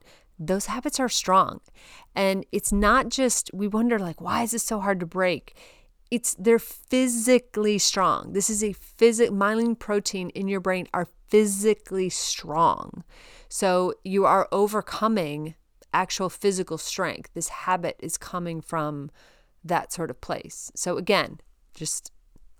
those 0.41 0.67
habits 0.67 1.01
are 1.01 1.09
strong. 1.09 1.59
And 2.15 2.45
it's 2.53 2.71
not 2.71 3.09
just, 3.09 3.51
we 3.53 3.67
wonder, 3.67 3.99
like, 3.99 4.21
why 4.21 4.43
is 4.43 4.51
this 4.51 4.63
so 4.63 4.79
hard 4.79 5.01
to 5.01 5.05
break? 5.05 5.53
it's 6.11 6.35
they're 6.39 6.59
physically 6.59 7.77
strong. 7.77 8.33
This 8.33 8.49
is 8.49 8.63
a 8.63 8.73
physic 8.73 9.29
myelin 9.29 9.77
protein 9.77 10.29
in 10.31 10.47
your 10.47 10.59
brain 10.59 10.87
are 10.93 11.07
physically 11.27 12.09
strong. 12.09 13.03
So 13.47 13.93
you 14.03 14.25
are 14.25 14.47
overcoming 14.51 15.55
actual 15.93 16.29
physical 16.29 16.77
strength. 16.77 17.31
This 17.33 17.49
habit 17.49 17.95
is 17.99 18.17
coming 18.17 18.61
from 18.61 19.11
that 19.63 19.91
sort 19.91 20.09
of 20.09 20.21
place. 20.21 20.71
So 20.75 20.97
again, 20.97 21.39
just 21.73 22.11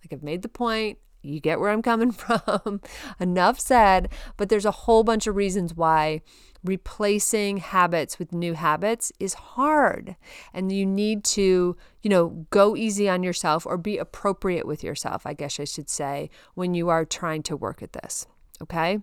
like 0.04 0.14
I've 0.14 0.24
made 0.24 0.42
the 0.42 0.50
point, 0.50 0.98
you 1.22 1.40
get 1.40 1.60
where 1.60 1.70
I'm 1.70 1.82
coming 1.82 2.12
from. 2.12 2.82
Enough 3.20 3.60
said, 3.60 4.10
but 4.38 4.50
there's 4.50 4.66
a 4.66 4.72
whole 4.72 5.04
bunch 5.04 5.28
of 5.28 5.36
reasons 5.36 5.74
why 5.74 6.22
replacing 6.64 7.58
habits 7.58 8.20
with 8.20 8.34
new 8.34 8.54
habits 8.54 9.12
is 9.20 9.34
hard. 9.34 10.16
And 10.54 10.72
you 10.72 10.86
need 10.86 11.24
to, 11.26 11.76
you 12.02 12.10
know, 12.10 12.46
go 12.50 12.76
easy 12.76 13.08
on 13.10 13.24
yourself 13.24 13.66
or 13.66 13.78
be 13.78 13.98
appropriate 13.98 14.68
with 14.68 14.84
yourself, 14.84 15.26
I 15.26 15.34
guess 15.34 15.60
I 15.60 15.66
should 15.66 15.90
say, 15.90 16.30
when 16.56 16.74
you 16.74 16.90
are 16.90 17.06
trying 17.06 17.44
to 17.44 17.56
work 17.56 17.82
at 17.82 17.94
this. 17.94 18.28
Okay? 18.62 19.00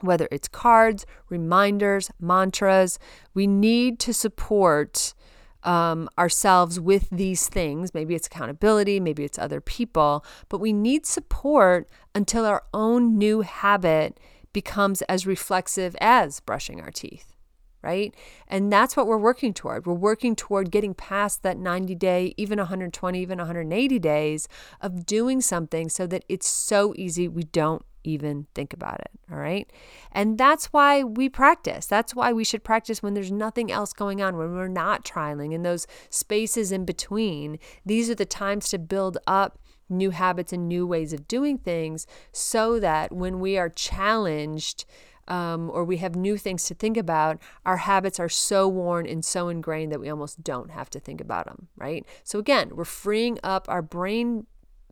Whether 0.00 0.28
it's 0.30 0.48
cards, 0.48 1.06
reminders, 1.28 2.10
mantras, 2.20 2.98
we 3.34 3.46
need 3.46 3.98
to 4.00 4.12
support 4.12 5.14
um, 5.62 6.08
ourselves 6.18 6.80
with 6.80 7.08
these 7.10 7.48
things. 7.48 7.94
Maybe 7.94 8.14
it's 8.14 8.26
accountability, 8.26 9.00
maybe 9.00 9.24
it's 9.24 9.38
other 9.38 9.60
people, 9.60 10.24
but 10.48 10.58
we 10.58 10.72
need 10.72 11.06
support 11.06 11.88
until 12.14 12.44
our 12.44 12.64
own 12.72 13.18
new 13.18 13.42
habit 13.42 14.18
becomes 14.52 15.02
as 15.02 15.26
reflexive 15.26 15.96
as 16.00 16.40
brushing 16.40 16.80
our 16.80 16.90
teeth, 16.90 17.36
right? 17.82 18.14
And 18.48 18.72
that's 18.72 18.96
what 18.96 19.06
we're 19.06 19.18
working 19.18 19.54
toward. 19.54 19.86
We're 19.86 19.94
working 19.94 20.34
toward 20.34 20.70
getting 20.70 20.94
past 20.94 21.42
that 21.42 21.56
90 21.58 21.94
day, 21.94 22.34
even 22.36 22.58
120, 22.58 23.20
even 23.20 23.38
180 23.38 23.98
days 23.98 24.48
of 24.80 25.06
doing 25.06 25.40
something 25.40 25.88
so 25.88 26.06
that 26.06 26.24
it's 26.28 26.48
so 26.48 26.94
easy 26.96 27.28
we 27.28 27.44
don't 27.44 27.84
even 28.04 28.46
think 28.54 28.72
about 28.72 29.00
it. 29.00 29.10
All 29.30 29.38
right. 29.38 29.70
And 30.12 30.38
that's 30.38 30.66
why 30.66 31.02
we 31.02 31.28
practice. 31.28 31.86
That's 31.86 32.14
why 32.14 32.32
we 32.32 32.44
should 32.44 32.64
practice 32.64 33.02
when 33.02 33.14
there's 33.14 33.32
nothing 33.32 33.70
else 33.70 33.92
going 33.92 34.22
on, 34.22 34.36
when 34.36 34.54
we're 34.54 34.68
not 34.68 35.04
trialing 35.04 35.52
in 35.52 35.62
those 35.62 35.86
spaces 36.08 36.72
in 36.72 36.84
between. 36.84 37.58
These 37.84 38.10
are 38.10 38.14
the 38.14 38.26
times 38.26 38.68
to 38.70 38.78
build 38.78 39.18
up 39.26 39.58
new 39.88 40.10
habits 40.10 40.52
and 40.52 40.68
new 40.68 40.86
ways 40.86 41.12
of 41.12 41.26
doing 41.26 41.58
things 41.58 42.06
so 42.32 42.78
that 42.80 43.12
when 43.12 43.40
we 43.40 43.58
are 43.58 43.68
challenged, 43.68 44.84
um, 45.28 45.70
or 45.70 45.84
we 45.84 45.98
have 45.98 46.16
new 46.16 46.36
things 46.36 46.64
to 46.64 46.74
think 46.74 46.96
about, 46.96 47.40
our 47.64 47.78
habits 47.78 48.18
are 48.18 48.28
so 48.28 48.66
worn 48.68 49.06
and 49.06 49.24
so 49.24 49.48
ingrained 49.48 49.92
that 49.92 50.00
we 50.00 50.08
almost 50.08 50.42
don't 50.42 50.70
have 50.70 50.90
to 50.90 51.00
think 51.00 51.20
about 51.20 51.46
them, 51.46 51.68
right? 51.76 52.04
So, 52.24 52.38
again, 52.38 52.70
we're 52.74 52.84
freeing 52.84 53.38
up 53.42 53.66
our 53.68 53.82
brain 53.82 54.46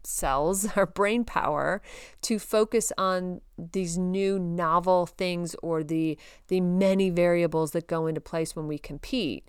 cells, 0.08 0.66
our 0.76 0.86
brain 0.86 1.24
power 1.24 1.82
to 2.22 2.38
focus 2.38 2.92
on 2.98 3.40
these 3.56 3.98
new 3.98 4.38
novel 4.38 5.06
things 5.06 5.54
or 5.62 5.82
the 5.82 6.18
the 6.48 6.60
many 6.60 7.10
variables 7.10 7.72
that 7.72 7.86
go 7.86 8.06
into 8.06 8.20
place 8.20 8.56
when 8.56 8.66
we 8.66 8.78
compete. 8.78 9.48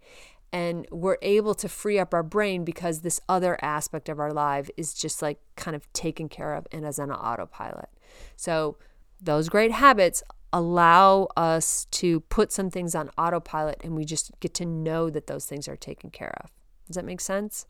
And 0.52 0.88
we're 0.90 1.20
able 1.22 1.54
to 1.56 1.70
free 1.70 2.00
up 2.00 2.12
our 2.12 2.24
brain 2.24 2.64
because 2.64 3.02
this 3.02 3.22
other 3.30 3.58
aspect 3.64 4.10
of 4.10 4.20
our 4.20 4.34
life 4.34 4.70
is 4.78 4.96
just 4.96 5.22
like 5.22 5.40
kind 5.56 5.76
of 5.76 5.92
taken 5.94 6.28
care 6.28 6.56
of 6.56 6.66
and 6.72 6.86
as 6.86 6.98
an 6.98 7.12
autopilot. 7.12 7.90
So 8.36 8.78
those 9.22 9.48
great 9.48 9.72
habits 9.72 10.24
allow 10.52 11.28
us 11.38 11.86
to 11.92 12.22
put 12.22 12.52
some 12.52 12.72
things 12.72 12.96
on 12.96 13.12
autopilot 13.18 13.80
and 13.84 13.96
we 13.96 14.06
just 14.06 14.32
get 14.40 14.56
to 14.56 14.66
know 14.66 15.12
that 15.12 15.28
those 15.28 15.46
things 15.46 15.68
are 15.68 15.76
taken 15.76 16.10
care 16.10 16.34
of. 16.44 16.50
Does 16.88 16.96
that 16.96 17.06
make 17.06 17.22
sense? 17.22 17.68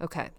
Okay. 0.00 0.30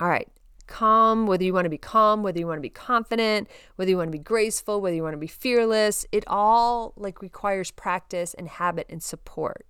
All 0.00 0.08
right. 0.08 0.28
Calm, 0.70 1.26
whether 1.26 1.44
you 1.44 1.52
want 1.52 1.66
to 1.66 1.70
be 1.70 1.76
calm, 1.76 2.22
whether 2.22 2.38
you 2.38 2.46
want 2.46 2.58
to 2.58 2.62
be 2.62 2.70
confident, 2.70 3.48
whether 3.76 3.90
you 3.90 3.98
want 3.98 4.08
to 4.08 4.16
be 4.16 4.22
graceful, 4.22 4.80
whether 4.80 4.96
you 4.96 5.02
want 5.02 5.12
to 5.12 5.18
be 5.18 5.26
fearless, 5.26 6.06
it 6.12 6.24
all 6.26 6.94
like 6.96 7.20
requires 7.20 7.70
practice 7.70 8.32
and 8.34 8.48
habit 8.48 8.86
and 8.88 9.02
support. 9.02 9.66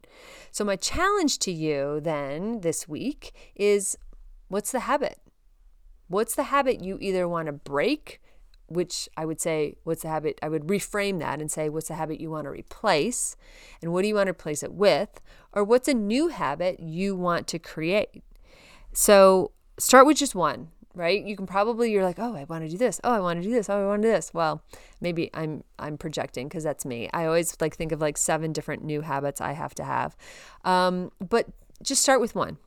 So 0.52 0.64
my 0.64 0.76
challenge 0.76 1.38
to 1.40 1.50
you 1.50 2.00
then 2.00 2.60
this 2.60 2.86
week 2.86 3.34
is 3.56 3.96
what's 4.48 4.70
the 4.70 4.80
habit? 4.80 5.18
What's 6.06 6.34
the 6.34 6.44
habit 6.44 6.84
you 6.84 6.98
either 7.00 7.26
want 7.26 7.46
to 7.46 7.52
break 7.52 8.20
which 8.70 9.08
I 9.16 9.24
would 9.24 9.40
say, 9.40 9.74
what's 9.82 10.02
the 10.02 10.08
habit? 10.08 10.38
I 10.42 10.48
would 10.48 10.68
reframe 10.68 11.18
that 11.18 11.40
and 11.40 11.50
say, 11.50 11.68
what's 11.68 11.88
the 11.88 11.96
habit 11.96 12.20
you 12.20 12.30
want 12.30 12.44
to 12.44 12.50
replace? 12.50 13.36
And 13.82 13.92
what 13.92 14.02
do 14.02 14.08
you 14.08 14.14
want 14.14 14.28
to 14.28 14.30
replace 14.30 14.62
it 14.62 14.72
with? 14.72 15.20
Or 15.52 15.64
what's 15.64 15.88
a 15.88 15.94
new 15.94 16.28
habit 16.28 16.78
you 16.78 17.16
want 17.16 17.48
to 17.48 17.58
create? 17.58 18.22
So 18.92 19.50
start 19.76 20.06
with 20.06 20.18
just 20.18 20.36
one, 20.36 20.68
right? 20.94 21.22
You 21.24 21.36
can 21.36 21.46
probably, 21.46 21.92
you're 21.92 22.04
like, 22.04 22.18
oh, 22.18 22.34
I 22.34 22.44
want 22.44 22.64
to 22.64 22.70
do 22.70 22.76
this. 22.76 23.00
Oh, 23.04 23.12
I 23.12 23.20
want 23.20 23.40
to 23.40 23.48
do 23.48 23.52
this. 23.52 23.68
Oh, 23.68 23.82
I 23.82 23.86
want 23.86 24.02
to 24.02 24.08
do 24.08 24.12
this. 24.12 24.34
Well, 24.34 24.62
maybe 25.00 25.30
I'm, 25.34 25.64
I'm 25.78 25.96
projecting 25.96 26.48
because 26.48 26.64
that's 26.64 26.84
me. 26.84 27.08
I 27.12 27.26
always 27.26 27.56
like 27.60 27.76
think 27.76 27.92
of 27.92 28.00
like 28.00 28.18
seven 28.18 28.52
different 28.52 28.84
new 28.84 29.02
habits 29.02 29.40
I 29.40 29.52
have 29.52 29.74
to 29.76 29.84
have. 29.84 30.16
Um, 30.64 31.12
but 31.20 31.46
just 31.82 32.02
start 32.02 32.20
with 32.20 32.34
one. 32.34 32.58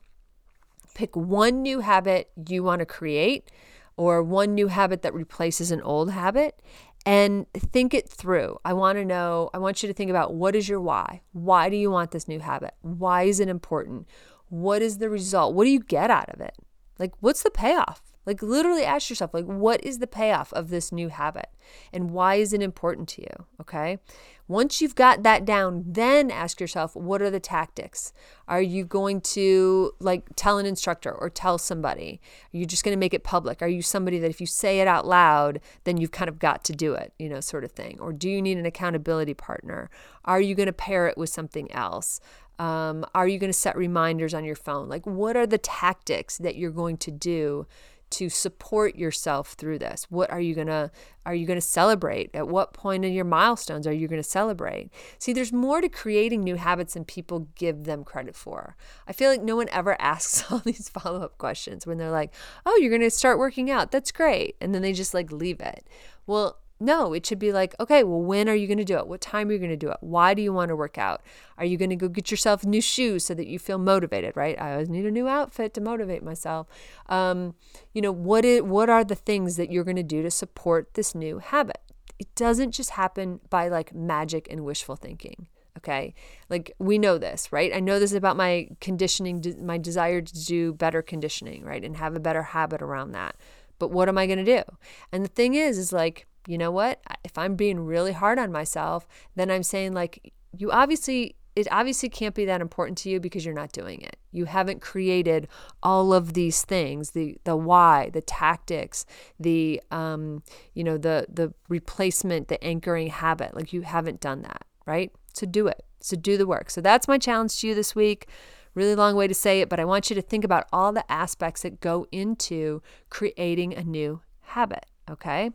Pick 0.94 1.16
one 1.16 1.62
new 1.62 1.80
habit 1.80 2.30
you 2.48 2.62
want 2.62 2.80
to 2.80 2.86
create 2.86 3.50
or 3.96 4.22
one 4.22 4.54
new 4.54 4.68
habit 4.68 5.02
that 5.02 5.14
replaces 5.14 5.70
an 5.70 5.82
old 5.82 6.10
habit 6.10 6.60
and 7.06 7.46
think 7.52 7.92
it 7.92 8.08
through. 8.08 8.58
I 8.64 8.72
want 8.72 8.96
to 8.98 9.04
know, 9.04 9.50
I 9.52 9.58
want 9.58 9.82
you 9.82 9.88
to 9.88 9.92
think 9.92 10.10
about 10.10 10.34
what 10.34 10.56
is 10.56 10.68
your 10.68 10.80
why? 10.80 11.20
Why 11.32 11.68
do 11.68 11.76
you 11.76 11.90
want 11.90 12.12
this 12.12 12.26
new 12.26 12.40
habit? 12.40 12.74
Why 12.80 13.24
is 13.24 13.40
it 13.40 13.48
important? 13.48 14.08
What 14.48 14.82
is 14.82 14.98
the 14.98 15.10
result? 15.10 15.54
What 15.54 15.64
do 15.64 15.70
you 15.70 15.80
get 15.80 16.10
out 16.10 16.30
of 16.30 16.40
it? 16.40 16.54
Like, 16.98 17.12
what's 17.20 17.42
the 17.42 17.50
payoff? 17.50 18.13
Like, 18.26 18.42
literally 18.42 18.84
ask 18.84 19.10
yourself, 19.10 19.34
like, 19.34 19.46
what 19.46 19.84
is 19.84 19.98
the 19.98 20.06
payoff 20.06 20.52
of 20.52 20.70
this 20.70 20.92
new 20.92 21.08
habit? 21.08 21.48
And 21.92 22.10
why 22.10 22.36
is 22.36 22.52
it 22.52 22.62
important 22.62 23.08
to 23.10 23.22
you? 23.22 23.46
Okay. 23.60 23.98
Once 24.46 24.82
you've 24.82 24.94
got 24.94 25.22
that 25.22 25.46
down, 25.46 25.82
then 25.86 26.30
ask 26.30 26.60
yourself, 26.60 26.94
what 26.94 27.22
are 27.22 27.30
the 27.30 27.40
tactics? 27.40 28.12
Are 28.46 28.60
you 28.60 28.84
going 28.84 29.22
to 29.22 29.92
like 30.00 30.24
tell 30.36 30.58
an 30.58 30.66
instructor 30.66 31.10
or 31.10 31.30
tell 31.30 31.56
somebody? 31.56 32.20
Are 32.52 32.58
you 32.58 32.66
just 32.66 32.84
going 32.84 32.94
to 32.94 33.00
make 33.00 33.14
it 33.14 33.24
public? 33.24 33.62
Are 33.62 33.68
you 33.68 33.80
somebody 33.80 34.18
that 34.18 34.28
if 34.28 34.42
you 34.42 34.46
say 34.46 34.80
it 34.80 34.88
out 34.88 35.06
loud, 35.06 35.60
then 35.84 35.96
you've 35.96 36.10
kind 36.10 36.28
of 36.28 36.38
got 36.38 36.62
to 36.64 36.74
do 36.74 36.92
it, 36.92 37.14
you 37.18 37.30
know, 37.30 37.40
sort 37.40 37.64
of 37.64 37.72
thing? 37.72 37.98
Or 38.00 38.12
do 38.12 38.28
you 38.28 38.42
need 38.42 38.58
an 38.58 38.66
accountability 38.66 39.32
partner? 39.32 39.88
Are 40.26 40.42
you 40.42 40.54
going 40.54 40.66
to 40.66 40.74
pair 40.74 41.06
it 41.06 41.16
with 41.16 41.30
something 41.30 41.72
else? 41.72 42.20
Um, 42.58 43.04
are 43.14 43.26
you 43.26 43.38
going 43.38 43.52
to 43.52 43.58
set 43.58 43.76
reminders 43.76 44.34
on 44.34 44.44
your 44.44 44.56
phone? 44.56 44.88
Like, 44.88 45.06
what 45.06 45.36
are 45.36 45.46
the 45.46 45.58
tactics 45.58 46.36
that 46.38 46.56
you're 46.56 46.70
going 46.70 46.98
to 46.98 47.10
do 47.10 47.66
to 48.14 48.28
support 48.28 48.96
yourself 48.96 49.52
through 49.52 49.78
this? 49.78 50.06
What 50.08 50.30
are 50.30 50.40
you 50.40 50.54
going 50.54 50.68
to 50.68 50.90
are 51.26 51.34
you 51.34 51.46
going 51.46 51.56
to 51.58 51.66
celebrate? 51.66 52.30
At 52.34 52.48
what 52.48 52.74
point 52.74 53.04
in 53.04 53.12
your 53.12 53.24
milestones 53.24 53.86
are 53.86 53.92
you 53.92 54.08
going 54.08 54.22
to 54.22 54.28
celebrate? 54.28 54.90
See 55.18 55.32
there's 55.32 55.52
more 55.52 55.80
to 55.80 55.88
creating 55.88 56.42
new 56.42 56.56
habits 56.56 56.94
than 56.94 57.04
people 57.04 57.48
give 57.54 57.84
them 57.84 58.04
credit 58.04 58.36
for. 58.36 58.76
I 59.08 59.12
feel 59.12 59.30
like 59.30 59.42
no 59.42 59.56
one 59.56 59.68
ever 59.70 59.96
asks 60.00 60.50
all 60.50 60.58
these 60.58 60.88
follow-up 60.88 61.38
questions 61.38 61.86
when 61.86 61.98
they're 61.98 62.10
like 62.10 62.32
oh 62.66 62.76
you're 62.80 62.90
going 62.90 63.00
to 63.02 63.10
start 63.10 63.38
working 63.38 63.70
out. 63.70 63.90
That's 63.90 64.12
great. 64.12 64.56
And 64.60 64.74
then 64.74 64.82
they 64.82 64.92
just 64.92 65.14
like 65.14 65.32
leave 65.32 65.60
it. 65.60 65.86
Well 66.26 66.58
no, 66.84 67.12
it 67.12 67.24
should 67.24 67.38
be 67.38 67.52
like, 67.52 67.74
okay, 67.80 68.04
well, 68.04 68.20
when 68.20 68.48
are 68.48 68.54
you 68.54 68.66
going 68.66 68.78
to 68.78 68.84
do 68.84 68.98
it? 68.98 69.06
What 69.06 69.20
time 69.20 69.48
are 69.48 69.52
you 69.52 69.58
going 69.58 69.70
to 69.70 69.76
do 69.76 69.90
it? 69.90 69.96
Why 70.00 70.34
do 70.34 70.42
you 70.42 70.52
want 70.52 70.68
to 70.68 70.76
work 70.76 70.98
out? 70.98 71.22
Are 71.56 71.64
you 71.64 71.76
going 71.76 71.90
to 71.90 71.96
go 71.96 72.08
get 72.08 72.30
yourself 72.30 72.64
new 72.64 72.80
shoes 72.80 73.24
so 73.24 73.34
that 73.34 73.46
you 73.46 73.58
feel 73.58 73.78
motivated, 73.78 74.36
right? 74.36 74.60
I 74.60 74.72
always 74.72 74.88
need 74.88 75.06
a 75.06 75.10
new 75.10 75.26
outfit 75.26 75.72
to 75.74 75.80
motivate 75.80 76.22
myself. 76.22 76.66
Um, 77.08 77.54
you 77.92 78.02
know, 78.02 78.12
what 78.12 78.44
is, 78.44 78.62
what 78.62 78.90
are 78.90 79.02
the 79.02 79.14
things 79.14 79.56
that 79.56 79.72
you're 79.72 79.84
going 79.84 79.96
to 79.96 80.02
do 80.02 80.22
to 80.22 80.30
support 80.30 80.94
this 80.94 81.14
new 81.14 81.38
habit? 81.38 81.78
It 82.18 82.32
doesn't 82.34 82.72
just 82.72 82.90
happen 82.90 83.40
by 83.50 83.68
like 83.68 83.94
magic 83.94 84.46
and 84.50 84.64
wishful 84.64 84.96
thinking. 84.96 85.48
Okay. 85.78 86.14
Like 86.48 86.72
we 86.78 86.98
know 86.98 87.18
this, 87.18 87.50
right? 87.50 87.74
I 87.74 87.80
know 87.80 87.98
this 87.98 88.12
about 88.12 88.36
my 88.36 88.68
conditioning, 88.80 89.42
my 89.60 89.78
desire 89.78 90.20
to 90.20 90.44
do 90.44 90.72
better 90.72 91.02
conditioning, 91.02 91.64
right? 91.64 91.84
And 91.84 91.96
have 91.96 92.14
a 92.14 92.20
better 92.20 92.42
habit 92.42 92.80
around 92.80 93.12
that. 93.12 93.36
But 93.78 93.90
what 93.90 94.08
am 94.08 94.16
I 94.16 94.26
going 94.26 94.44
to 94.44 94.44
do? 94.44 94.62
And 95.10 95.24
the 95.24 95.28
thing 95.28 95.54
is, 95.54 95.78
is 95.78 95.92
like, 95.92 96.26
you 96.46 96.58
know 96.58 96.70
what? 96.70 97.00
If 97.24 97.38
I'm 97.38 97.56
being 97.56 97.80
really 97.80 98.12
hard 98.12 98.38
on 98.38 98.52
myself, 98.52 99.06
then 99.34 99.50
I'm 99.50 99.62
saying, 99.62 99.92
like, 99.92 100.32
you 100.56 100.70
obviously, 100.70 101.36
it 101.56 101.66
obviously 101.70 102.08
can't 102.08 102.34
be 102.34 102.44
that 102.44 102.60
important 102.60 102.98
to 102.98 103.10
you 103.10 103.20
because 103.20 103.44
you're 103.44 103.54
not 103.54 103.72
doing 103.72 104.00
it. 104.00 104.16
You 104.32 104.44
haven't 104.44 104.80
created 104.80 105.48
all 105.82 106.12
of 106.12 106.34
these 106.34 106.62
things, 106.64 107.10
the 107.12 107.36
the 107.44 107.56
why, 107.56 108.10
the 108.12 108.20
tactics, 108.20 109.06
the 109.38 109.80
um, 109.90 110.42
you 110.74 110.84
know, 110.84 110.98
the 110.98 111.26
the 111.28 111.54
replacement, 111.68 112.48
the 112.48 112.62
anchoring 112.62 113.08
habit. 113.08 113.54
Like 113.54 113.72
you 113.72 113.82
haven't 113.82 114.20
done 114.20 114.42
that, 114.42 114.64
right? 114.86 115.12
So 115.32 115.46
do 115.46 115.66
it. 115.68 115.84
So 116.00 116.16
do 116.16 116.36
the 116.36 116.46
work. 116.46 116.70
So 116.70 116.80
that's 116.80 117.08
my 117.08 117.18
challenge 117.18 117.60
to 117.60 117.68
you 117.68 117.74
this 117.74 117.94
week. 117.94 118.28
Really 118.74 118.96
long 118.96 119.14
way 119.14 119.28
to 119.28 119.34
say 119.34 119.60
it, 119.60 119.68
but 119.68 119.78
I 119.78 119.84
want 119.84 120.10
you 120.10 120.16
to 120.16 120.22
think 120.22 120.44
about 120.44 120.66
all 120.72 120.92
the 120.92 121.10
aspects 121.10 121.62
that 121.62 121.80
go 121.80 122.06
into 122.10 122.82
creating 123.08 123.72
a 123.74 123.84
new 123.84 124.20
habit, 124.40 124.86
okay? 125.08 125.50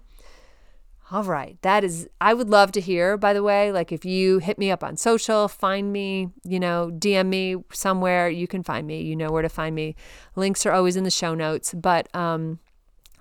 All 1.12 1.24
right. 1.24 1.58
That 1.64 1.84
is, 1.84 2.08
I 2.22 2.36
would 2.36 2.50
love 2.50 2.72
to 2.74 2.82
hear, 2.82 3.18
by 3.18 3.34
the 3.34 3.42
way, 3.42 3.72
like 3.72 3.92
if 3.92 4.06
you 4.06 4.38
hit 4.38 4.60
me 4.60 4.70
up 4.70 4.84
on 4.84 4.96
social, 4.96 5.48
find 5.48 5.92
me, 5.92 6.30
you 6.44 6.60
know, 6.60 6.92
DM 6.94 7.28
me 7.28 7.56
somewhere, 7.72 8.30
you 8.30 8.48
can 8.48 8.62
find 8.62 8.86
me. 8.86 9.02
You 9.02 9.16
know 9.16 9.32
where 9.32 9.42
to 9.42 9.50
find 9.50 9.74
me. 9.74 9.96
Links 10.36 10.68
are 10.68 10.72
always 10.72 10.96
in 10.96 11.04
the 11.04 11.10
show 11.10 11.34
notes. 11.34 11.74
But, 11.74 12.14
um, 12.16 12.60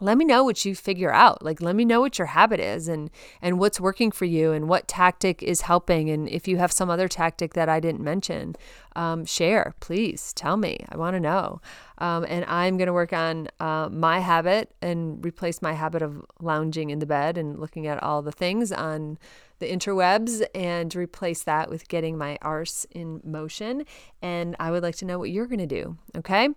let 0.00 0.16
me 0.16 0.24
know 0.24 0.44
what 0.44 0.64
you 0.64 0.74
figure 0.74 1.12
out 1.12 1.42
like 1.44 1.60
let 1.60 1.74
me 1.74 1.84
know 1.84 2.00
what 2.00 2.18
your 2.18 2.26
habit 2.26 2.60
is 2.60 2.88
and 2.88 3.10
and 3.42 3.58
what's 3.58 3.80
working 3.80 4.10
for 4.10 4.24
you 4.24 4.52
and 4.52 4.68
what 4.68 4.86
tactic 4.88 5.42
is 5.42 5.62
helping 5.62 6.08
and 6.10 6.28
if 6.28 6.46
you 6.46 6.56
have 6.56 6.72
some 6.72 6.90
other 6.90 7.08
tactic 7.08 7.54
that 7.54 7.68
i 7.68 7.80
didn't 7.80 8.00
mention 8.00 8.54
um, 8.96 9.24
share 9.24 9.74
please 9.80 10.32
tell 10.32 10.56
me 10.56 10.84
i 10.88 10.96
want 10.96 11.14
to 11.14 11.20
know 11.20 11.60
um, 11.98 12.24
and 12.28 12.44
i'm 12.46 12.76
going 12.76 12.86
to 12.86 12.92
work 12.92 13.12
on 13.12 13.48
uh, 13.60 13.88
my 13.90 14.20
habit 14.20 14.74
and 14.82 15.24
replace 15.24 15.62
my 15.62 15.72
habit 15.72 16.02
of 16.02 16.24
lounging 16.40 16.90
in 16.90 16.98
the 16.98 17.06
bed 17.06 17.38
and 17.38 17.58
looking 17.58 17.86
at 17.86 18.02
all 18.02 18.22
the 18.22 18.32
things 18.32 18.72
on 18.72 19.18
the 19.58 19.70
interwebs 19.70 20.44
and 20.54 20.94
replace 20.94 21.42
that 21.42 21.68
with 21.68 21.88
getting 21.88 22.16
my 22.16 22.38
arse 22.42 22.86
in 22.90 23.20
motion. 23.24 23.84
And 24.22 24.56
I 24.60 24.70
would 24.70 24.82
like 24.82 24.96
to 24.96 25.04
know 25.04 25.18
what 25.18 25.30
you're 25.30 25.46
going 25.46 25.58
to 25.58 25.66
do. 25.66 25.96
Okay. 26.16 26.44
All 26.46 26.54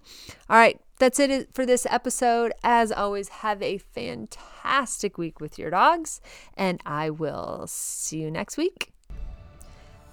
right. 0.49 0.79
That's 1.01 1.19
it 1.19 1.49
for 1.55 1.65
this 1.65 1.87
episode. 1.89 2.53
As 2.63 2.91
always, 2.91 3.29
have 3.29 3.59
a 3.63 3.79
fantastic 3.79 5.17
week 5.17 5.39
with 5.39 5.57
your 5.57 5.71
dogs, 5.71 6.21
and 6.55 6.79
I 6.85 7.09
will 7.09 7.65
see 7.65 8.21
you 8.21 8.29
next 8.29 8.55
week. 8.55 8.93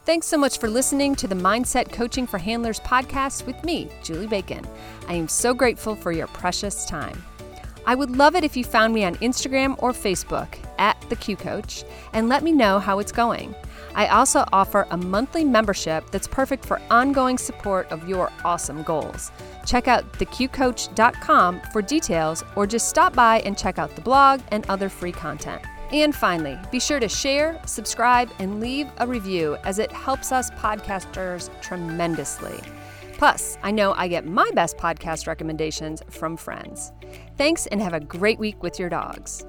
Thanks 0.07 0.27
so 0.27 0.39
much 0.39 0.59
for 0.59 0.71
listening 0.71 1.15
to 1.17 1.27
the 1.27 1.35
Mindset 1.35 1.93
Coaching 1.93 2.27
for 2.27 2.39
Handlers 2.39 2.81
podcast 2.81 3.45
with 3.45 3.63
me, 3.65 3.91
Julie 4.03 4.29
Bacon. 4.29 4.67
I 5.09 5.13
am 5.13 5.29
so 5.29 5.53
grateful 5.53 5.95
for 5.95 6.11
your 6.11 6.27
precious 6.29 6.87
time. 6.87 7.23
I 7.85 7.95
would 7.95 8.17
love 8.17 8.35
it 8.35 8.43
if 8.43 8.57
you 8.57 8.65
found 8.65 8.95
me 8.95 9.05
on 9.05 9.17
Instagram 9.17 9.77
or 9.83 9.93
Facebook 9.93 10.57
at 10.79 10.99
the 11.11 11.17
Q 11.17 11.37
Coach 11.37 11.85
and 12.15 12.31
let 12.31 12.43
me 12.43 12.51
know 12.51 12.79
how 12.79 12.99
it's 12.99 13.13
going. 13.13 13.55
I 13.95 14.07
also 14.09 14.45
offer 14.53 14.87
a 14.91 14.97
monthly 14.97 15.45
membership 15.45 16.11
that's 16.11 16.29
perfect 16.29 16.65
for 16.65 16.81
ongoing 16.91 17.39
support 17.39 17.91
of 17.91 18.09
your 18.09 18.31
awesome 18.45 18.83
goals. 18.83 19.33
Check 19.67 19.89
out 19.89 20.13
theqcoach.com 20.15 21.61
for 21.73 21.83
details 21.83 22.45
or 22.57 22.67
just 22.67 22.89
stop 22.89 23.15
by 23.15 23.41
and 23.41 23.59
check 23.59 23.79
out 23.79 23.95
the 23.95 24.03
blog 24.03 24.41
and 24.51 24.65
other 24.69 24.89
free 24.89 25.13
content. 25.13 25.63
And 25.91 26.15
finally, 26.15 26.59
be 26.71 26.81
sure 26.81 27.01
to 27.01 27.09
share, 27.09 27.61
subscribe, 27.67 28.31
and 28.39 28.61
leave 28.61 28.89
a 28.99 29.07
review 29.07 29.57
as 29.65 29.79
it 29.79 29.91
helps 29.91 30.33
us 30.33 30.51
podcasters 30.51 31.49
tremendously. 31.63 32.61
Plus, 33.15 33.59
I 33.63 33.73
know 33.73 33.95
I 33.95 34.07
get 34.07 34.27
my 34.27 34.49
best 34.55 34.77
podcast 34.77 35.27
recommendations 35.27 36.03
from 36.09 36.37
friends. 36.37 36.93
Thanks 37.37 37.67
and 37.67 37.83
have 37.83 37.95
a 37.95 38.01
great 38.01 38.39
week 38.39 38.63
with 38.63 38.79
your 38.79 38.89
dogs. 38.89 39.45